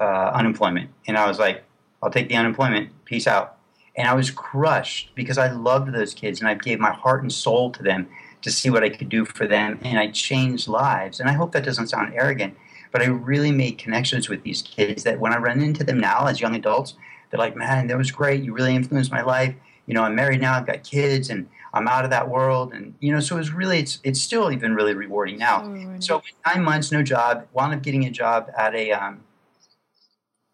uh, 0.00 0.30
unemployment, 0.34 0.90
and 1.06 1.16
I 1.16 1.26
was 1.26 1.38
like, 1.38 1.64
I'll 2.02 2.10
take 2.10 2.28
the 2.28 2.36
unemployment. 2.36 2.90
Peace 3.04 3.26
out. 3.26 3.54
And 3.96 4.06
I 4.06 4.14
was 4.14 4.30
crushed 4.30 5.14
because 5.14 5.38
I 5.38 5.50
loved 5.50 5.92
those 5.94 6.12
kids 6.12 6.40
and 6.40 6.48
I 6.48 6.54
gave 6.54 6.78
my 6.78 6.92
heart 6.92 7.22
and 7.22 7.32
soul 7.32 7.70
to 7.70 7.82
them 7.82 8.08
to 8.46 8.52
see 8.52 8.70
what 8.70 8.84
I 8.84 8.88
could 8.88 9.08
do 9.08 9.24
for 9.24 9.48
them. 9.48 9.80
And 9.82 9.98
I 9.98 10.06
changed 10.06 10.68
lives. 10.68 11.18
And 11.18 11.28
I 11.28 11.32
hope 11.32 11.50
that 11.50 11.64
doesn't 11.64 11.88
sound 11.88 12.14
arrogant, 12.14 12.56
but 12.92 13.02
I 13.02 13.06
really 13.06 13.50
made 13.50 13.76
connections 13.76 14.28
with 14.28 14.44
these 14.44 14.62
kids 14.62 15.02
that 15.02 15.18
when 15.18 15.32
I 15.32 15.38
run 15.38 15.60
into 15.60 15.82
them 15.82 15.98
now 15.98 16.26
as 16.26 16.40
young 16.40 16.54
adults, 16.54 16.94
they're 17.28 17.40
like, 17.40 17.56
man, 17.56 17.88
that 17.88 17.98
was 17.98 18.12
great. 18.12 18.44
You 18.44 18.52
really 18.54 18.76
influenced 18.76 19.10
my 19.10 19.22
life. 19.22 19.52
You 19.86 19.94
know, 19.94 20.02
I'm 20.02 20.14
married 20.14 20.40
now, 20.40 20.54
I've 20.54 20.66
got 20.66 20.84
kids, 20.84 21.28
and 21.28 21.48
I'm 21.74 21.88
out 21.88 22.04
of 22.04 22.10
that 22.10 22.28
world. 22.28 22.72
And, 22.72 22.94
you 23.00 23.12
know, 23.12 23.18
so 23.18 23.34
it 23.34 23.38
was 23.38 23.50
really, 23.50 23.80
it's, 23.80 23.98
it's 24.04 24.20
still 24.20 24.52
even 24.52 24.76
really 24.76 24.94
rewarding 24.94 25.38
now. 25.38 25.62
So, 25.62 25.68
rewarding. 25.68 26.00
so 26.00 26.22
nine 26.46 26.62
months, 26.62 26.92
no 26.92 27.02
job, 27.02 27.48
wound 27.52 27.74
up 27.74 27.82
getting 27.82 28.04
a 28.04 28.10
job 28.10 28.48
at 28.56 28.76
a, 28.76 28.92
um, 28.92 29.24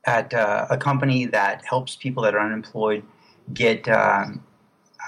at 0.07 0.33
uh, 0.33 0.67
a 0.71 0.79
company 0.79 1.27
that 1.27 1.63
helps 1.67 1.95
people 1.95 2.23
that 2.23 2.35
are 2.35 2.41
unemployed 2.41 3.05
get 3.53 3.87
um, 3.89 4.43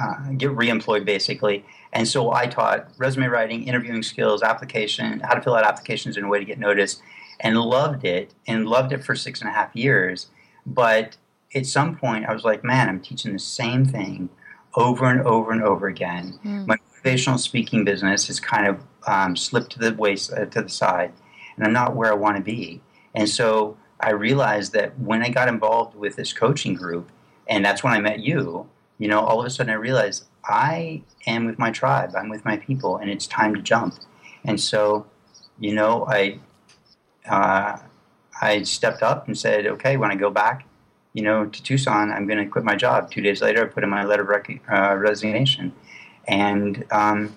uh, 0.00 0.30
get 0.36 0.50
reemployed 0.50 1.04
basically. 1.04 1.64
And 1.94 2.08
so 2.08 2.32
I 2.32 2.46
taught 2.46 2.88
resume 2.98 3.28
writing, 3.28 3.66
interviewing 3.68 4.02
skills, 4.02 4.42
application, 4.42 5.20
how 5.20 5.34
to 5.34 5.40
fill 5.40 5.54
out 5.54 5.64
applications 5.64 6.16
in 6.16 6.24
a 6.24 6.28
way 6.28 6.40
to 6.40 6.44
get 6.44 6.58
noticed, 6.58 7.00
and 7.40 7.56
loved 7.56 8.04
it 8.04 8.34
and 8.46 8.66
loved 8.66 8.92
it 8.92 9.04
for 9.04 9.14
six 9.14 9.40
and 9.40 9.48
a 9.48 9.52
half 9.52 9.74
years. 9.74 10.26
But 10.66 11.16
at 11.54 11.66
some 11.66 11.96
point, 11.96 12.26
I 12.26 12.32
was 12.32 12.44
like, 12.44 12.64
man, 12.64 12.88
I'm 12.88 13.00
teaching 13.00 13.32
the 13.32 13.38
same 13.38 13.84
thing 13.84 14.28
over 14.74 15.06
and 15.06 15.20
over 15.22 15.52
and 15.52 15.62
over 15.62 15.86
again. 15.86 16.38
Mm. 16.44 16.66
My 16.66 16.76
motivational 17.04 17.38
speaking 17.38 17.84
business 17.84 18.26
has 18.26 18.40
kind 18.40 18.66
of 18.66 18.80
um, 19.06 19.36
slipped 19.36 19.70
to 19.72 19.78
the 19.78 19.94
waist 19.94 20.32
uh, 20.32 20.46
to 20.46 20.62
the 20.62 20.68
side, 20.68 21.12
and 21.56 21.64
I'm 21.64 21.72
not 21.72 21.94
where 21.94 22.10
I 22.10 22.14
want 22.14 22.36
to 22.36 22.42
be. 22.42 22.80
And 23.14 23.28
so 23.28 23.76
I 24.00 24.10
realized 24.10 24.72
that 24.72 24.98
when 24.98 25.22
I 25.22 25.28
got 25.28 25.46
involved 25.46 25.94
with 25.94 26.16
this 26.16 26.32
coaching 26.32 26.74
group, 26.74 27.10
and 27.48 27.64
that's 27.64 27.84
when 27.84 27.92
I 27.92 28.00
met 28.00 28.18
you, 28.20 28.68
you 28.98 29.06
know, 29.06 29.20
all 29.20 29.38
of 29.38 29.46
a 29.46 29.50
sudden 29.50 29.70
I 29.70 29.76
realized 29.76 30.24
I 30.48 31.02
am 31.26 31.46
with 31.46 31.58
my 31.58 31.70
tribe, 31.70 32.14
I'm 32.16 32.28
with 32.28 32.44
my 32.44 32.56
people, 32.56 32.96
and 32.96 33.10
it's 33.10 33.26
time 33.26 33.54
to 33.54 33.62
jump. 33.62 33.94
And 34.44 34.60
so, 34.60 35.06
you 35.58 35.74
know, 35.74 36.06
I 36.06 36.38
uh, 37.28 37.78
I 38.40 38.62
stepped 38.62 39.02
up 39.02 39.26
and 39.26 39.36
said, 39.38 39.66
okay, 39.66 39.96
when 39.96 40.10
I 40.10 40.16
go 40.16 40.30
back, 40.30 40.66
you 41.14 41.22
know, 41.22 41.46
to 41.46 41.62
Tucson, 41.62 42.10
I'm 42.10 42.26
going 42.26 42.38
to 42.38 42.50
quit 42.50 42.64
my 42.64 42.76
job. 42.76 43.10
Two 43.10 43.22
days 43.22 43.40
later, 43.40 43.64
I 43.64 43.66
put 43.66 43.84
in 43.84 43.90
my 43.90 44.04
letter 44.04 44.22
of 44.22 44.28
rec- 44.28 44.62
uh, 44.70 44.94
resignation, 44.96 45.72
and 46.28 46.84
um, 46.90 47.34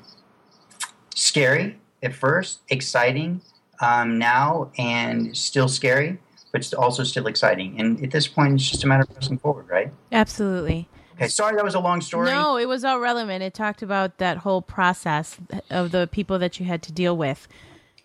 scary 1.15 1.78
at 2.04 2.13
first, 2.13 2.60
exciting 2.70 3.41
um, 3.80 4.17
now, 4.20 4.72
and 4.78 5.36
still 5.36 5.67
scary 5.67 6.20
but 6.52 6.74
also 6.74 7.04
still 7.04 7.28
exciting. 7.28 7.80
And 7.80 8.04
at 8.04 8.12
this 8.12 8.28
point, 8.28 8.56
it's 8.56 8.70
just 8.70 8.84
a 8.84 8.88
matter 8.88 9.04
of 9.04 9.13
pressing 9.13 9.38
forward, 9.38 9.67
right? 9.70 9.91
Absolutely. 10.12 10.88
Okay, 11.18 11.28
sorry 11.28 11.56
that 11.56 11.66
was 11.66 11.74
a 11.74 11.80
long 11.80 12.02
story. 12.02 12.28
No, 12.28 12.58
it 12.58 12.68
was 12.68 12.86
all 12.86 13.00
relevant. 13.00 13.44
It 13.44 13.54
talked 13.54 13.82
about 13.82 14.20
that 14.20 14.38
whole 14.38 14.62
process 14.62 15.38
of 15.72 15.92
the 15.92 16.08
people 16.12 16.38
that 16.40 16.60
you 16.60 16.66
had 16.68 16.84
to 16.84 16.92
deal 16.92 17.18
with 17.18 17.48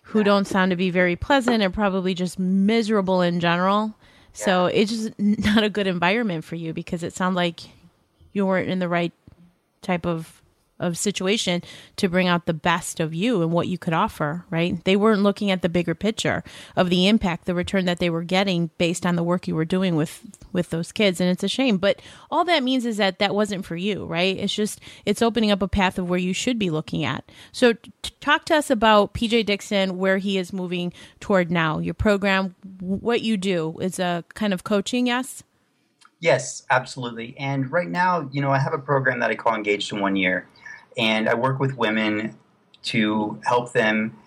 who 0.03 0.19
yeah. 0.19 0.25
don't 0.25 0.45
sound 0.45 0.71
to 0.71 0.75
be 0.75 0.89
very 0.89 1.15
pleasant 1.15 1.63
and 1.63 1.73
probably 1.73 2.13
just 2.13 2.37
miserable 2.37 3.21
in 3.21 3.39
general. 3.39 3.95
Yeah. 4.35 4.45
So 4.45 4.65
it's 4.65 4.91
just 4.91 5.11
not 5.19 5.63
a 5.63 5.69
good 5.69 5.87
environment 5.87 6.43
for 6.43 6.55
you 6.55 6.73
because 6.73 7.03
it 7.03 7.13
sounded 7.13 7.37
like 7.37 7.61
you 8.33 8.45
weren't 8.45 8.69
in 8.69 8.79
the 8.79 8.89
right 8.89 9.13
type 9.81 10.05
of 10.05 10.41
of 10.79 10.97
situation 10.97 11.61
to 11.95 12.09
bring 12.09 12.27
out 12.27 12.45
the 12.45 12.53
best 12.53 12.99
of 12.99 13.13
you 13.13 13.41
and 13.41 13.51
what 13.51 13.67
you 13.67 13.77
could 13.77 13.93
offer, 13.93 14.45
right? 14.49 14.83
They 14.83 14.95
weren't 14.95 15.23
looking 15.23 15.51
at 15.51 15.61
the 15.61 15.69
bigger 15.69 15.95
picture 15.95 16.43
of 16.75 16.89
the 16.89 17.07
impact, 17.07 17.45
the 17.45 17.55
return 17.55 17.85
that 17.85 17.99
they 17.99 18.09
were 18.09 18.23
getting 18.23 18.69
based 18.77 19.05
on 19.05 19.15
the 19.15 19.23
work 19.23 19.47
you 19.47 19.55
were 19.55 19.65
doing 19.65 19.95
with 19.95 20.21
with 20.51 20.69
those 20.69 20.91
kids 20.91 21.19
and 21.19 21.29
it's 21.29 21.43
a 21.43 21.47
shame, 21.47 21.77
but 21.77 22.01
all 22.29 22.43
that 22.45 22.63
means 22.63 22.85
is 22.85 22.97
that 22.97 23.19
that 23.19 23.35
wasn't 23.35 23.65
for 23.65 23.75
you, 23.75 24.05
right? 24.05 24.37
It's 24.37 24.53
just 24.53 24.79
it's 25.05 25.21
opening 25.21 25.51
up 25.51 25.61
a 25.61 25.67
path 25.67 25.97
of 25.97 26.09
where 26.09 26.19
you 26.19 26.33
should 26.33 26.59
be 26.59 26.69
looking 26.69 27.03
at. 27.03 27.31
So 27.51 27.73
t- 27.73 27.89
talk 28.19 28.45
to 28.45 28.55
us 28.55 28.69
about 28.69 29.13
PJ 29.13 29.45
Dixon 29.45 29.97
where 29.97 30.17
he 30.17 30.37
is 30.37 30.53
moving 30.53 30.93
toward 31.19 31.51
now. 31.51 31.79
Your 31.79 31.93
program, 31.93 32.55
what 32.79 33.21
you 33.21 33.37
do 33.37 33.77
is 33.79 33.99
a 33.99 34.23
kind 34.33 34.53
of 34.53 34.63
coaching, 34.63 35.07
yes? 35.07 35.43
Yes, 36.19 36.63
absolutely. 36.69 37.35
And 37.37 37.69
right 37.69 37.89
now, 37.89 38.29
you 38.31 38.41
know, 38.41 38.51
I 38.51 38.57
have 38.57 38.73
a 38.73 38.79
program 38.79 39.19
that 39.19 39.29
I 39.29 39.35
call 39.35 39.55
Engaged 39.55 39.91
in 39.91 39.99
One 39.99 40.15
Year 40.15 40.47
and 40.97 41.29
I 41.29 41.33
work 41.33 41.59
with 41.59 41.77
women 41.77 42.37
to 42.83 43.39
help 43.45 43.73
them 43.73 44.17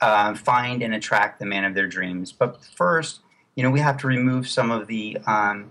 uh, 0.00 0.34
find 0.34 0.82
and 0.82 0.94
attract 0.94 1.38
the 1.38 1.46
man 1.46 1.64
of 1.64 1.74
their 1.74 1.86
dreams. 1.86 2.32
But 2.32 2.62
first, 2.64 3.20
you 3.56 3.62
know, 3.62 3.70
we 3.70 3.80
have 3.80 3.96
to 3.98 4.06
remove 4.06 4.48
some 4.48 4.70
of 4.70 4.86
the 4.86 5.18
um, 5.26 5.70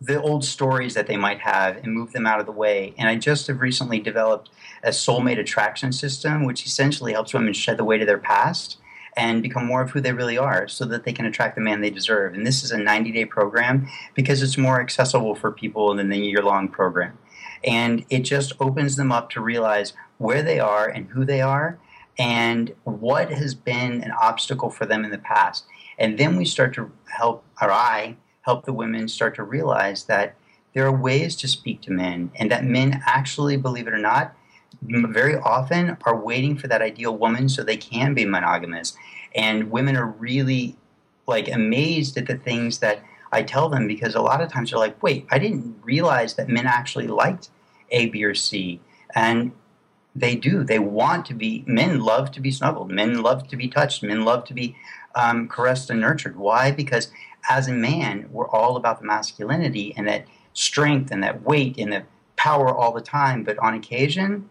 the 0.00 0.20
old 0.20 0.44
stories 0.44 0.94
that 0.94 1.06
they 1.06 1.16
might 1.16 1.38
have 1.38 1.76
and 1.76 1.92
move 1.92 2.12
them 2.12 2.26
out 2.26 2.40
of 2.40 2.46
the 2.46 2.52
way. 2.52 2.92
And 2.98 3.08
I 3.08 3.14
just 3.14 3.46
have 3.46 3.60
recently 3.60 4.00
developed 4.00 4.50
a 4.82 4.88
soulmate 4.88 5.38
attraction 5.38 5.92
system, 5.92 6.44
which 6.44 6.66
essentially 6.66 7.12
helps 7.12 7.32
women 7.32 7.52
shed 7.52 7.76
the 7.76 7.84
weight 7.84 8.00
of 8.00 8.08
their 8.08 8.18
past 8.18 8.78
and 9.16 9.42
become 9.42 9.66
more 9.66 9.82
of 9.82 9.90
who 9.90 10.00
they 10.00 10.12
really 10.12 10.38
are 10.38 10.66
so 10.66 10.84
that 10.86 11.04
they 11.04 11.12
can 11.12 11.26
attract 11.26 11.54
the 11.54 11.60
man 11.60 11.80
they 11.80 11.90
deserve. 11.90 12.34
And 12.34 12.46
this 12.46 12.64
is 12.64 12.72
a 12.72 12.78
90 12.78 13.12
day 13.12 13.24
program 13.24 13.86
because 14.14 14.42
it's 14.42 14.58
more 14.58 14.80
accessible 14.80 15.34
for 15.34 15.52
people 15.52 15.94
than 15.94 16.08
the 16.08 16.18
year 16.18 16.42
long 16.42 16.68
program. 16.68 17.16
And 17.64 18.04
it 18.10 18.20
just 18.20 18.52
opens 18.60 18.96
them 18.96 19.12
up 19.12 19.30
to 19.30 19.40
realize 19.40 19.92
where 20.18 20.42
they 20.42 20.60
are 20.60 20.88
and 20.88 21.08
who 21.08 21.24
they 21.24 21.40
are 21.40 21.78
and 22.18 22.74
what 22.84 23.30
has 23.30 23.54
been 23.54 24.02
an 24.02 24.12
obstacle 24.12 24.70
for 24.70 24.86
them 24.86 25.04
in 25.04 25.10
the 25.10 25.18
past. 25.18 25.64
And 25.98 26.18
then 26.18 26.36
we 26.36 26.44
start 26.44 26.74
to 26.74 26.90
help, 27.06 27.44
or 27.60 27.70
I 27.70 28.16
help 28.42 28.64
the 28.64 28.72
women 28.72 29.08
start 29.08 29.34
to 29.36 29.42
realize 29.42 30.04
that 30.04 30.34
there 30.74 30.86
are 30.86 30.96
ways 30.96 31.36
to 31.36 31.48
speak 31.48 31.80
to 31.82 31.90
men 31.90 32.30
and 32.36 32.50
that 32.50 32.64
men 32.64 33.02
actually, 33.06 33.56
believe 33.56 33.86
it 33.86 33.94
or 33.94 33.98
not, 33.98 34.34
very 34.82 35.36
often 35.36 35.96
are 36.04 36.16
waiting 36.16 36.56
for 36.56 36.66
that 36.66 36.82
ideal 36.82 37.16
woman 37.16 37.48
so 37.48 37.62
they 37.62 37.76
can 37.76 38.14
be 38.14 38.24
monogamous. 38.24 38.96
And 39.34 39.70
women 39.70 39.96
are 39.96 40.06
really 40.06 40.76
like 41.26 41.48
amazed 41.48 42.16
at 42.16 42.26
the 42.26 42.36
things 42.36 42.78
that 42.78 43.02
I 43.32 43.42
tell 43.42 43.68
them 43.68 43.88
because 43.88 44.14
a 44.14 44.20
lot 44.20 44.42
of 44.42 44.52
times 44.52 44.70
they're 44.70 44.78
like, 44.78 45.02
wait, 45.02 45.26
I 45.30 45.38
didn't 45.38 45.76
realize 45.82 46.34
that 46.34 46.48
men 46.48 46.66
actually 46.66 47.06
liked 47.06 47.48
A, 47.90 48.06
B, 48.06 48.22
or 48.24 48.34
C. 48.34 48.80
And 49.14 49.52
they 50.14 50.36
do. 50.36 50.62
They 50.62 50.78
want 50.78 51.24
to 51.26 51.34
be, 51.34 51.64
men 51.66 52.00
love 52.00 52.30
to 52.32 52.40
be 52.40 52.50
snuggled. 52.50 52.90
Men 52.90 53.22
love 53.22 53.48
to 53.48 53.56
be 53.56 53.68
touched. 53.68 54.02
Men 54.02 54.24
love 54.24 54.44
to 54.44 54.54
be 54.54 54.76
um, 55.14 55.48
caressed 55.48 55.88
and 55.88 56.00
nurtured. 56.00 56.36
Why? 56.36 56.70
Because 56.70 57.10
as 57.48 57.68
a 57.68 57.72
man, 57.72 58.28
we're 58.30 58.48
all 58.48 58.76
about 58.76 59.00
the 59.00 59.06
masculinity 59.06 59.94
and 59.96 60.06
that 60.08 60.26
strength 60.52 61.10
and 61.10 61.22
that 61.22 61.42
weight 61.42 61.78
and 61.78 61.92
the 61.92 62.04
power 62.36 62.68
all 62.68 62.92
the 62.92 63.00
time. 63.00 63.42
But 63.42 63.58
on 63.58 63.74
occasion, 63.74 64.50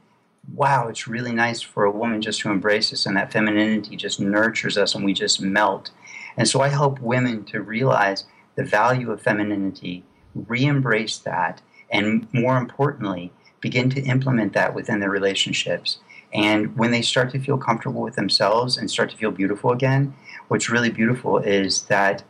wow, 0.54 0.88
it's 0.88 1.08
really 1.08 1.32
nice 1.32 1.62
for 1.62 1.84
a 1.84 1.92
woman 1.92 2.22
just 2.22 2.42
to 2.42 2.50
embrace 2.50 2.92
us 2.92 3.06
and 3.06 3.16
that 3.18 3.32
femininity 3.32 3.96
just 3.96 4.20
nurtures 4.20 4.78
us 4.78 4.96
and 4.96 5.06
we 5.06 5.14
just 5.14 5.42
melt. 5.42 5.92
And 6.38 6.48
so 6.48 6.62
I 6.62 6.70
help 6.70 7.00
women 7.00 7.44
to 7.46 7.62
realize 7.62 8.26
the 8.56 8.64
value 8.64 9.12
of 9.12 9.22
femininity, 9.22 10.04
re 10.36 10.64
embrace 10.66 11.18
that, 11.20 11.62
and 11.90 12.28
more 12.34 12.58
importantly, 12.58 13.32
begin 13.60 13.90
to 13.92 14.02
implement 14.02 14.54
that 14.54 14.74
within 14.74 15.00
their 15.00 15.10
relationships. 15.10 16.00
And 16.34 16.78
when 16.78 16.92
they 16.92 17.02
start 17.02 17.32
to 17.32 17.40
feel 17.40 17.58
comfortable 17.58 18.02
with 18.02 18.16
themselves 18.16 18.78
and 18.78 18.90
start 18.90 19.10
to 19.12 19.18
feel 19.18 19.32
beautiful 19.32 19.72
again, 19.72 20.14
what's 20.48 20.70
really 20.70 20.90
beautiful 20.90 21.38
is 21.38 21.84
that 21.84 22.24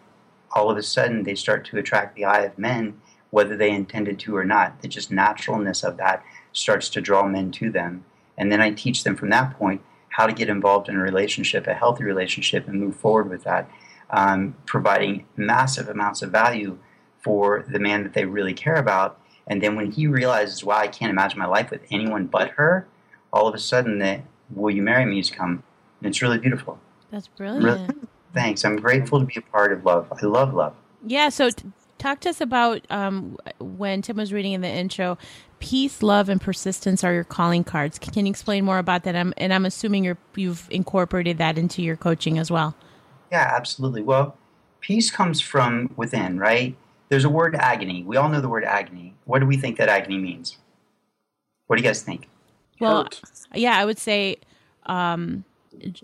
all 0.54 0.70
of 0.70 0.78
a 0.78 0.84
sudden 0.84 1.24
they 1.24 1.36
start 1.36 1.66
to 1.66 1.78
attract 1.78 2.16
the 2.16 2.26
eye 2.26 2.42
of 2.42 2.58
men, 2.58 3.00
whether 3.30 3.56
they 3.56 3.72
intended 3.72 4.20
to 4.20 4.36
or 4.36 4.44
not. 4.44 4.82
The 4.82 4.88
just 4.88 5.12
naturalness 5.12 5.84
of 5.84 5.98
that 5.98 6.24
starts 6.52 6.90
to 6.90 7.02
draw 7.02 7.28
men 7.28 7.52
to 7.52 7.70
them. 7.70 8.04
And 8.38 8.52
then 8.52 8.62
I 8.62 8.72
teach 8.72 9.04
them 9.04 9.16
from 9.16 9.30
that 9.30 9.58
point 9.58 9.82
how 10.10 10.28
to 10.28 10.34
get 10.34 10.50
involved 10.50 10.90
in 10.90 10.98
a 10.98 11.02
relationship, 11.02 11.68
a 11.68 11.74
healthy 11.74 12.04
relationship, 12.04 12.68
and 12.68 12.80
move 12.80 12.96
forward 12.96 13.30
with 13.30 13.44
that 13.44 13.70
um, 14.12 14.56
providing 14.66 15.26
massive 15.36 15.90
amounts 15.90 16.22
of 16.22 16.32
value 16.32 16.78
for 17.22 17.66
the 17.70 17.80
man 17.80 18.04
that 18.04 18.14
they 18.14 18.26
really 18.26 18.54
care 18.54 18.76
about. 18.76 19.20
And 19.48 19.62
then 19.62 19.76
when 19.76 19.92
he 19.92 20.08
realizes, 20.08 20.64
wow, 20.64 20.78
I 20.78 20.88
can't 20.88 21.10
imagine 21.10 21.40
my 21.40 21.46
life 21.46 21.72
with 21.72 21.82
anyone 21.92 22.28
but 22.28 22.50
her, 22.52 22.88
all 23.34 23.48
of 23.48 23.56
a 23.56 23.60
sudden 23.60 24.00
the 24.00 24.22
will 24.54 24.74
you 24.74 24.82
marry 24.82 25.06
me 25.06 25.18
has 25.18 25.30
come. 25.30 25.64
And 26.00 26.10
it's 26.10 26.22
really 26.22 26.38
beautiful. 26.38 26.80
That's 27.12 27.28
brilliant. 27.28 27.64
Really, 27.64 27.88
thanks. 28.34 28.64
I'm 28.66 28.78
grateful 28.78 29.20
to 29.20 29.26
be 29.26 29.36
a 29.38 29.42
part 29.42 29.72
of 29.72 29.86
love. 29.86 30.12
I 30.12 30.26
love 30.26 30.54
love. 30.54 30.74
Yeah. 31.06 31.30
So 31.30 31.50
t- 31.50 31.72
talk 31.98 32.20
to 32.22 32.30
us 32.30 32.42
about 32.42 32.82
um, 32.90 33.38
when 33.60 34.02
Tim 34.02 34.18
was 34.18 34.34
reading 34.34 34.54
in 34.54 34.62
the 34.62 34.70
intro, 34.70 35.18
peace, 35.60 36.02
love, 36.02 36.30
and 36.30 36.42
persistence 36.42 37.04
are 37.04 37.14
your 37.14 37.24
calling 37.24 37.64
cards. 37.64 38.00
Can 38.00 38.26
you 38.26 38.30
explain 38.30 38.66
more 38.66 38.80
about 38.80 39.04
that? 39.04 39.16
I'm, 39.16 39.34
and 39.38 39.54
I'm 39.54 39.66
assuming 39.66 40.04
you're, 40.04 40.18
you've 40.36 40.68
incorporated 40.72 41.38
that 41.38 41.58
into 41.58 41.82
your 41.82 41.96
coaching 41.96 42.38
as 42.38 42.50
well. 42.50 42.76
Yeah, 43.32 43.52
absolutely. 43.56 44.02
Well, 44.02 44.38
peace 44.82 45.10
comes 45.10 45.40
from 45.40 45.94
within, 45.96 46.38
right? 46.38 46.76
There's 47.10 47.24
a 47.24 47.30
word 47.30 47.56
agony. 47.56 48.04
We 48.04 48.18
all 48.18 48.30
know 48.30 48.42
the 48.42 48.50
word 48.50 48.64
agony. 48.64 49.16
What 49.26 49.40
do 49.40 49.46
we 49.46 49.58
think 49.58 49.78
that 49.78 49.90
agony 49.90 50.18
means? 50.18 50.58
What 51.68 51.78
do 51.78 51.84
you 51.84 51.88
guys 51.88 52.02
think? 52.02 52.30
Well, 52.80 53.04
Hurt. 53.04 53.22
yeah, 53.54 53.78
I 53.78 53.86
would 53.86 54.00
say 54.00 54.38
um, 54.86 55.46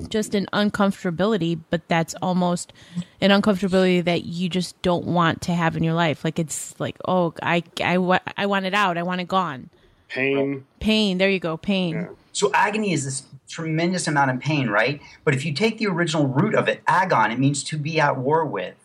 just 0.10 0.36
an 0.36 0.48
uncomfortability, 0.54 1.60
but 1.70 1.88
that's 1.88 2.16
almost 2.22 2.72
an 3.20 3.32
uncomfortability 3.32 4.04
that 4.04 4.24
you 4.24 4.48
just 4.48 4.82
don't 4.82 5.06
want 5.06 5.42
to 5.44 5.54
have 5.54 5.76
in 5.76 5.84
your 5.84 5.94
life. 5.94 6.24
Like 6.24 6.40
it's 6.40 6.80
like, 6.80 6.98
oh, 7.08 7.34
I, 7.42 7.64
I, 7.82 8.20
I 8.38 8.46
want 8.46 8.66
it 8.66 8.74
out. 8.74 8.98
I 8.98 9.04
want 9.04 9.22
it 9.22 9.28
gone. 9.28 9.70
Pain. 10.08 10.66
Pain. 10.80 11.18
There 11.18 11.30
you 11.30 11.40
go. 11.40 11.58
Pain. 11.58 11.96
Yeah. 11.96 12.08
So 12.38 12.52
agony 12.54 12.94
is 12.94 13.04
this 13.04 13.24
tremendous 13.50 14.08
amount 14.08 14.30
of 14.30 14.40
pain, 14.40 14.70
right? 14.70 15.02
But 15.24 15.34
if 15.34 15.44
you 15.44 15.54
take 15.54 15.80
the 15.80 15.88
original 15.88 16.28
root 16.28 16.54
of 16.54 16.68
it, 16.68 16.84
agon, 16.86 17.32
it 17.32 17.40
means 17.40 17.64
to 17.64 17.80
be 17.80 18.00
at 18.00 18.16
war 18.16 18.46
with. 18.46 18.76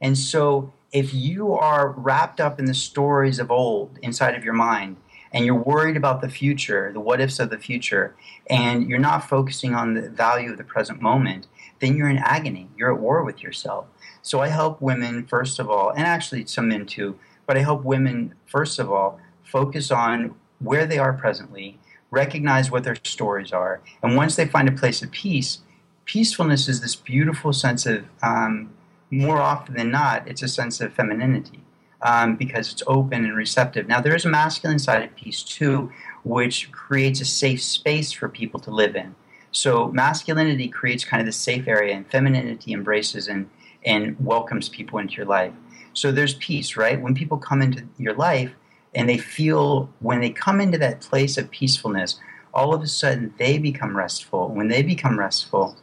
And 0.00 0.18
so 0.18 0.72
if 0.90 1.14
you 1.14 1.52
are 1.52 1.92
wrapped 1.92 2.40
up 2.40 2.58
in 2.58 2.64
the 2.64 2.74
stories 2.74 3.38
of 3.38 3.52
old 3.52 4.00
inside 4.02 4.34
of 4.34 4.42
your 4.42 4.52
mind, 4.52 4.96
and 5.32 5.46
you're 5.46 5.54
worried 5.54 5.96
about 5.96 6.22
the 6.22 6.28
future, 6.28 6.90
the 6.92 6.98
what 6.98 7.20
ifs 7.20 7.38
of 7.38 7.50
the 7.50 7.58
future, 7.58 8.16
and 8.50 8.88
you're 8.88 8.98
not 8.98 9.28
focusing 9.28 9.72
on 9.72 9.94
the 9.94 10.10
value 10.10 10.50
of 10.50 10.58
the 10.58 10.64
present 10.64 11.00
moment, 11.00 11.46
then 11.78 11.96
you're 11.96 12.10
in 12.10 12.18
agony. 12.18 12.68
You're 12.76 12.92
at 12.92 13.00
war 13.00 13.22
with 13.22 13.44
yourself. 13.44 13.86
So 14.22 14.40
I 14.40 14.48
help 14.48 14.82
women, 14.82 15.24
first 15.28 15.60
of 15.60 15.70
all, 15.70 15.90
and 15.90 16.04
actually 16.04 16.46
some 16.46 16.66
men 16.66 16.84
too, 16.84 17.16
but 17.46 17.56
I 17.56 17.60
help 17.60 17.84
women, 17.84 18.34
first 18.44 18.80
of 18.80 18.90
all, 18.90 19.20
focus 19.44 19.92
on 19.92 20.34
where 20.58 20.84
they 20.84 20.98
are 20.98 21.12
presently, 21.12 21.78
recognize 22.16 22.70
what 22.70 22.82
their 22.84 22.96
stories 23.04 23.52
are, 23.52 23.80
and 24.02 24.16
once 24.16 24.36
they 24.36 24.46
find 24.46 24.68
a 24.68 24.72
place 24.72 25.02
of 25.02 25.10
peace, 25.10 25.58
peacefulness 26.06 26.66
is 26.68 26.80
this 26.80 26.96
beautiful 26.96 27.52
sense 27.52 27.84
of, 27.84 28.04
um, 28.22 28.70
more 29.10 29.38
often 29.38 29.74
than 29.74 29.90
not, 29.90 30.26
it's 30.26 30.42
a 30.42 30.48
sense 30.48 30.80
of 30.80 30.92
femininity 30.92 31.60
um, 32.00 32.36
because 32.36 32.72
it's 32.72 32.82
open 32.86 33.24
and 33.24 33.36
receptive. 33.36 33.86
Now, 33.86 34.00
there 34.00 34.14
is 34.14 34.24
a 34.24 34.28
masculine 34.28 34.78
side 34.78 35.02
of 35.04 35.14
peace 35.14 35.42
too, 35.42 35.92
which 36.24 36.72
creates 36.72 37.20
a 37.20 37.24
safe 37.24 37.62
space 37.62 38.10
for 38.12 38.28
people 38.28 38.58
to 38.60 38.70
live 38.70 38.96
in. 38.96 39.14
So, 39.52 39.88
masculinity 39.92 40.68
creates 40.68 41.04
kind 41.04 41.20
of 41.20 41.26
the 41.26 41.32
safe 41.32 41.68
area, 41.68 41.94
and 41.94 42.10
femininity 42.10 42.72
embraces 42.72 43.28
and, 43.28 43.48
and 43.84 44.16
welcomes 44.18 44.68
people 44.68 44.98
into 44.98 45.14
your 45.14 45.26
life. 45.26 45.52
So, 45.92 46.12
there's 46.12 46.34
peace, 46.34 46.76
right? 46.76 47.00
When 47.00 47.14
people 47.14 47.38
come 47.38 47.62
into 47.62 47.84
your 47.98 48.14
life 48.14 48.52
and 48.96 49.08
they 49.08 49.18
feel, 49.18 49.88
when 50.00 50.20
they 50.20 50.30
come 50.30 50.60
into 50.60 50.78
that 50.78 51.00
place 51.00 51.38
of 51.38 51.50
peacefulness, 51.50 52.18
all 52.52 52.74
of 52.74 52.82
a 52.82 52.88
sudden 52.88 53.32
they 53.38 53.58
become 53.58 53.96
restful. 53.96 54.48
When 54.48 54.66
they 54.66 54.82
become 54.82 55.18
restful, 55.18 55.76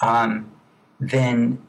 um, 0.00 0.52
then 1.00 1.66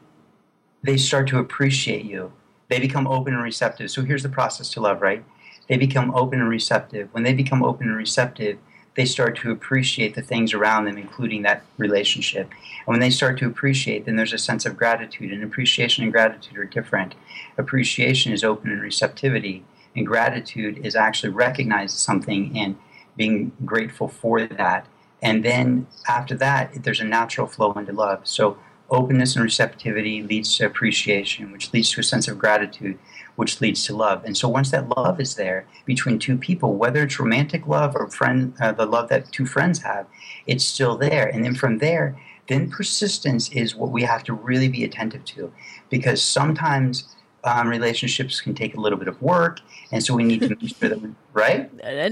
they 0.84 0.96
start 0.96 1.26
to 1.28 1.38
appreciate 1.38 2.04
you 2.04 2.32
they 2.70 2.78
become 2.78 3.06
open 3.06 3.34
and 3.34 3.42
receptive. 3.42 3.90
So 3.90 4.02
here's 4.02 4.22
the 4.22 4.28
process 4.28 4.70
to 4.70 4.80
love, 4.80 5.02
right? 5.02 5.22
They 5.68 5.76
become 5.76 6.14
open 6.14 6.40
and 6.40 6.48
receptive. 6.48 7.08
When 7.12 7.24
they 7.24 7.34
become 7.34 7.62
open 7.62 7.88
and 7.88 7.96
receptive, 7.96 8.58
they 8.96 9.04
start 9.04 9.36
to 9.38 9.50
appreciate 9.50 10.14
the 10.14 10.22
things 10.22 10.54
around 10.54 10.84
them, 10.84 10.96
including 10.96 11.42
that 11.42 11.64
relationship. 11.78 12.48
And 12.50 12.86
when 12.86 13.00
they 13.00 13.10
start 13.10 13.38
to 13.38 13.46
appreciate, 13.46 14.06
then 14.06 14.16
there's 14.16 14.32
a 14.32 14.38
sense 14.38 14.66
of 14.66 14.76
gratitude. 14.76 15.32
And 15.32 15.42
appreciation 15.42 16.04
and 16.04 16.12
gratitude 16.12 16.56
are 16.56 16.64
different. 16.64 17.14
Appreciation 17.58 18.32
is 18.32 18.44
open 18.44 18.70
and 18.70 18.80
receptivity, 18.80 19.64
and 19.96 20.06
gratitude 20.06 20.84
is 20.84 20.94
actually 20.94 21.30
recognizing 21.30 21.88
something 21.88 22.56
and 22.58 22.76
being 23.16 23.52
grateful 23.64 24.08
for 24.08 24.46
that. 24.46 24.86
And 25.22 25.44
then 25.44 25.86
after 26.08 26.34
that, 26.36 26.84
there's 26.84 27.00
a 27.00 27.04
natural 27.04 27.46
flow 27.46 27.72
into 27.72 27.92
love. 27.92 28.26
So 28.26 28.56
openness 28.88 29.36
and 29.36 29.44
receptivity 29.44 30.22
leads 30.22 30.56
to 30.56 30.66
appreciation, 30.66 31.52
which 31.52 31.72
leads 31.72 31.90
to 31.90 32.00
a 32.00 32.04
sense 32.04 32.28
of 32.28 32.38
gratitude, 32.38 32.98
which 33.36 33.60
leads 33.60 33.84
to 33.86 33.94
love. 33.94 34.24
And 34.24 34.36
so 34.36 34.48
once 34.48 34.70
that 34.70 34.88
love 34.96 35.20
is 35.20 35.34
there 35.34 35.66
between 35.84 36.18
two 36.18 36.36
people, 36.36 36.74
whether 36.74 37.02
it's 37.02 37.20
romantic 37.20 37.66
love 37.66 37.94
or 37.94 38.08
friend, 38.08 38.54
uh, 38.60 38.72
the 38.72 38.86
love 38.86 39.08
that 39.10 39.30
two 39.32 39.46
friends 39.46 39.82
have, 39.82 40.06
it's 40.46 40.64
still 40.64 40.96
there. 40.96 41.28
And 41.28 41.44
then 41.44 41.54
from 41.54 41.78
there, 41.78 42.18
then 42.48 42.70
persistence 42.70 43.50
is 43.50 43.76
what 43.76 43.90
we 43.90 44.02
have 44.02 44.24
to 44.24 44.32
really 44.32 44.68
be 44.68 44.84
attentive 44.84 45.24
to, 45.26 45.52
because 45.88 46.22
sometimes. 46.22 47.16
Um, 47.44 47.68
relationships 47.68 48.40
can 48.40 48.54
take 48.54 48.76
a 48.76 48.80
little 48.80 48.98
bit 48.98 49.08
of 49.08 49.20
work, 49.22 49.60
and 49.92 50.04
so 50.04 50.14
we 50.14 50.24
need 50.24 50.40
to 50.40 50.48
make 50.60 50.76
sure 50.76 50.88
that 50.88 51.00
we, 51.00 51.10
right? 51.32 51.70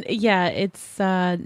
Yeah, 0.09 0.49
it's. 0.49 0.99
Uh, 0.99 1.37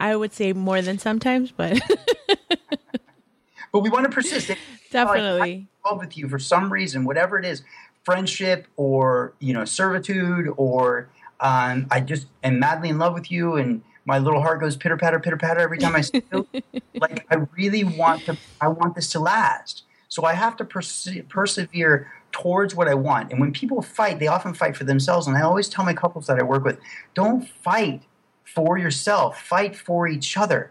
I 0.00 0.16
would 0.16 0.32
say 0.32 0.52
more 0.52 0.82
than 0.82 0.98
sometimes, 0.98 1.52
but 1.52 1.80
but 3.72 3.80
we 3.80 3.90
want 3.90 4.04
to 4.04 4.10
persist. 4.10 4.50
Definitely. 4.90 5.68
Like, 5.84 5.92
love 5.92 6.00
with 6.00 6.16
you 6.18 6.28
for 6.28 6.38
some 6.38 6.72
reason, 6.72 7.04
whatever 7.04 7.38
it 7.38 7.44
is, 7.44 7.62
friendship 8.04 8.66
or 8.76 9.34
you 9.38 9.52
know 9.52 9.64
servitude, 9.64 10.48
or 10.56 11.08
um, 11.40 11.86
I 11.90 12.00
just 12.00 12.26
am 12.42 12.58
madly 12.58 12.88
in 12.88 12.98
love 12.98 13.14
with 13.14 13.30
you, 13.30 13.56
and 13.56 13.82
my 14.04 14.18
little 14.18 14.40
heart 14.40 14.60
goes 14.60 14.76
pitter 14.76 14.96
patter, 14.96 15.20
pitter 15.20 15.36
patter 15.36 15.60
every 15.60 15.78
time 15.78 15.94
I 15.94 16.00
see 16.00 16.22
you. 16.32 16.46
like 16.94 17.26
I 17.30 17.46
really 17.56 17.84
want 17.84 18.24
to, 18.26 18.36
I 18.60 18.68
want 18.68 18.94
this 18.94 19.10
to 19.10 19.20
last. 19.20 19.84
So 20.08 20.24
I 20.24 20.34
have 20.34 20.56
to 20.56 20.64
perse- 20.64 21.18
persevere 21.28 22.12
towards 22.32 22.74
what 22.74 22.88
I 22.88 22.94
want. 22.94 23.30
And 23.30 23.40
when 23.40 23.52
people 23.52 23.82
fight, 23.82 24.18
they 24.18 24.26
often 24.26 24.54
fight 24.54 24.76
for 24.76 24.84
themselves. 24.84 25.26
And 25.26 25.36
I 25.36 25.42
always 25.42 25.68
tell 25.68 25.84
my 25.84 25.94
couples 25.94 26.26
that 26.26 26.38
I 26.38 26.42
work 26.42 26.64
with, 26.64 26.78
don't 27.14 27.48
fight 27.48 28.02
for 28.44 28.78
yourself. 28.78 29.40
Fight 29.40 29.76
for 29.76 30.08
each 30.08 30.36
other. 30.36 30.70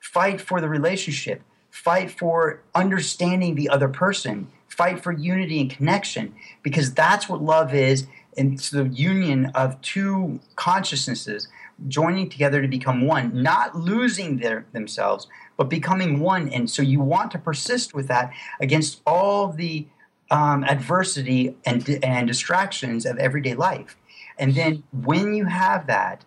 Fight 0.00 0.40
for 0.40 0.60
the 0.60 0.68
relationship 0.68 1.42
fight 1.70 2.10
for 2.10 2.62
understanding 2.74 3.54
the 3.54 3.68
other 3.68 3.88
person, 3.88 4.48
fight 4.68 5.02
for 5.02 5.12
unity 5.12 5.60
and 5.60 5.70
connection, 5.70 6.34
because 6.62 6.92
that's 6.92 7.28
what 7.28 7.42
love 7.42 7.74
is. 7.74 8.06
And 8.36 8.54
it's 8.54 8.70
the 8.70 8.84
union 8.88 9.46
of 9.54 9.80
two 9.80 10.40
consciousnesses 10.56 11.48
joining 11.88 12.28
together 12.28 12.60
to 12.60 12.68
become 12.68 13.06
one, 13.06 13.42
not 13.42 13.74
losing 13.74 14.38
their, 14.38 14.66
themselves, 14.72 15.26
but 15.56 15.68
becoming 15.68 16.20
one. 16.20 16.48
And 16.48 16.68
so 16.68 16.82
you 16.82 17.00
want 17.00 17.30
to 17.32 17.38
persist 17.38 17.94
with 17.94 18.08
that 18.08 18.32
against 18.60 19.00
all 19.06 19.48
the 19.48 19.86
um, 20.30 20.64
adversity 20.64 21.56
and, 21.64 21.88
and 22.02 22.28
distractions 22.28 23.04
of 23.04 23.18
everyday 23.18 23.54
life. 23.54 23.96
And 24.38 24.54
then 24.54 24.82
when 24.92 25.34
you 25.34 25.44
have 25.46 25.86
that, 25.88 26.24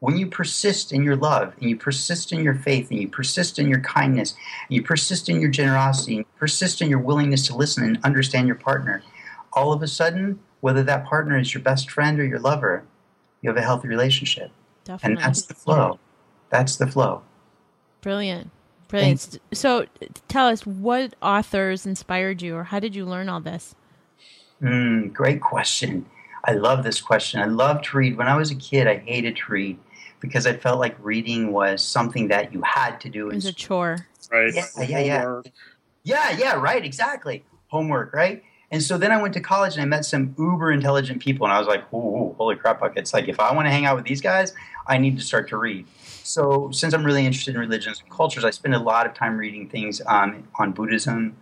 when 0.00 0.18
you 0.18 0.26
persist 0.26 0.92
in 0.92 1.02
your 1.02 1.16
love 1.16 1.54
and 1.58 1.70
you 1.70 1.76
persist 1.76 2.32
in 2.32 2.44
your 2.44 2.54
faith 2.54 2.90
and 2.90 3.00
you 3.00 3.08
persist 3.08 3.58
in 3.58 3.68
your 3.68 3.80
kindness 3.80 4.32
and 4.68 4.76
you 4.76 4.82
persist 4.82 5.30
in 5.30 5.40
your 5.40 5.48
generosity 5.48 6.16
and 6.16 6.26
you 6.26 6.38
persist 6.38 6.82
in 6.82 6.90
your 6.90 6.98
willingness 6.98 7.46
to 7.46 7.56
listen 7.56 7.84
and 7.84 7.98
understand 8.04 8.46
your 8.46 8.56
partner, 8.56 9.02
all 9.54 9.72
of 9.72 9.82
a 9.82 9.88
sudden, 9.88 10.40
whether 10.60 10.82
that 10.82 11.06
partner 11.06 11.38
is 11.38 11.54
your 11.54 11.62
best 11.62 11.90
friend 11.90 12.20
or 12.20 12.24
your 12.24 12.38
lover, 12.38 12.84
you 13.40 13.48
have 13.48 13.56
a 13.56 13.62
healthy 13.62 13.88
relationship. 13.88 14.50
Definitely. 14.84 15.14
And 15.14 15.24
that's 15.24 15.42
the 15.42 15.54
flow. 15.54 15.98
That's 16.50 16.76
the 16.76 16.86
flow. 16.86 17.22
Brilliant. 18.02 18.50
Brilliant. 18.94 19.40
So 19.52 19.86
tell 20.28 20.46
us 20.46 20.64
what 20.64 21.14
authors 21.20 21.84
inspired 21.84 22.42
you 22.42 22.54
or 22.54 22.64
how 22.64 22.78
did 22.78 22.94
you 22.94 23.04
learn 23.04 23.28
all 23.28 23.40
this? 23.40 23.74
Mm, 24.62 25.12
great 25.12 25.40
question. 25.40 26.06
I 26.44 26.52
love 26.52 26.84
this 26.84 27.00
question. 27.00 27.40
I 27.40 27.46
love 27.46 27.82
to 27.82 27.96
read. 27.96 28.16
When 28.16 28.28
I 28.28 28.36
was 28.36 28.50
a 28.50 28.54
kid, 28.54 28.86
I 28.86 28.98
hated 28.98 29.36
to 29.36 29.52
read 29.52 29.78
because 30.20 30.46
I 30.46 30.56
felt 30.56 30.78
like 30.78 30.96
reading 31.00 31.52
was 31.52 31.82
something 31.82 32.28
that 32.28 32.52
you 32.52 32.62
had 32.62 33.00
to 33.00 33.08
do. 33.08 33.30
It 33.30 33.34
was 33.34 33.46
a 33.46 33.52
chore. 33.52 34.06
Right. 34.30 34.54
Yeah, 34.54 34.66
yeah, 34.86 34.98
yeah. 35.00 35.40
Yeah, 36.04 36.36
yeah, 36.38 36.54
right, 36.54 36.84
exactly. 36.84 37.44
Homework, 37.68 38.12
right? 38.12 38.42
And 38.70 38.82
so 38.82 38.98
then 38.98 39.10
I 39.10 39.20
went 39.20 39.34
to 39.34 39.40
college 39.40 39.74
and 39.74 39.82
I 39.82 39.86
met 39.86 40.04
some 40.04 40.34
uber 40.38 40.70
intelligent 40.70 41.20
people, 41.20 41.46
and 41.46 41.52
I 41.52 41.58
was 41.58 41.68
like, 41.68 41.92
ooh, 41.92 42.34
holy 42.36 42.56
crap 42.56 42.80
buckets. 42.80 43.12
Like, 43.12 43.28
if 43.28 43.40
I 43.40 43.52
want 43.54 43.66
to 43.66 43.70
hang 43.70 43.86
out 43.86 43.96
with 43.96 44.04
these 44.04 44.20
guys, 44.20 44.52
I 44.86 44.98
need 44.98 45.16
to 45.18 45.22
start 45.24 45.48
to 45.48 45.56
read. 45.56 45.86
So, 46.34 46.68
since 46.72 46.92
I'm 46.94 47.04
really 47.04 47.24
interested 47.24 47.54
in 47.54 47.60
religions 47.60 48.00
and 48.00 48.10
cultures, 48.10 48.44
I 48.44 48.50
spend 48.50 48.74
a 48.74 48.80
lot 48.80 49.06
of 49.06 49.14
time 49.14 49.38
reading 49.38 49.68
things 49.68 50.02
um, 50.06 50.48
on 50.58 50.72
Buddhism 50.72 51.36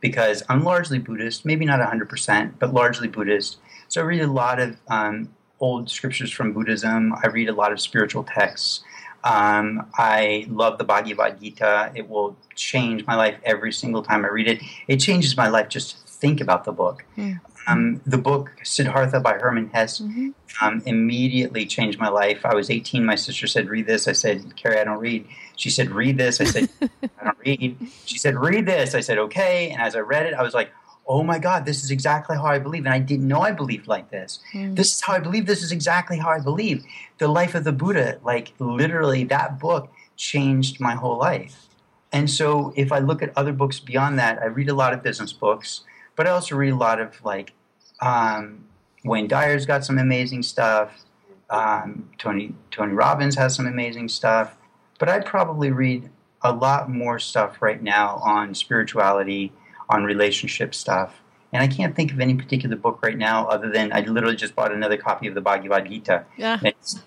because 0.00 0.42
I'm 0.48 0.64
largely 0.64 0.98
Buddhist, 0.98 1.44
maybe 1.44 1.66
not 1.66 1.80
100%, 1.80 2.54
but 2.58 2.72
largely 2.72 3.08
Buddhist. 3.08 3.58
So, 3.88 4.00
I 4.00 4.04
read 4.04 4.22
a 4.22 4.26
lot 4.26 4.58
of 4.58 4.78
um, 4.88 5.28
old 5.60 5.90
scriptures 5.90 6.30
from 6.30 6.54
Buddhism. 6.54 7.12
I 7.22 7.26
read 7.26 7.50
a 7.50 7.52
lot 7.52 7.72
of 7.72 7.78
spiritual 7.78 8.24
texts. 8.24 8.80
Um, 9.22 9.86
I 9.98 10.46
love 10.48 10.78
the 10.78 10.84
Bhagavad 10.84 11.38
Gita. 11.42 11.92
It 11.94 12.08
will 12.08 12.34
change 12.54 13.04
my 13.04 13.16
life 13.16 13.36
every 13.44 13.74
single 13.74 14.02
time 14.02 14.24
I 14.24 14.28
read 14.28 14.48
it. 14.48 14.62
It 14.86 14.96
changes 14.96 15.36
my 15.36 15.48
life 15.48 15.68
just 15.68 16.06
to 16.06 16.10
think 16.10 16.40
about 16.40 16.64
the 16.64 16.72
book. 16.72 17.04
Mm. 17.18 17.38
Um, 17.68 18.00
the 18.06 18.18
book 18.18 18.52
Siddhartha 18.62 19.20
by 19.20 19.34
Hermann 19.34 19.68
Hesse 19.68 20.00
mm-hmm. 20.00 20.30
um, 20.62 20.82
immediately 20.86 21.66
changed 21.66 21.98
my 21.98 22.08
life. 22.08 22.44
I 22.44 22.54
was 22.54 22.70
18. 22.70 23.04
My 23.04 23.14
sister 23.14 23.46
said, 23.46 23.68
"Read 23.68 23.86
this." 23.86 24.08
I 24.08 24.12
said, 24.12 24.56
"Carrie, 24.56 24.80
I 24.80 24.84
don't 24.84 24.98
read." 24.98 25.26
She 25.56 25.70
said, 25.70 25.90
"Read 25.90 26.16
this." 26.16 26.40
I 26.40 26.44
said, 26.44 26.68
"I 26.82 27.24
don't 27.24 27.38
read." 27.44 27.76
She 28.06 28.18
said, 28.18 28.36
"Read 28.36 28.66
this." 28.66 28.94
I 28.94 29.00
said, 29.00 29.18
"Okay." 29.18 29.70
And 29.70 29.82
as 29.82 29.94
I 29.94 30.00
read 30.00 30.26
it, 30.26 30.34
I 30.34 30.42
was 30.42 30.54
like, 30.54 30.70
oh 31.08 31.22
my 31.22 31.38
God, 31.38 31.64
this 31.64 31.82
is 31.82 31.90
exactly 31.90 32.36
how 32.36 32.44
I 32.44 32.58
believe. 32.58 32.84
And 32.84 32.94
I 32.94 32.98
didn't 32.98 33.26
know 33.26 33.40
I 33.40 33.50
believed 33.50 33.88
like 33.88 34.10
this. 34.10 34.40
Mm. 34.52 34.76
This 34.76 34.92
is 34.92 35.00
how 35.00 35.14
I 35.14 35.18
believe. 35.18 35.46
This 35.46 35.62
is 35.62 35.72
exactly 35.72 36.18
how 36.18 36.28
I 36.28 36.38
believe. 36.38 36.84
The 37.16 37.28
life 37.28 37.54
of 37.54 37.64
the 37.64 37.72
Buddha, 37.72 38.18
like 38.22 38.52
literally, 38.58 39.24
that 39.24 39.58
book 39.58 39.90
changed 40.16 40.80
my 40.80 40.94
whole 40.94 41.16
life. 41.16 41.66
And 42.12 42.30
so 42.30 42.72
if 42.76 42.92
I 42.92 42.98
look 42.98 43.22
at 43.22 43.36
other 43.36 43.52
books 43.52 43.80
beyond 43.80 44.18
that, 44.18 44.38
I 44.40 44.46
read 44.46 44.68
a 44.68 44.74
lot 44.74 44.92
of 44.92 45.02
business 45.02 45.32
books, 45.32 45.82
but 46.14 46.26
I 46.26 46.30
also 46.30 46.56
read 46.56 46.72
a 46.72 46.76
lot 46.76 47.00
of 47.00 47.22
like 47.24 47.54
um, 48.00 48.64
Wayne 49.04 49.28
Dyer's 49.28 49.66
got 49.66 49.84
some 49.84 49.98
amazing 49.98 50.42
stuff. 50.42 51.04
Um, 51.50 52.10
Tony 52.18 52.54
Tony 52.70 52.92
Robbins 52.92 53.36
has 53.36 53.54
some 53.54 53.66
amazing 53.66 54.08
stuff. 54.08 54.56
But 54.98 55.08
I'd 55.08 55.24
probably 55.24 55.70
read 55.70 56.10
a 56.42 56.52
lot 56.52 56.90
more 56.90 57.18
stuff 57.18 57.62
right 57.62 57.82
now 57.82 58.16
on 58.16 58.54
spirituality, 58.54 59.52
on 59.88 60.04
relationship 60.04 60.74
stuff. 60.74 61.20
And 61.52 61.62
I 61.62 61.66
can't 61.66 61.96
think 61.96 62.12
of 62.12 62.20
any 62.20 62.34
particular 62.34 62.76
book 62.76 62.98
right 63.02 63.16
now 63.16 63.46
other 63.46 63.70
than 63.70 63.92
I 63.92 64.00
literally 64.00 64.36
just 64.36 64.54
bought 64.54 64.72
another 64.72 64.96
copy 64.98 65.28
of 65.28 65.34
the 65.34 65.40
Bhagavad 65.40 65.88
Gita. 65.88 66.24
Yeah. 66.36 66.58
It's 66.62 67.00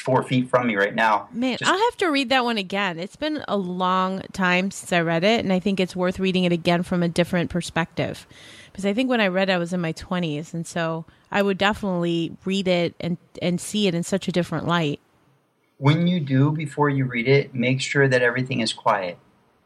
four 0.00 0.22
feet 0.22 0.48
from 0.48 0.66
me 0.66 0.76
right 0.76 0.94
now. 0.94 1.28
Man, 1.32 1.58
Just- 1.58 1.70
I'll 1.70 1.78
have 1.78 1.96
to 1.98 2.06
read 2.08 2.28
that 2.30 2.44
one 2.44 2.58
again. 2.58 2.98
It's 2.98 3.16
been 3.16 3.44
a 3.46 3.56
long 3.56 4.22
time 4.32 4.70
since 4.70 4.92
I 4.92 5.00
read 5.00 5.24
it, 5.24 5.40
and 5.40 5.52
I 5.52 5.60
think 5.60 5.78
it's 5.78 5.94
worth 5.94 6.18
reading 6.18 6.44
it 6.44 6.52
again 6.52 6.82
from 6.82 7.02
a 7.02 7.08
different 7.08 7.50
perspective. 7.50 8.26
Because 8.76 8.84
I 8.84 8.92
think 8.92 9.08
when 9.08 9.22
I 9.22 9.28
read 9.28 9.48
it, 9.48 9.54
I 9.54 9.56
was 9.56 9.72
in 9.72 9.80
my 9.80 9.94
20s, 9.94 10.52
and 10.52 10.66
so 10.66 11.06
I 11.32 11.40
would 11.40 11.56
definitely 11.56 12.36
read 12.44 12.68
it 12.68 12.94
and, 13.00 13.16
and 13.40 13.58
see 13.58 13.86
it 13.86 13.94
in 13.94 14.02
such 14.02 14.28
a 14.28 14.32
different 14.32 14.66
light. 14.66 15.00
when 15.78 16.06
you 16.06 16.20
do 16.20 16.50
before 16.52 16.90
you 16.90 17.06
read 17.06 17.26
it, 17.26 17.54
make 17.54 17.80
sure 17.80 18.06
that 18.06 18.20
everything 18.20 18.60
is 18.60 18.74
quiet. 18.74 19.16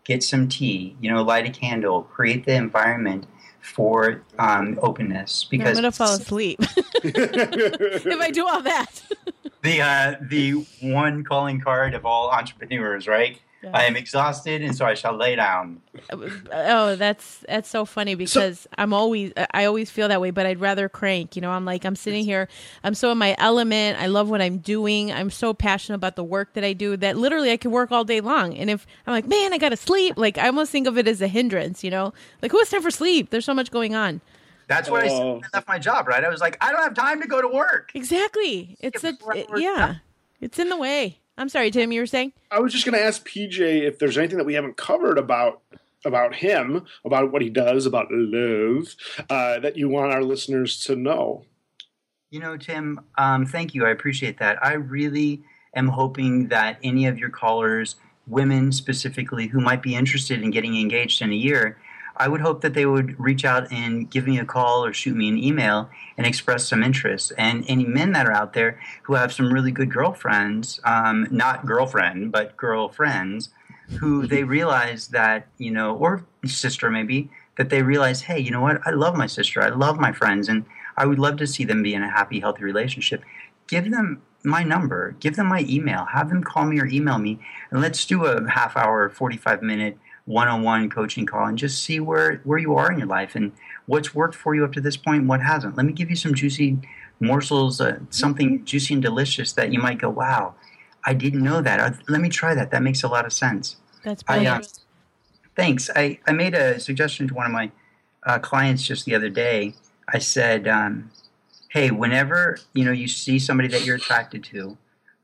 Get 0.05 0.23
some 0.23 0.49
tea, 0.49 0.97
you 1.01 1.11
know, 1.13 1.25
light 1.25 1.45
a 1.45 1.51
candle, 1.51 2.03
create 2.03 2.45
the 2.47 2.55
environment 2.55 3.27
for 3.61 4.23
um, 4.39 4.79
openness. 4.81 5.49
I'm 5.53 5.59
going 5.59 5.83
to 5.83 5.91
fall 5.91 6.13
asleep 6.15 6.61
if 7.03 8.21
I 8.21 8.31
do 8.31 8.47
all 8.47 8.63
that. 8.63 9.03
the 9.63 9.83
uh, 9.83 10.15
the 10.21 10.53
one 10.81 11.25
calling 11.25 11.61
card 11.61 11.95
of 11.95 12.07
all 12.07 12.31
entrepreneurs, 12.31 13.09
right? 13.09 13.41
Yeah. 13.63 13.71
I 13.75 13.85
am 13.85 13.95
exhausted, 13.95 14.63
and 14.63 14.75
so 14.75 14.87
I 14.87 14.95
shall 14.95 15.15
lay 15.15 15.37
down. 15.37 15.83
Uh, 16.11 16.17
oh, 16.51 16.97
that's 16.97 17.45
that's 17.47 17.69
so 17.69 17.85
funny 17.85 18.15
because 18.15 18.67
I'm 18.79 18.95
always 18.95 19.33
I 19.53 19.67
always 19.67 19.91
feel 19.91 20.09
that 20.09 20.21
way, 20.21 20.31
but 20.31 20.47
I'd 20.47 20.61
rather 20.61 20.89
crank. 20.89 21.37
You 21.37 21.43
know, 21.43 21.51
I'm 21.51 21.67
like 21.67 21.85
I'm 21.85 21.95
sitting 21.97 22.25
here, 22.25 22.49
I'm 22.85 22.95
so 22.95 23.13
in 23.13 23.19
my 23.19 23.37
element. 23.39 24.01
I 24.01 24.07
love 24.07 24.31
what 24.31 24.41
I'm 24.41 24.59
doing. 24.59 25.13
I'm 25.13 25.31
so 25.31 25.53
passionate 25.53 25.97
about 25.97 26.17
the 26.17 26.25
work 26.25 26.55
that 26.55 26.65
I 26.65 26.73
do 26.73 26.97
that 26.99 27.19
literally 27.19 27.51
I 27.51 27.59
could 27.59 27.71
work 27.71 27.93
all 27.93 28.05
day 28.05 28.23
long. 28.23 28.57
And 28.57 28.71
if 28.71 28.87
I'm 29.07 29.13
like, 29.13 29.27
man, 29.27 29.53
I 29.53 29.59
gotta 29.59 29.77
sleep, 29.77 30.17
like 30.17 30.39
I 30.39 30.47
almost 30.47 30.73
think 30.73 30.87
of 30.87 30.97
it 30.97 31.07
as 31.07 31.21
a 31.21 31.29
hindrance. 31.29 31.85
You 31.85 31.91
know, 31.91 32.15
like 32.41 32.53
who 32.53 32.59
has 32.59 32.71
time 32.71 32.83
for 32.83 32.91
sleep? 32.91 33.29
There's 33.29 33.45
so 33.45 33.55
much 33.55 33.71
going 33.71 33.95
on. 33.95 34.23
That's 34.69 34.89
what 34.89 35.05
I 35.05 35.09
Oh. 35.11 35.35
when 35.35 35.45
I 35.45 35.47
oh. 35.49 35.51
left 35.53 35.69
my 35.69 35.79
job, 35.79 36.09
right? 36.09 36.25
I 36.25 36.29
was 36.29 36.41
like, 36.41 36.57
I 36.61 36.73
don't 36.73 36.83
have 36.83 36.95
time 36.95 37.21
to 37.21 37.29
go 37.29 37.43
to 37.43 37.49
work. 37.49 37.91
Exactly. 37.95 38.77
It's 38.81 39.05
a 39.05 39.15
four 39.17 39.37
it- 39.37 39.51
hours 39.51 39.61
yeah. 39.61 39.95
It's 40.41 40.59
in 40.59 40.71
the 40.71 40.77
way. 40.79 41.20
I'm 41.41 41.49
sorry, 41.49 41.71
Tim. 41.71 41.91
You 41.91 42.03
were 42.03 42.07
saying? 42.07 42.35
I 42.51 42.61
was 42.61 42.71
just 42.71 42.85
going 42.85 42.99
to 42.99 43.03
ask 43.03 43.27
PJ 43.27 43.59
if 43.59 43.99
there's 43.99 44.19
anything 44.19 44.37
that 44.37 44.45
we 44.45 44.53
haven't 44.53 44.77
covered 44.77 45.17
about 45.17 45.63
about 46.05 46.35
him, 46.35 46.85
about 47.05 47.33
what 47.33 47.43
he 47.43 47.49
does, 47.51 47.87
about 47.87 48.09
love, 48.11 48.95
uh, 49.29 49.59
that 49.59 49.77
you 49.77 49.89
want 49.89 50.13
our 50.13 50.23
listeners 50.23 50.81
to 50.81 50.97
know. 50.97 51.45
You 52.31 52.41
know, 52.41 52.57
Tim, 52.57 53.01
um, 53.19 53.45
thank 53.45 53.75
you. 53.75 53.87
I 53.87 53.91
appreciate 53.91 54.39
that. 54.39 54.65
I 54.65 54.75
really 54.75 55.43
am 55.75 55.89
hoping 55.89 56.49
that 56.49 56.79
any 56.83 57.07
of 57.07 57.19
your 57.19 57.31
callers, 57.31 57.97
women 58.27 58.71
specifically, 58.71 59.47
who 59.47 59.61
might 59.61 59.83
be 59.83 59.95
interested 59.95 60.43
in 60.43 60.51
getting 60.51 60.79
engaged 60.79 61.23
in 61.23 61.33
a 61.33 61.37
year, 61.37 61.79
I 62.21 62.29
would 62.29 62.43
hope 62.43 62.61
that 62.61 62.75
they 62.75 62.85
would 62.85 63.19
reach 63.19 63.47
out 63.47 63.73
and 63.73 64.11
give 64.11 64.27
me 64.27 64.39
a 64.39 64.45
call 64.45 64.85
or 64.85 64.93
shoot 64.93 65.17
me 65.17 65.31
an 65.31 65.39
email 65.39 65.89
and 66.19 66.27
express 66.27 66.69
some 66.69 66.83
interest. 66.83 67.33
And 67.39 67.65
any 67.67 67.87
men 67.87 68.13
that 68.13 68.27
are 68.27 68.33
out 68.33 68.53
there 68.53 68.79
who 69.05 69.15
have 69.15 69.33
some 69.33 69.51
really 69.51 69.73
good 69.73 69.91
girlfriends, 69.91 70.81
um, 70.85 71.27
not 71.31 71.65
girlfriend, 71.65 72.31
but 72.31 72.59
girlfriends, 72.59 73.49
who 74.01 74.27
they 74.27 74.45
realize 74.45 75.09
that, 75.09 75.47
you 75.57 75.71
know, 75.71 75.97
or 75.97 76.27
sister 76.45 76.91
maybe, 76.91 77.31
that 77.57 77.71
they 77.71 77.83
realize, 77.83 78.21
hey, 78.21 78.39
you 78.39 78.51
know 78.51 78.61
what? 78.61 78.87
I 78.87 78.91
love 78.91 79.17
my 79.17 79.27
sister. 79.27 79.63
I 79.63 79.71
love 79.71 79.99
my 79.99 80.13
friends. 80.13 80.51
And 80.51 80.67
I 80.99 81.07
would 81.07 81.19
love 81.19 81.39
to 81.39 81.47
see 81.47 81.65
them 81.65 81.83
be 81.83 81.95
in 81.95 82.03
a 82.03 82.11
happy, 82.11 82.41
healthy 82.41 82.65
relationship. 82.65 83.25
Give 83.67 83.91
them 83.91 84.21
my 84.43 84.63
number, 84.63 85.17
give 85.21 85.37
them 85.37 85.47
my 85.47 85.65
email, 85.69 86.05
have 86.07 86.29
them 86.29 86.45
call 86.45 86.67
me 86.67 86.81
or 86.81 86.87
email 86.87 87.19
me, 87.19 87.39
and 87.71 87.81
let's 87.81 88.07
do 88.07 88.25
a 88.25 88.51
half 88.51 88.77
hour, 88.77 89.09
45 89.11 89.63
minute 89.63 89.99
one 90.31 90.47
on 90.47 90.63
one 90.63 90.89
coaching 90.89 91.27
call 91.27 91.47
and 91.47 91.59
just 91.59 91.83
see 91.83 91.99
where, 91.99 92.41
where 92.45 92.59
you 92.59 92.75
are 92.77 92.91
in 92.91 92.99
your 92.99 93.09
life 93.09 93.35
and 93.35 93.53
what's 93.87 94.15
worked 94.15 94.37
for 94.37 94.55
you 94.55 94.65
up 94.65 94.73
to 94.73 94.81
this 94.81 94.97
point 94.97 95.21
and 95.21 95.29
what 95.29 95.41
hasn't. 95.43 95.77
Let 95.77 95.85
me 95.85 95.93
give 95.93 96.09
you 96.09 96.17
some 96.17 96.35
juicy 96.35 96.79
morsels, 97.19 97.81
uh, 97.81 97.99
something 98.11 98.65
juicy 98.65 98.95
and 98.95 99.03
delicious 99.03 99.53
that 99.53 99.73
you 99.73 99.81
might 99.81 99.99
go, 99.99 100.09
wow, 100.09 100.55
I 101.05 101.15
didn't 101.15 101.43
know 101.43 101.61
that. 101.63 101.99
Let 102.09 102.21
me 102.21 102.29
try 102.29 102.55
that. 102.55 102.71
That 102.71 102.83
makes 102.83 103.03
a 103.03 103.09
lot 103.09 103.27
of 103.27 103.33
sense. 103.33 103.77
That's 104.05 104.23
I, 104.29 104.35
uh, 104.35 104.37
brilliant. 104.37 104.79
Thanks. 105.57 105.91
I, 105.97 106.21
I 106.27 106.33
made 106.33 106.55
a 106.55 106.79
suggestion 106.79 107.27
to 107.29 107.35
one 107.35 107.47
of 107.47 107.53
my 107.53 107.73
uh, 108.25 108.39
clients 108.39 108.85
just 108.85 109.05
the 109.07 109.15
other 109.15 109.29
day. 109.29 109.75
I 110.13 110.19
said, 110.19 110.69
um, 110.69 111.11
"Hey, 111.69 111.91
whenever 111.91 112.59
you 112.73 112.85
know 112.85 112.93
you 112.93 113.09
see 113.09 113.39
somebody 113.39 113.69
that 113.69 113.85
you're 113.85 113.97
attracted 113.97 114.45
to, 114.45 114.79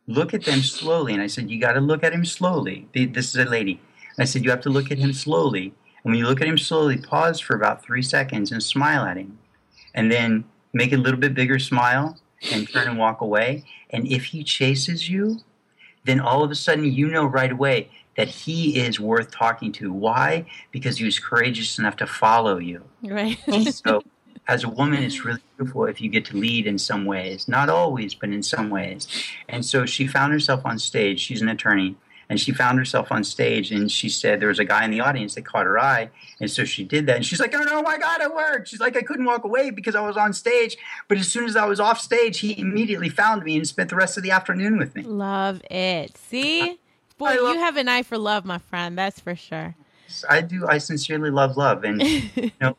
look 0.06 0.34
at 0.34 0.44
them 0.44 0.60
slowly." 0.62 1.12
And 1.12 1.22
I 1.22 1.26
said, 1.26 1.50
"You 1.50 1.60
got 1.60 1.72
to 1.72 1.80
look 1.80 2.02
at 2.02 2.12
him 2.12 2.24
slowly." 2.24 2.88
This 2.92 3.34
is 3.34 3.36
a 3.36 3.44
lady. 3.44 3.80
And 4.16 4.22
I 4.22 4.24
said, 4.24 4.44
"You 4.44 4.50
have 4.50 4.62
to 4.62 4.70
look 4.70 4.90
at 4.90 4.98
him 4.98 5.12
slowly." 5.12 5.74
And 6.02 6.12
when 6.12 6.18
you 6.18 6.26
look 6.26 6.40
at 6.40 6.48
him 6.48 6.58
slowly, 6.58 6.96
pause 6.98 7.40
for 7.40 7.56
about 7.56 7.82
three 7.82 8.02
seconds 8.02 8.52
and 8.52 8.62
smile 8.62 9.04
at 9.04 9.16
him, 9.16 9.38
and 9.94 10.10
then 10.10 10.44
make 10.72 10.92
a 10.92 10.96
little 10.96 11.18
bit 11.18 11.34
bigger 11.34 11.58
smile 11.58 12.18
and 12.52 12.70
turn 12.70 12.88
and 12.88 12.98
walk 12.98 13.20
away. 13.20 13.64
And 13.90 14.06
if 14.06 14.26
he 14.26 14.44
chases 14.44 15.08
you, 15.08 15.40
then 16.04 16.20
all 16.20 16.44
of 16.44 16.50
a 16.50 16.54
sudden 16.54 16.84
you 16.84 17.08
know 17.08 17.24
right 17.24 17.50
away 17.50 17.90
that 18.16 18.28
he 18.28 18.78
is 18.78 18.98
worth 18.98 19.30
talking 19.30 19.72
to. 19.72 19.92
Why? 19.92 20.46
Because 20.70 20.98
he 20.98 21.04
was 21.04 21.18
courageous 21.18 21.78
enough 21.78 21.96
to 21.96 22.06
follow 22.06 22.58
you. 22.58 22.84
right. 23.02 23.38
So, 23.72 24.02
as 24.48 24.62
a 24.62 24.68
woman, 24.68 25.02
it's 25.02 25.24
really 25.24 25.42
beautiful 25.56 25.86
if 25.86 26.00
you 26.00 26.08
get 26.08 26.24
to 26.26 26.36
lead 26.36 26.66
in 26.66 26.78
some 26.78 27.04
ways. 27.04 27.48
Not 27.48 27.68
always, 27.68 28.14
but 28.14 28.30
in 28.30 28.44
some 28.44 28.70
ways. 28.70 29.08
And 29.48 29.64
so 29.64 29.86
she 29.86 30.06
found 30.06 30.32
herself 30.32 30.64
on 30.64 30.78
stage. 30.78 31.18
She's 31.20 31.42
an 31.42 31.48
attorney. 31.48 31.96
And 32.28 32.40
she 32.40 32.52
found 32.52 32.78
herself 32.78 33.12
on 33.12 33.22
stage 33.22 33.70
and 33.70 33.90
she 33.90 34.08
said 34.08 34.40
there 34.40 34.48
was 34.48 34.58
a 34.58 34.64
guy 34.64 34.84
in 34.84 34.90
the 34.90 35.00
audience 35.00 35.36
that 35.36 35.44
caught 35.44 35.64
her 35.64 35.78
eye. 35.78 36.10
And 36.40 36.50
so 36.50 36.64
she 36.64 36.82
did 36.82 37.06
that. 37.06 37.16
And 37.16 37.24
she's 37.24 37.38
like, 37.38 37.54
oh 37.54 37.62
no, 37.62 37.82
my 37.82 37.98
God, 37.98 38.20
it 38.20 38.34
worked. 38.34 38.68
She's 38.68 38.80
like, 38.80 38.96
I 38.96 39.02
couldn't 39.02 39.26
walk 39.26 39.44
away 39.44 39.70
because 39.70 39.94
I 39.94 40.00
was 40.00 40.16
on 40.16 40.32
stage. 40.32 40.76
But 41.06 41.18
as 41.18 41.28
soon 41.28 41.44
as 41.44 41.54
I 41.54 41.66
was 41.66 41.78
off 41.78 42.00
stage, 42.00 42.40
he 42.40 42.58
immediately 42.58 43.08
found 43.08 43.44
me 43.44 43.56
and 43.56 43.66
spent 43.66 43.90
the 43.90 43.96
rest 43.96 44.16
of 44.16 44.24
the 44.24 44.32
afternoon 44.32 44.76
with 44.76 44.96
me. 44.96 45.02
Love 45.02 45.62
it. 45.70 46.16
See? 46.18 46.78
Boy, 47.18 47.40
love- 47.40 47.54
you 47.54 47.60
have 47.60 47.76
an 47.76 47.88
eye 47.88 48.02
for 48.02 48.18
love, 48.18 48.44
my 48.44 48.58
friend. 48.58 48.98
That's 48.98 49.20
for 49.20 49.36
sure. 49.36 49.76
I 50.28 50.40
do. 50.40 50.66
I 50.66 50.78
sincerely 50.78 51.30
love 51.30 51.56
love, 51.56 51.84
and 51.84 52.02
you 52.02 52.50
know, 52.60 52.76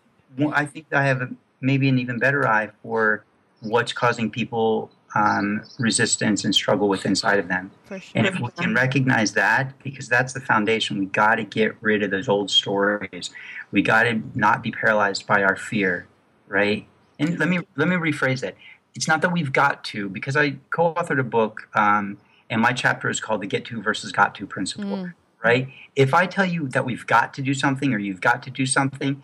I 0.54 0.66
think 0.66 0.86
I 0.93 1.04
have 1.06 1.22
a, 1.22 1.30
maybe 1.62 1.89
an 1.89 2.00
even 2.00 2.20
better 2.20 2.48
eye 2.48 2.70
for 2.82 3.26
what's 3.62 3.91
causing 3.91 4.30
people 4.30 4.89
um, 5.18 5.63
resistance 5.80 6.45
and 6.45 6.53
struggle 6.53 6.88
with 6.88 7.05
inside 7.05 7.39
of 7.39 7.47
them. 7.47 7.72
Sure. 7.88 8.01
And 8.15 8.28
if 8.28 8.39
we 8.39 8.49
can 8.61 8.74
recognize 8.76 9.34
that, 9.34 9.63
because 9.84 10.07
that's 10.07 10.34
the 10.34 10.41
foundation, 10.51 10.99
we 10.99 11.05
got 11.05 11.36
to 11.36 11.43
get 11.43 11.76
rid 11.82 12.03
of 12.03 12.11
those 12.11 12.28
old 12.30 12.49
stories. 12.51 13.30
We 13.72 13.82
got 13.82 14.03
to 14.03 14.22
not 14.36 14.57
be 14.61 14.72
paralyzed 14.72 15.26
by 15.26 15.43
our 15.43 15.55
fear, 15.55 16.07
right? 16.47 16.88
And 17.20 17.39
let 17.39 17.49
me 17.49 17.59
let 17.76 17.88
me 17.88 17.95
rephrase 17.95 18.41
that. 18.41 18.55
It's 18.95 19.07
not 19.07 19.22
that 19.22 19.32
we've 19.32 19.53
got 19.53 19.84
to, 19.91 20.09
because 20.09 20.36
I 20.36 20.57
co-authored 20.72 21.20
a 21.20 21.24
book, 21.24 21.68
um, 21.76 22.18
and 22.49 22.61
my 22.61 22.74
chapter 22.74 23.09
is 23.09 23.20
called 23.20 23.41
the 23.41 23.47
"Get 23.47 23.65
to 23.65 23.82
versus 23.82 24.11
Got 24.11 24.36
to" 24.36 24.47
principle. 24.47 25.11
Right? 25.43 25.70
If 25.95 26.13
I 26.13 26.26
tell 26.26 26.45
you 26.45 26.68
that 26.70 26.84
we've 26.84 27.05
got 27.05 27.34
to 27.36 27.41
do 27.41 27.53
something 27.53 27.93
or 27.93 27.99
you've 27.99 28.22
got 28.22 28.41
to 28.43 28.49
do 28.49 28.65
something, 28.65 29.22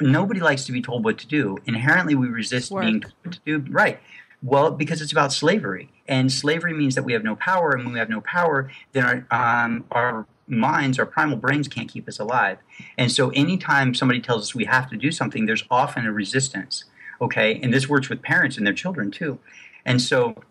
nobody 0.00 0.40
likes 0.40 0.64
to 0.66 0.72
be 0.72 0.82
told 0.82 1.02
what 1.02 1.16
to 1.18 1.26
do. 1.26 1.56
Inherently, 1.64 2.14
we 2.14 2.28
resist 2.28 2.70
Work. 2.70 2.84
being 2.84 3.00
told 3.00 3.14
what 3.22 3.34
to 3.34 3.40
do. 3.44 3.54
Right. 3.72 3.98
Well, 4.42 4.70
because 4.70 5.00
it's 5.00 5.12
about 5.12 5.32
slavery, 5.32 5.90
and 6.06 6.30
slavery 6.30 6.74
means 6.74 6.94
that 6.94 7.04
we 7.04 7.12
have 7.12 7.24
no 7.24 7.36
power, 7.36 7.72
and 7.72 7.84
when 7.84 7.92
we 7.92 7.98
have 7.98 8.10
no 8.10 8.20
power, 8.20 8.70
then 8.92 9.26
our 9.30 9.64
um, 9.64 9.84
our 9.90 10.26
minds, 10.48 10.98
our 10.98 11.06
primal 11.06 11.36
brains, 11.36 11.68
can't 11.68 11.88
keep 11.88 12.06
us 12.08 12.18
alive. 12.18 12.58
And 12.96 13.10
so, 13.10 13.30
anytime 13.30 13.94
somebody 13.94 14.20
tells 14.20 14.42
us 14.42 14.54
we 14.54 14.66
have 14.66 14.88
to 14.90 14.96
do 14.96 15.10
something, 15.10 15.46
there's 15.46 15.64
often 15.70 16.06
a 16.06 16.12
resistance. 16.12 16.84
Okay, 17.20 17.58
and 17.62 17.72
this 17.72 17.88
works 17.88 18.08
with 18.08 18.22
parents 18.22 18.56
and 18.56 18.66
their 18.66 18.74
children 18.74 19.10
too. 19.10 19.38
And 19.84 20.00
so, 20.00 20.42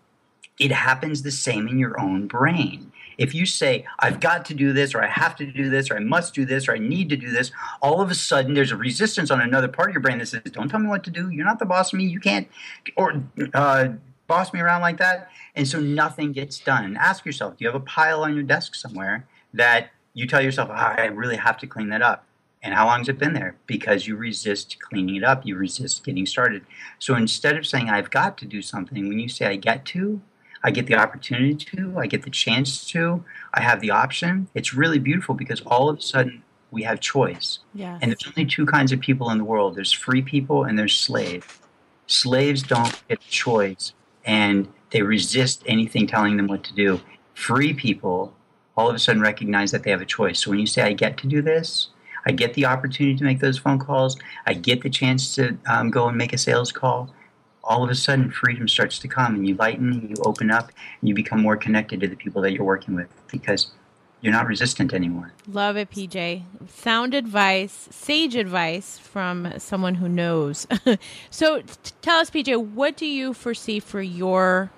it 0.58 0.72
happens 0.72 1.22
the 1.22 1.30
same 1.30 1.68
in 1.68 1.78
your 1.78 1.98
own 2.00 2.26
brain. 2.26 2.92
If 3.18 3.34
you 3.34 3.46
say, 3.46 3.86
I've 3.98 4.20
got 4.20 4.44
to 4.46 4.54
do 4.54 4.72
this, 4.72 4.94
or 4.94 5.02
I 5.02 5.06
have 5.06 5.36
to 5.36 5.46
do 5.46 5.70
this, 5.70 5.90
or 5.90 5.96
I 5.96 6.00
must 6.00 6.34
do 6.34 6.44
this, 6.44 6.68
or 6.68 6.74
I 6.74 6.78
need 6.78 7.08
to 7.10 7.16
do 7.16 7.30
this, 7.30 7.50
all 7.80 8.00
of 8.00 8.10
a 8.10 8.14
sudden 8.14 8.54
there's 8.54 8.72
a 8.72 8.76
resistance 8.76 9.30
on 9.30 9.40
another 9.40 9.68
part 9.68 9.88
of 9.88 9.94
your 9.94 10.02
brain 10.02 10.18
that 10.18 10.26
says, 10.26 10.42
Don't 10.52 10.68
tell 10.68 10.80
me 10.80 10.88
what 10.88 11.04
to 11.04 11.10
do. 11.10 11.30
You're 11.30 11.46
not 11.46 11.58
the 11.58 11.66
boss 11.66 11.92
of 11.92 11.98
me. 11.98 12.04
You 12.04 12.20
can't 12.20 12.48
or 12.96 13.22
uh, 13.54 13.88
boss 14.26 14.52
me 14.52 14.60
around 14.60 14.80
like 14.80 14.98
that. 14.98 15.30
And 15.54 15.66
so 15.66 15.80
nothing 15.80 16.32
gets 16.32 16.58
done. 16.58 16.96
Ask 16.96 17.24
yourself, 17.24 17.56
do 17.56 17.64
you 17.64 17.68
have 17.68 17.80
a 17.80 17.84
pile 17.84 18.22
on 18.24 18.34
your 18.34 18.42
desk 18.42 18.74
somewhere 18.74 19.26
that 19.54 19.90
you 20.14 20.26
tell 20.26 20.42
yourself, 20.42 20.70
"Ah, 20.72 20.94
I 20.96 21.06
really 21.06 21.36
have 21.36 21.58
to 21.58 21.66
clean 21.66 21.88
that 21.90 22.02
up? 22.02 22.24
And 22.62 22.74
how 22.74 22.86
long 22.86 22.98
has 23.00 23.08
it 23.08 23.18
been 23.18 23.32
there? 23.32 23.54
Because 23.66 24.06
you 24.06 24.16
resist 24.16 24.78
cleaning 24.80 25.16
it 25.16 25.24
up, 25.24 25.46
you 25.46 25.56
resist 25.56 26.04
getting 26.04 26.26
started. 26.26 26.66
So 26.98 27.14
instead 27.14 27.56
of 27.56 27.66
saying, 27.66 27.88
I've 27.88 28.10
got 28.10 28.36
to 28.38 28.44
do 28.44 28.60
something, 28.60 29.08
when 29.08 29.20
you 29.20 29.28
say, 29.28 29.46
I 29.46 29.56
get 29.56 29.84
to, 29.86 30.20
I 30.66 30.72
get 30.72 30.88
the 30.88 30.96
opportunity 30.96 31.54
to, 31.54 31.96
I 31.96 32.08
get 32.08 32.24
the 32.24 32.30
chance 32.30 32.84
to, 32.88 33.24
I 33.54 33.60
have 33.60 33.80
the 33.80 33.92
option, 33.92 34.48
it's 34.52 34.74
really 34.74 34.98
beautiful 34.98 35.36
because 35.36 35.60
all 35.60 35.88
of 35.88 35.98
a 35.98 36.00
sudden 36.00 36.42
we 36.72 36.82
have 36.82 36.98
choice. 36.98 37.60
Yes. 37.72 38.00
And 38.02 38.10
there's 38.10 38.26
only 38.26 38.50
two 38.50 38.66
kinds 38.66 38.90
of 38.90 38.98
people 38.98 39.30
in 39.30 39.38
the 39.38 39.44
world 39.44 39.76
there's 39.76 39.92
free 39.92 40.22
people 40.22 40.64
and 40.64 40.76
there's 40.76 40.98
slaves. 40.98 41.46
Slaves 42.08 42.64
don't 42.64 43.00
get 43.08 43.22
a 43.24 43.28
choice 43.28 43.92
and 44.24 44.66
they 44.90 45.02
resist 45.02 45.62
anything 45.66 46.08
telling 46.08 46.36
them 46.36 46.48
what 46.48 46.64
to 46.64 46.74
do. 46.74 47.00
Free 47.34 47.72
people 47.72 48.34
all 48.76 48.88
of 48.88 48.96
a 48.96 48.98
sudden 48.98 49.22
recognize 49.22 49.70
that 49.70 49.84
they 49.84 49.92
have 49.92 50.02
a 50.02 50.06
choice. 50.06 50.40
So 50.40 50.50
when 50.50 50.58
you 50.58 50.66
say, 50.66 50.82
I 50.82 50.94
get 50.94 51.16
to 51.18 51.28
do 51.28 51.42
this, 51.42 51.90
I 52.26 52.32
get 52.32 52.54
the 52.54 52.66
opportunity 52.66 53.16
to 53.16 53.24
make 53.24 53.38
those 53.38 53.56
phone 53.56 53.78
calls, 53.78 54.18
I 54.46 54.54
get 54.54 54.82
the 54.82 54.90
chance 54.90 55.36
to 55.36 55.56
um, 55.70 55.92
go 55.92 56.08
and 56.08 56.18
make 56.18 56.32
a 56.32 56.38
sales 56.38 56.72
call, 56.72 57.14
all 57.66 57.82
of 57.82 57.90
a 57.90 57.94
sudden 57.94 58.30
freedom 58.30 58.68
starts 58.68 58.98
to 59.00 59.08
come 59.08 59.34
and 59.34 59.46
you 59.46 59.54
lighten 59.56 59.92
and 59.92 60.10
you 60.10 60.16
open 60.24 60.50
up 60.50 60.70
and 61.00 61.08
you 61.08 61.14
become 61.14 61.42
more 61.42 61.56
connected 61.56 62.00
to 62.00 62.06
the 62.06 62.16
people 62.16 62.40
that 62.40 62.52
you're 62.52 62.64
working 62.64 62.94
with 62.94 63.08
because 63.30 63.72
you're 64.20 64.32
not 64.32 64.46
resistant 64.46 64.94
anymore. 64.94 65.32
Love 65.46 65.76
it, 65.76 65.90
PJ. 65.90 66.42
Sound 66.68 67.12
advice, 67.12 67.88
sage 67.90 68.34
advice 68.34 68.98
from 68.98 69.52
someone 69.58 69.96
who 69.96 70.08
knows. 70.08 70.66
so 71.30 71.60
t- 71.60 71.92
tell 72.02 72.20
us, 72.20 72.30
PJ, 72.30 72.56
what 72.70 72.96
do 72.96 73.04
you 73.04 73.34
foresee 73.34 73.80
for 73.80 74.00
your 74.00 74.70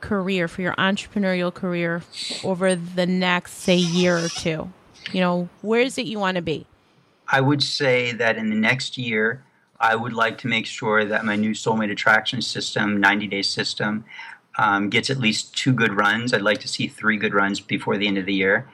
career, 0.00 0.46
for 0.46 0.62
your 0.62 0.74
entrepreneurial 0.74 1.52
career 1.52 2.02
over 2.44 2.76
the 2.76 3.06
next, 3.06 3.54
say, 3.54 3.76
year 3.76 4.16
or 4.16 4.28
two? 4.28 4.70
You 5.12 5.20
know, 5.20 5.48
where 5.62 5.80
is 5.80 5.98
it 5.98 6.06
you 6.06 6.18
want 6.18 6.36
to 6.36 6.42
be? 6.42 6.66
I 7.28 7.40
would 7.40 7.62
say 7.62 8.12
that 8.12 8.36
in 8.36 8.50
the 8.50 8.56
next 8.56 8.96
year, 8.96 9.44
I 9.80 9.94
would 9.96 10.12
like 10.12 10.38
to 10.38 10.48
make 10.48 10.66
sure 10.66 11.04
that 11.04 11.24
my 11.24 11.36
new 11.36 11.50
Soulmate 11.50 11.90
Attraction 11.90 12.40
system, 12.42 13.00
90 13.00 13.26
day 13.26 13.42
system, 13.42 14.04
um, 14.58 14.88
gets 14.88 15.10
at 15.10 15.18
least 15.18 15.56
two 15.56 15.72
good 15.72 15.94
runs. 15.96 16.32
I'd 16.32 16.42
like 16.42 16.60
to 16.60 16.68
see 16.68 16.88
three 16.88 17.16
good 17.16 17.34
runs 17.34 17.60
before 17.60 17.96
the 17.96 18.06
end 18.06 18.18
of 18.18 18.26
the 18.26 18.34
year. 18.34 18.68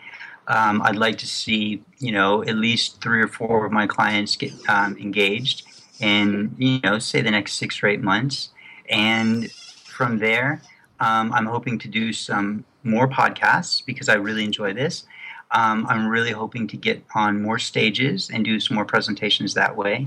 Um, 0.49 0.83
I'd 0.83 0.97
like 0.97 1.19
to 1.19 1.27
see, 1.27 1.83
you 1.99 2.13
know, 2.13 2.43
at 2.43 2.57
least 2.57 3.01
three 3.01 3.23
or 3.23 3.29
four 3.29 3.65
of 3.65 3.73
my 3.73 3.87
clients 3.87 4.37
get 4.37 4.53
um, 4.69 4.97
engaged 4.99 5.67
in, 6.01 6.55
you 6.59 6.81
know, 6.81 6.99
say 6.99 7.21
the 7.21 7.31
next 7.31 7.55
six 7.55 7.83
or 7.83 7.87
eight 7.87 8.01
months. 8.01 8.51
And 8.89 9.51
from 9.53 10.19
there, 10.19 10.63
um, 11.01 11.33
I'm 11.33 11.47
hoping 11.47 11.79
to 11.81 11.89
do 11.89 12.13
some 12.13 12.65
more 12.85 13.09
podcasts 13.09 13.85
because 13.85 14.09
I 14.09 14.15
really 14.15 14.45
enjoy 14.45 14.73
this. 14.73 15.05
Um, 15.55 15.87
I'm 15.87 16.09
really 16.09 16.33
hoping 16.33 16.67
to 16.69 16.79
get 16.79 17.05
on 17.15 17.43
more 17.43 17.59
stages 17.59 18.31
and 18.33 18.43
do 18.43 18.59
some 18.59 18.75
more 18.75 18.87
presentations 18.87 19.53
that 19.55 19.77
way. 19.77 20.07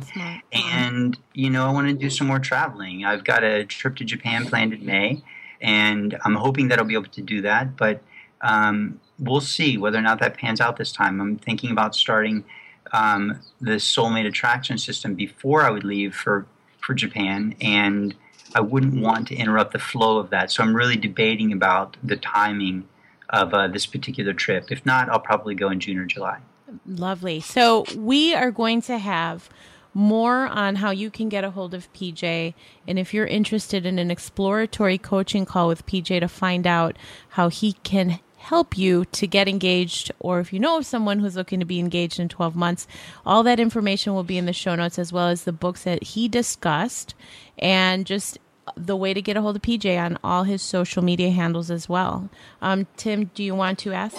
And, 0.51 1.17
you 1.33 1.51
know, 1.51 1.67
I 1.67 1.71
want 1.71 1.87
to 1.87 1.93
do 1.93 2.09
some 2.09 2.25
more 2.25 2.39
traveling. 2.39 3.05
I've 3.05 3.23
got 3.23 3.43
a 3.43 3.63
trip 3.63 3.95
to 3.97 4.03
Japan 4.03 4.47
planned 4.47 4.73
in 4.73 4.83
May, 4.83 5.21
and 5.61 6.17
I'm 6.25 6.33
hoping 6.33 6.69
that 6.69 6.79
I'll 6.79 6.85
be 6.85 6.95
able 6.95 7.11
to 7.11 7.21
do 7.21 7.41
that. 7.41 7.77
But 7.77 8.01
um, 8.41 8.99
we'll 9.19 9.39
see 9.39 9.77
whether 9.77 9.99
or 9.99 10.01
not 10.01 10.19
that 10.19 10.35
pans 10.35 10.59
out 10.59 10.77
this 10.77 10.91
time. 10.91 11.21
I'm 11.21 11.37
thinking 11.37 11.69
about 11.69 11.95
starting 11.95 12.43
um, 12.91 13.39
the 13.61 13.73
Soulmate 13.73 14.27
Attraction 14.27 14.77
system 14.79 15.13
before 15.13 15.61
I 15.61 15.69
would 15.69 15.83
leave 15.83 16.15
for, 16.15 16.47
for 16.79 16.95
Japan. 16.95 17.55
And 17.61 18.15
I 18.55 18.61
wouldn't 18.61 19.01
want 19.01 19.27
to 19.27 19.35
interrupt 19.35 19.73
the 19.73 19.79
flow 19.79 20.17
of 20.17 20.29
that. 20.31 20.51
So 20.51 20.63
I'm 20.63 20.75
really 20.75 20.97
debating 20.97 21.51
about 21.51 21.97
the 22.03 22.15
timing 22.15 22.87
of 23.29 23.53
uh, 23.53 23.67
this 23.67 23.85
particular 23.85 24.33
trip. 24.33 24.71
If 24.71 24.85
not, 24.85 25.09
I'll 25.09 25.19
probably 25.19 25.55
go 25.55 25.69
in 25.69 25.79
June 25.79 25.97
or 25.97 26.05
July. 26.05 26.39
Lovely. 26.85 27.39
So 27.39 27.85
we 27.95 28.33
are 28.33 28.51
going 28.51 28.81
to 28.83 28.97
have 28.97 29.49
more 29.93 30.47
on 30.47 30.75
how 30.75 30.91
you 30.91 31.09
can 31.09 31.29
get 31.29 31.43
a 31.43 31.51
hold 31.51 31.73
of 31.73 31.91
PJ. 31.93 32.53
And 32.87 32.99
if 32.99 33.13
you're 33.13 33.25
interested 33.25 33.85
in 33.85 33.97
an 33.97 34.11
exploratory 34.11 34.97
coaching 34.97 35.45
call 35.45 35.69
with 35.69 35.85
PJ 35.85 36.19
to 36.19 36.27
find 36.27 36.67
out 36.67 36.97
how 37.29 37.47
he 37.47 37.73
can 37.83 38.19
help 38.37 38.77
you 38.77 39.05
to 39.05 39.25
get 39.25 39.47
engaged, 39.47 40.11
or 40.19 40.39
if 40.39 40.53
you 40.53 40.59
know 40.59 40.77
of 40.77 40.85
someone 40.85 41.19
who's 41.19 41.35
looking 41.35 41.59
to 41.59 41.65
be 41.65 41.79
engaged 41.79 42.19
in 42.19 42.29
12 42.29 42.55
months, 42.55 42.87
all 43.25 43.41
that 43.41 43.59
information 43.59 44.13
will 44.13 44.23
be 44.23 44.37
in 44.37 44.45
the 44.45 44.53
show 44.53 44.75
notes 44.75 44.99
as 44.99 45.11
well 45.11 45.29
as 45.29 45.45
the 45.45 45.53
books 45.53 45.83
that 45.83 46.03
he 46.03 46.27
discussed 46.27 47.15
and 47.57 48.05
just 48.05 48.37
the 48.75 48.95
way 48.95 49.13
to 49.13 49.21
get 49.21 49.37
a 49.37 49.41
hold 49.41 49.55
of 49.55 49.61
PJ 49.61 49.97
on 49.99 50.17
all 50.23 50.43
his 50.43 50.61
social 50.61 51.03
media 51.03 51.31
handles 51.31 51.69
as 51.69 51.87
well. 51.87 52.29
Um, 52.61 52.87
Tim, 52.97 53.31
do 53.33 53.43
you 53.43 53.55
want 53.55 53.79
to 53.79 53.93
ask? 53.93 54.17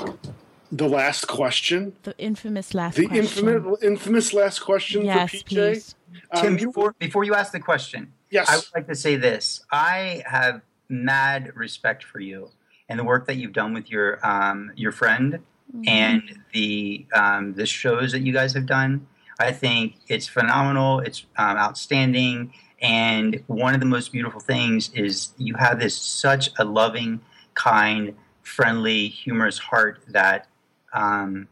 The 0.72 0.88
last 0.88 1.28
question. 1.28 1.94
The 2.02 2.16
infamous 2.18 2.74
last 2.74 2.96
the 2.96 3.06
question. 3.06 3.24
infamous, 3.24 3.82
infamous 3.82 4.32
last 4.32 4.58
question 4.60 5.04
yes, 5.04 5.30
for 5.30 5.36
PJ. 5.38 5.48
Please. 5.48 5.94
Um, 6.32 6.42
Tim, 6.42 6.56
before, 6.56 6.94
before 6.98 7.24
you 7.24 7.34
ask 7.34 7.52
the 7.52 7.60
question, 7.60 8.12
yes. 8.30 8.48
I 8.48 8.56
would 8.56 8.66
like 8.74 8.86
to 8.88 8.94
say 8.94 9.16
this. 9.16 9.64
I 9.70 10.22
have 10.26 10.62
mad 10.88 11.52
respect 11.54 12.04
for 12.04 12.20
you 12.20 12.50
and 12.88 12.98
the 12.98 13.04
work 13.04 13.26
that 13.26 13.36
you've 13.36 13.52
done 13.52 13.74
with 13.74 13.90
your 13.90 14.24
um, 14.26 14.72
your 14.76 14.92
friend 14.92 15.40
mm-hmm. 15.74 15.88
and 15.88 16.22
the 16.52 17.06
um, 17.14 17.54
the 17.54 17.66
shows 17.66 18.12
that 18.12 18.20
you 18.20 18.32
guys 18.32 18.54
have 18.54 18.66
done. 18.66 19.06
I 19.38 19.52
think 19.52 19.96
it's 20.08 20.28
phenomenal. 20.28 21.00
It's 21.00 21.26
um, 21.36 21.56
outstanding. 21.56 22.52
And 22.80 23.42
one 23.46 23.74
of 23.74 23.80
the 23.80 23.86
most 23.86 24.12
beautiful 24.12 24.40
things 24.40 24.90
is 24.92 25.30
you 25.38 25.54
have 25.54 25.80
this 25.80 25.96
such 25.96 26.50
a 26.58 26.64
loving, 26.64 27.20
kind, 27.54 28.14
friendly, 28.42 29.08
humorous 29.08 29.58
heart 29.58 30.00
that 30.08 30.46
um, 30.92 31.48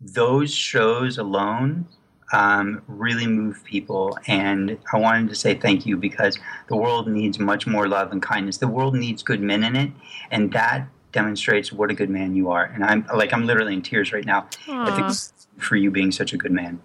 those 0.00 0.52
shows 0.52 1.16
alone 1.18 1.86
um, 2.32 2.82
really 2.88 3.26
move 3.26 3.62
people. 3.64 4.18
And 4.26 4.78
I 4.92 4.98
wanted 4.98 5.28
to 5.28 5.34
say 5.34 5.54
thank 5.54 5.86
you 5.86 5.96
because 5.96 6.38
the 6.68 6.76
world 6.76 7.06
needs 7.08 7.38
much 7.38 7.66
more 7.66 7.86
love 7.88 8.12
and 8.12 8.20
kindness. 8.20 8.58
The 8.58 8.68
world 8.68 8.94
needs 8.94 9.22
good 9.22 9.40
men 9.40 9.62
in 9.62 9.76
it, 9.76 9.92
and 10.30 10.52
that 10.52 10.88
demonstrates 11.12 11.72
what 11.72 11.90
a 11.90 11.94
good 11.94 12.10
man 12.10 12.34
you 12.34 12.50
are. 12.50 12.64
And 12.64 12.84
I'm 12.84 13.06
like 13.14 13.32
I'm 13.32 13.46
literally 13.46 13.74
in 13.74 13.82
tears 13.82 14.12
right 14.12 14.24
now. 14.24 14.48
Think 14.96 15.62
for 15.62 15.76
you 15.76 15.90
being 15.90 16.10
such 16.10 16.32
a 16.32 16.36
good 16.36 16.52
man. 16.52 16.80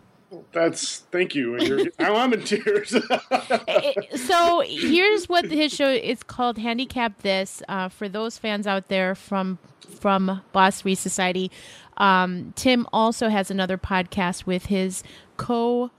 That's 0.51 0.99
thank 1.11 1.35
you. 1.35 1.57
I'm 1.99 2.33
in 2.33 2.43
tears. 2.43 2.89
so 4.15 4.63
here's 4.65 5.29
what 5.29 5.45
his 5.45 5.71
show 5.71 5.89
is 5.89 6.23
called: 6.23 6.57
Handicap 6.57 7.21
This. 7.21 7.61
Uh, 7.67 7.89
for 7.89 8.09
those 8.09 8.37
fans 8.37 8.65
out 8.65 8.87
there 8.87 9.13
from 9.13 9.59
from 9.99 10.41
Boss 10.51 10.81
Free 10.81 10.95
Society, 10.95 11.51
um, 11.97 12.53
Tim 12.55 12.87
also 12.91 13.29
has 13.29 13.51
another 13.51 13.77
podcast 13.77 14.45
with 14.45 14.67
his 14.67 15.03
co 15.37 15.91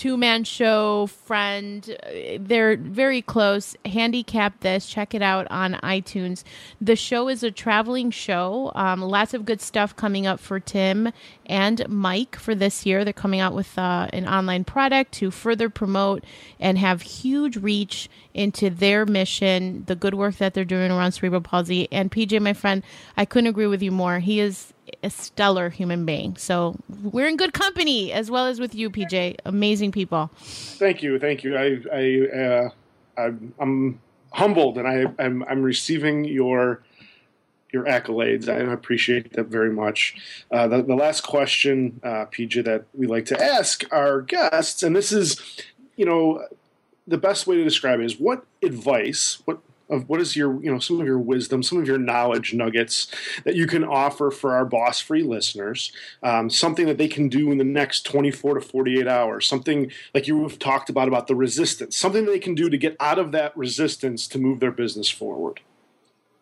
two 0.00 0.16
man 0.16 0.44
show 0.44 1.06
friend. 1.08 1.94
They're 2.40 2.78
very 2.78 3.20
close. 3.20 3.76
Handicap 3.84 4.58
this. 4.60 4.86
Check 4.86 5.12
it 5.12 5.20
out 5.20 5.46
on 5.50 5.74
iTunes. 5.82 6.42
The 6.80 6.96
show 6.96 7.28
is 7.28 7.42
a 7.42 7.50
traveling 7.50 8.10
show. 8.10 8.72
Um, 8.74 9.02
lots 9.02 9.34
of 9.34 9.44
good 9.44 9.60
stuff 9.60 9.94
coming 9.94 10.26
up 10.26 10.40
for 10.40 10.58
Tim 10.58 11.12
and 11.44 11.86
Mike 11.86 12.36
for 12.36 12.54
this 12.54 12.86
year. 12.86 13.04
They're 13.04 13.12
coming 13.12 13.40
out 13.40 13.52
with 13.52 13.76
uh, 13.76 14.08
an 14.14 14.26
online 14.26 14.64
product 14.64 15.12
to 15.16 15.30
further 15.30 15.68
promote 15.68 16.24
and 16.58 16.78
have 16.78 17.02
huge 17.02 17.58
reach 17.58 18.08
into 18.32 18.70
their 18.70 19.04
mission, 19.04 19.84
the 19.84 19.96
good 19.96 20.14
work 20.14 20.36
that 20.36 20.54
they're 20.54 20.64
doing 20.64 20.90
around 20.90 21.12
cerebral 21.12 21.42
palsy. 21.42 21.92
And 21.92 22.10
PJ, 22.10 22.40
my 22.40 22.54
friend, 22.54 22.82
I 23.18 23.26
couldn't 23.26 23.48
agree 23.50 23.66
with 23.66 23.82
you 23.82 23.90
more. 23.90 24.20
He 24.20 24.40
is 24.40 24.72
a 25.02 25.10
stellar 25.10 25.70
human 25.70 26.04
being. 26.04 26.36
So 26.36 26.76
we're 27.02 27.28
in 27.28 27.36
good 27.36 27.52
company 27.52 28.12
as 28.12 28.30
well 28.30 28.46
as 28.46 28.60
with 28.60 28.74
you, 28.74 28.90
PJ. 28.90 29.36
Amazing 29.44 29.92
people. 29.92 30.30
Thank 30.36 31.02
you, 31.02 31.18
thank 31.18 31.44
you. 31.44 31.56
I, 31.56 31.80
I, 31.92 32.38
uh, 32.38 32.70
I'm, 33.16 33.54
I'm 33.58 34.00
humbled, 34.32 34.78
and 34.78 34.86
I, 34.86 35.06
I'm, 35.22 35.42
I'm 35.44 35.62
receiving 35.62 36.24
your 36.24 36.82
your 37.72 37.84
accolades. 37.84 38.48
I 38.48 38.72
appreciate 38.72 39.32
that 39.34 39.46
very 39.46 39.70
much. 39.70 40.16
Uh, 40.50 40.66
the, 40.66 40.82
the, 40.82 40.96
last 40.96 41.20
question, 41.20 42.00
uh, 42.02 42.26
PJ, 42.26 42.64
that 42.64 42.86
we 42.94 43.06
like 43.06 43.26
to 43.26 43.40
ask 43.40 43.84
our 43.92 44.22
guests, 44.22 44.82
and 44.82 44.96
this 44.96 45.12
is, 45.12 45.40
you 45.96 46.04
know, 46.04 46.44
the 47.06 47.18
best 47.18 47.46
way 47.46 47.56
to 47.56 47.64
describe 47.64 48.00
it 48.00 48.06
is 48.06 48.18
what 48.18 48.44
advice, 48.62 49.42
what 49.44 49.60
of 49.90 50.08
what 50.08 50.20
is 50.20 50.36
your 50.36 50.62
you 50.62 50.70
know 50.70 50.78
some 50.78 51.00
of 51.00 51.06
your 51.06 51.18
wisdom 51.18 51.62
some 51.62 51.78
of 51.78 51.86
your 51.86 51.98
knowledge 51.98 52.54
nuggets 52.54 53.08
that 53.44 53.56
you 53.56 53.66
can 53.66 53.84
offer 53.84 54.30
for 54.30 54.54
our 54.54 54.64
boss 54.64 55.00
free 55.00 55.22
listeners 55.22 55.92
um, 56.22 56.48
something 56.48 56.86
that 56.86 56.98
they 56.98 57.08
can 57.08 57.28
do 57.28 57.50
in 57.50 57.58
the 57.58 57.64
next 57.64 58.02
24 58.06 58.54
to 58.54 58.60
48 58.60 59.06
hours 59.06 59.46
something 59.46 59.90
like 60.14 60.26
you 60.26 60.42
have 60.42 60.58
talked 60.58 60.88
about 60.88 61.08
about 61.08 61.26
the 61.26 61.34
resistance 61.34 61.96
something 61.96 62.24
they 62.24 62.38
can 62.38 62.54
do 62.54 62.70
to 62.70 62.76
get 62.76 62.96
out 63.00 63.18
of 63.18 63.32
that 63.32 63.56
resistance 63.56 64.26
to 64.28 64.38
move 64.38 64.60
their 64.60 64.70
business 64.70 65.08
forward. 65.08 65.60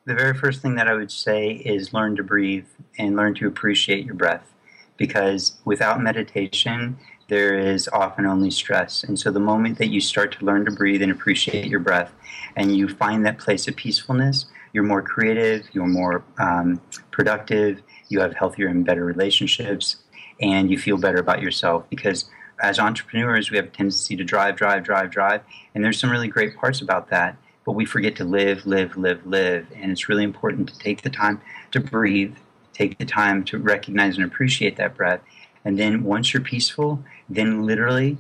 The 0.05 0.15
very 0.15 0.35
first 0.35 0.63
thing 0.63 0.75
that 0.77 0.89
i 0.89 0.95
would 0.95 1.11
say 1.11 1.51
is 1.51 1.93
learn 1.93 2.17
to 2.17 2.23
breathe 2.23 2.67
and 2.99 3.17
learn 3.17 3.35
to 3.37 3.47
appreciate 3.47 4.07
your 4.07 4.15
breath 4.15 4.55
because 4.97 5.59
without 5.65 6.03
meditation 6.03 6.99
there 7.29 7.59
is 7.59 7.89
often 7.93 8.27
only 8.27 8.51
stress. 8.51 9.05
And 9.05 9.19
so 9.19 9.31
the 9.31 9.41
moment 9.41 9.79
that 9.79 9.89
you 9.89 10.01
start 10.01 10.33
to 10.39 10.45
learn 10.45 10.65
to 10.65 10.71
breathe 10.71 11.03
and 11.03 11.13
appreciate 11.13 11.67
your 11.67 11.81
breath, 11.81 12.13
and 12.57 12.75
you 12.77 12.89
find 12.89 13.25
that 13.27 13.39
place 13.39 13.69
of 13.69 13.77
peacefulness, 13.77 14.47
you're 14.73 14.85
more 14.85 15.03
creative, 15.03 15.69
you're 15.73 15.87
more 15.87 16.25
um, 16.39 16.81
productive, 17.11 17.83
you 18.09 18.21
have 18.21 18.35
healthier 18.35 18.69
and 18.69 18.85
better 18.85 19.05
relationships, 19.05 19.97
and 20.41 20.71
you 20.71 20.79
feel 20.79 20.97
better 20.97 21.19
about 21.19 21.43
yourself 21.43 21.85
because 21.91 22.27
as 22.61 22.79
entrepreneurs, 22.79 23.51
we 23.51 23.57
have 23.57 23.67
a 23.67 23.71
tendency 23.71 24.17
to 24.17 24.25
drive, 24.25 24.57
drive, 24.57 24.83
drive, 24.83 25.11
drive, 25.11 25.43
and 25.75 25.85
there's 25.85 25.99
some 25.99 26.11
really 26.11 26.29
great 26.29 26.57
parts 26.57 26.81
about 26.81 27.09
that. 27.11 27.37
But 27.65 27.73
we 27.73 27.85
forget 27.85 28.17
to 28.17 28.25
live, 28.25 28.67
live, 28.67 28.97
live, 28.97 29.27
live. 29.27 29.67
And 29.77 29.93
it's 29.93 30.09
really 30.09 30.25
important 30.25 30.71
to 30.71 30.79
take 30.79 31.03
the 31.03 31.11
time 31.11 31.41
to 31.73 31.81
breathe, 31.81 32.35
take 32.73 32.97
the 32.97 33.05
time 33.05 33.45
to 33.45 33.59
recognize 33.59 34.17
and 34.17 34.25
appreciate 34.25 34.77
that 34.77 34.97
breath. 34.97 35.21
And 35.65 35.79
then 35.79 36.05
once 36.05 36.33
you're 36.33 36.43
peaceful, 36.43 37.03
then 37.29 37.65
literally, 37.65 38.19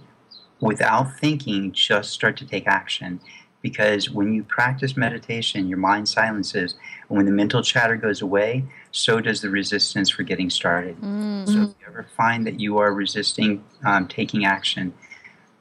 without 0.60 1.18
thinking, 1.18 1.72
just 1.72 2.10
start 2.10 2.36
to 2.38 2.46
take 2.46 2.66
action 2.66 3.20
because 3.60 4.10
when 4.10 4.32
you 4.32 4.44
practice 4.44 4.96
meditation, 4.96 5.68
your 5.68 5.78
mind 5.78 6.08
silences, 6.08 6.76
and 7.08 7.16
when 7.16 7.26
the 7.26 7.32
mental 7.32 7.62
chatter 7.62 7.96
goes 7.96 8.22
away, 8.22 8.64
so 8.92 9.20
does 9.20 9.40
the 9.40 9.50
resistance 9.50 10.10
for 10.10 10.22
getting 10.22 10.48
started. 10.48 10.96
Mm-hmm. 10.96 11.46
So 11.46 11.62
if 11.62 11.68
you 11.68 11.86
ever 11.86 12.06
find 12.16 12.46
that 12.46 12.60
you 12.60 12.78
are 12.78 12.92
resisting 12.92 13.64
um, 13.84 14.06
taking 14.06 14.44
action, 14.44 14.94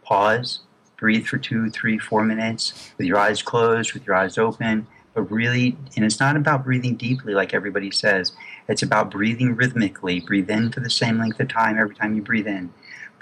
pause, 0.03 0.59
breathe 0.97 1.25
for 1.25 1.37
two, 1.37 1.69
three, 1.69 1.97
four 1.97 2.23
minutes 2.23 2.91
with 2.97 3.07
your 3.07 3.17
eyes 3.17 3.41
closed, 3.41 3.93
with 3.93 4.05
your 4.05 4.15
eyes 4.15 4.37
open, 4.37 4.87
but 5.17 5.31
really, 5.31 5.75
and 5.95 6.05
it's 6.05 6.19
not 6.19 6.37
about 6.37 6.63
breathing 6.63 6.95
deeply 6.95 7.33
like 7.33 7.51
everybody 7.51 7.89
says. 7.89 8.33
It's 8.69 8.83
about 8.83 9.09
breathing 9.09 9.55
rhythmically. 9.55 10.19
Breathe 10.19 10.47
in 10.47 10.71
for 10.71 10.79
the 10.79 10.91
same 10.91 11.17
length 11.17 11.39
of 11.39 11.47
time 11.47 11.79
every 11.79 11.95
time 11.95 12.15
you 12.15 12.21
breathe 12.21 12.45
in. 12.45 12.71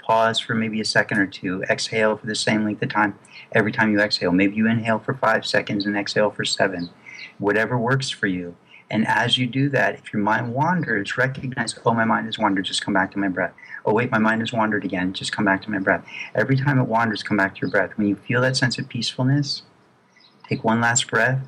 Pause 0.02 0.40
for 0.40 0.54
maybe 0.54 0.78
a 0.78 0.84
second 0.84 1.16
or 1.16 1.26
two. 1.26 1.62
Exhale 1.70 2.18
for 2.18 2.26
the 2.26 2.34
same 2.34 2.66
length 2.66 2.82
of 2.82 2.90
time 2.90 3.18
every 3.52 3.72
time 3.72 3.90
you 3.90 3.98
exhale. 3.98 4.30
Maybe 4.30 4.56
you 4.56 4.68
inhale 4.68 4.98
for 4.98 5.14
five 5.14 5.46
seconds 5.46 5.86
and 5.86 5.96
exhale 5.96 6.30
for 6.30 6.44
seven. 6.44 6.90
Whatever 7.38 7.78
works 7.78 8.10
for 8.10 8.26
you. 8.26 8.56
And 8.90 9.06
as 9.06 9.38
you 9.38 9.46
do 9.46 9.70
that, 9.70 9.94
if 9.94 10.12
your 10.12 10.20
mind 10.20 10.52
wanders, 10.52 11.16
recognize, 11.16 11.78
oh, 11.86 11.94
my 11.94 12.04
mind 12.04 12.26
has 12.26 12.38
wandered, 12.38 12.66
just 12.66 12.84
come 12.84 12.92
back 12.92 13.10
to 13.12 13.18
my 13.18 13.28
breath. 13.28 13.54
Oh, 13.86 13.94
wait, 13.94 14.10
my 14.10 14.18
mind 14.18 14.42
has 14.42 14.52
wandered 14.52 14.84
again, 14.84 15.14
just 15.14 15.32
come 15.32 15.46
back 15.46 15.62
to 15.62 15.70
my 15.70 15.78
breath. 15.78 16.04
Every 16.34 16.58
time 16.58 16.78
it 16.78 16.88
wanders, 16.88 17.22
come 17.22 17.38
back 17.38 17.54
to 17.54 17.62
your 17.62 17.70
breath. 17.70 17.96
When 17.96 18.06
you 18.06 18.16
feel 18.16 18.42
that 18.42 18.54
sense 18.54 18.76
of 18.76 18.86
peacefulness, 18.86 19.62
take 20.46 20.62
one 20.62 20.82
last 20.82 21.08
breath, 21.08 21.40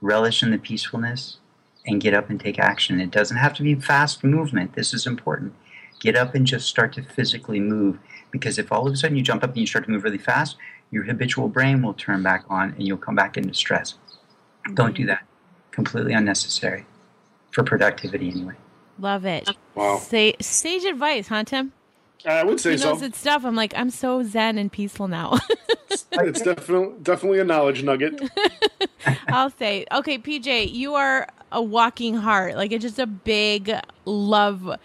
relish 0.00 0.42
in 0.42 0.50
the 0.50 0.58
peacefulness, 0.58 1.38
and 1.86 2.00
get 2.00 2.14
up 2.14 2.28
and 2.28 2.38
take 2.38 2.58
action. 2.58 3.00
It 3.00 3.10
doesn't 3.10 3.38
have 3.38 3.54
to 3.54 3.62
be 3.62 3.74
fast 3.74 4.22
movement. 4.22 4.74
This 4.74 4.92
is 4.92 5.06
important. 5.06 5.54
Get 6.00 6.16
up 6.16 6.34
and 6.34 6.46
just 6.46 6.68
start 6.68 6.92
to 6.94 7.02
physically 7.02 7.60
move. 7.60 7.98
Because 8.30 8.58
if 8.58 8.70
all 8.70 8.86
of 8.86 8.92
a 8.92 8.96
sudden 8.96 9.16
you 9.16 9.22
jump 9.22 9.42
up 9.42 9.50
and 9.50 9.58
you 9.58 9.66
start 9.66 9.86
to 9.86 9.90
move 9.90 10.04
really 10.04 10.18
fast, 10.18 10.56
your 10.90 11.04
habitual 11.04 11.48
brain 11.48 11.82
will 11.82 11.94
turn 11.94 12.22
back 12.22 12.44
on 12.48 12.74
and 12.74 12.86
you'll 12.86 12.98
come 12.98 13.14
back 13.14 13.36
into 13.36 13.54
stress. 13.54 13.94
Mm-hmm. 13.94 14.74
Don't 14.74 14.96
do 14.96 15.06
that. 15.06 15.26
Completely 15.70 16.12
unnecessary 16.12 16.84
for 17.50 17.64
productivity, 17.64 18.30
anyway. 18.30 18.54
Love 18.98 19.24
it. 19.24 19.48
Wow. 19.74 19.98
Say, 19.98 20.34
sage 20.40 20.84
advice, 20.84 21.28
huh, 21.28 21.44
Tim? 21.44 21.72
I 22.24 22.44
would 22.44 22.60
say 22.60 22.76
he 22.76 22.76
knows 22.76 23.00
so. 23.00 23.06
It's 23.06 23.18
stuff. 23.18 23.44
I'm 23.44 23.54
like, 23.54 23.72
I'm 23.76 23.90
so 23.90 24.22
zen 24.22 24.58
and 24.58 24.70
peaceful 24.70 25.08
now. 25.08 25.38
it's 26.12 26.40
definitely 26.42 26.96
definitely 27.02 27.40
a 27.40 27.44
knowledge 27.44 27.82
nugget. 27.82 28.20
I'll 29.28 29.50
say, 29.50 29.86
okay, 29.92 30.18
PJ, 30.18 30.72
you 30.72 30.94
are 30.94 31.28
a 31.52 31.62
walking 31.62 32.14
heart. 32.14 32.56
Like 32.56 32.72
it's 32.72 32.82
just 32.82 32.98
a 32.98 33.06
big 33.06 33.72
love 34.04 34.78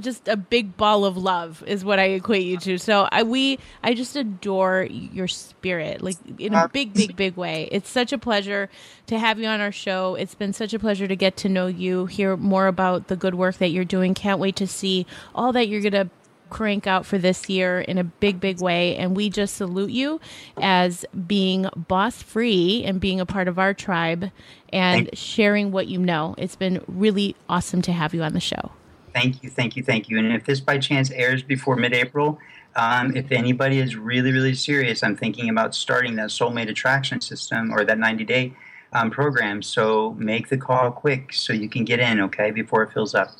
just 0.00 0.28
a 0.28 0.36
big 0.36 0.76
ball 0.76 1.04
of 1.04 1.16
love 1.16 1.62
is 1.66 1.84
what 1.84 1.98
I 1.98 2.04
equate 2.04 2.44
you 2.44 2.58
to. 2.58 2.78
So 2.78 3.08
I 3.10 3.22
we 3.22 3.58
I 3.82 3.94
just 3.94 4.16
adore 4.16 4.86
your 4.90 5.28
spirit, 5.28 6.02
like 6.02 6.16
in 6.38 6.54
a 6.54 6.68
big, 6.68 6.94
big, 6.94 7.16
big 7.16 7.36
way. 7.36 7.68
It's 7.70 7.88
such 7.88 8.12
a 8.12 8.18
pleasure 8.18 8.68
to 9.06 9.18
have 9.18 9.38
you 9.38 9.46
on 9.46 9.60
our 9.60 9.72
show. 9.72 10.14
It's 10.14 10.34
been 10.34 10.52
such 10.52 10.74
a 10.74 10.78
pleasure 10.78 11.06
to 11.06 11.16
get 11.16 11.36
to 11.38 11.48
know 11.48 11.66
you, 11.66 12.06
hear 12.06 12.36
more 12.36 12.66
about 12.66 13.08
the 13.08 13.16
good 13.16 13.34
work 13.34 13.56
that 13.58 13.68
you're 13.68 13.84
doing. 13.84 14.14
Can't 14.14 14.40
wait 14.40 14.56
to 14.56 14.66
see 14.66 15.06
all 15.34 15.52
that 15.52 15.68
you're 15.68 15.82
gonna 15.82 16.10
crank 16.50 16.86
out 16.86 17.06
for 17.06 17.18
this 17.18 17.48
year 17.48 17.80
in 17.80 17.98
a 17.98 18.04
big, 18.04 18.40
big 18.40 18.60
way. 18.60 18.96
And 18.96 19.16
we 19.16 19.30
just 19.30 19.56
salute 19.56 19.90
you 19.90 20.20
as 20.60 21.04
being 21.26 21.68
boss 21.76 22.22
free 22.22 22.84
and 22.84 23.00
being 23.00 23.20
a 23.20 23.26
part 23.26 23.48
of 23.48 23.58
our 23.58 23.74
tribe 23.74 24.30
and 24.72 25.10
sharing 25.16 25.72
what 25.72 25.88
you 25.88 25.98
know. 25.98 26.34
It's 26.38 26.56
been 26.56 26.82
really 26.86 27.36
awesome 27.48 27.82
to 27.82 27.92
have 27.92 28.14
you 28.14 28.22
on 28.22 28.32
the 28.32 28.40
show. 28.40 28.72
Thank 29.12 29.42
you, 29.42 29.50
thank 29.50 29.76
you, 29.76 29.82
thank 29.82 30.08
you. 30.08 30.18
And 30.18 30.32
if 30.32 30.44
this 30.44 30.60
by 30.60 30.78
chance 30.78 31.10
airs 31.10 31.42
before 31.42 31.76
mid 31.76 31.92
April, 31.92 32.38
um, 32.76 33.16
if 33.16 33.32
anybody 33.32 33.78
is 33.78 33.96
really, 33.96 34.32
really 34.32 34.54
serious, 34.54 35.02
I'm 35.02 35.16
thinking 35.16 35.48
about 35.48 35.74
starting 35.74 36.16
that 36.16 36.28
soulmate 36.28 36.68
attraction 36.68 37.20
system 37.20 37.72
or 37.72 37.84
that 37.84 37.98
90 37.98 38.24
day 38.24 38.52
um, 38.92 39.10
program. 39.10 39.62
So 39.62 40.14
make 40.18 40.48
the 40.48 40.56
call 40.56 40.90
quick 40.90 41.32
so 41.32 41.52
you 41.52 41.68
can 41.68 41.84
get 41.84 42.00
in, 42.00 42.20
okay, 42.20 42.50
before 42.50 42.82
it 42.82 42.92
fills 42.92 43.14
up. 43.14 43.30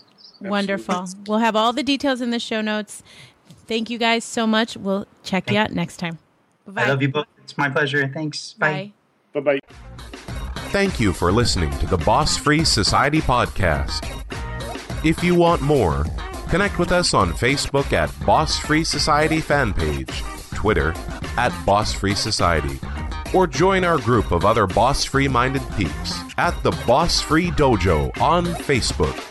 Wonderful. 0.41 1.07
We'll 1.27 1.39
have 1.39 1.57
all 1.57 1.73
the 1.73 1.83
details 1.83 2.21
in 2.21 2.31
the 2.31 2.39
show 2.39 2.61
notes. 2.61 3.03
Thank 3.67 3.91
you 3.91 3.99
guys 3.99 4.25
so 4.25 4.47
much. 4.47 4.77
We'll 4.77 5.07
check 5.23 5.47
Thank 5.47 5.55
you 5.55 5.61
out 5.61 5.73
next 5.73 5.99
time. 5.99 6.19
Bye. 6.67 6.85
I 6.85 6.89
love 6.89 7.03
you 7.03 7.09
both. 7.09 7.27
It's 7.43 7.57
my 7.57 7.69
pleasure. 7.69 8.09
Thanks. 8.09 8.55
Bye. 8.55 8.93
Bye 9.33 9.41
bye. 9.41 9.59
Thank 10.71 11.01
you 11.01 11.13
for 11.13 11.33
listening 11.33 11.71
to 11.79 11.87
the 11.87 11.97
Boss 11.97 12.37
Free 12.37 12.65
Society 12.65 13.21
podcast. 13.21 14.05
If 15.05 15.23
you 15.23 15.35
want 15.35 15.63
more, 15.63 16.05
connect 16.51 16.79
with 16.79 16.93
us 16.93 17.15
on 17.15 17.33
Facebook 17.33 17.93
at 17.93 18.13
Boss 18.27 18.59
Free 18.59 18.85
Society 18.85 19.41
fan 19.41 19.73
page, 19.73 20.23
Twitter 20.55 20.93
at 21.37 21.53
Boss 21.65 21.93
Free 21.93 22.15
Society, 22.15 22.79
or 23.35 23.47
join 23.47 23.85
our 23.85 23.99
group 23.99 24.31
of 24.31 24.45
other 24.45 24.67
boss 24.67 25.05
free 25.05 25.29
minded 25.29 25.63
peeps 25.77 26.19
at 26.37 26.61
the 26.63 26.73
Boss 26.87 27.21
Free 27.21 27.51
Dojo 27.51 28.19
on 28.21 28.45
Facebook. 28.45 29.25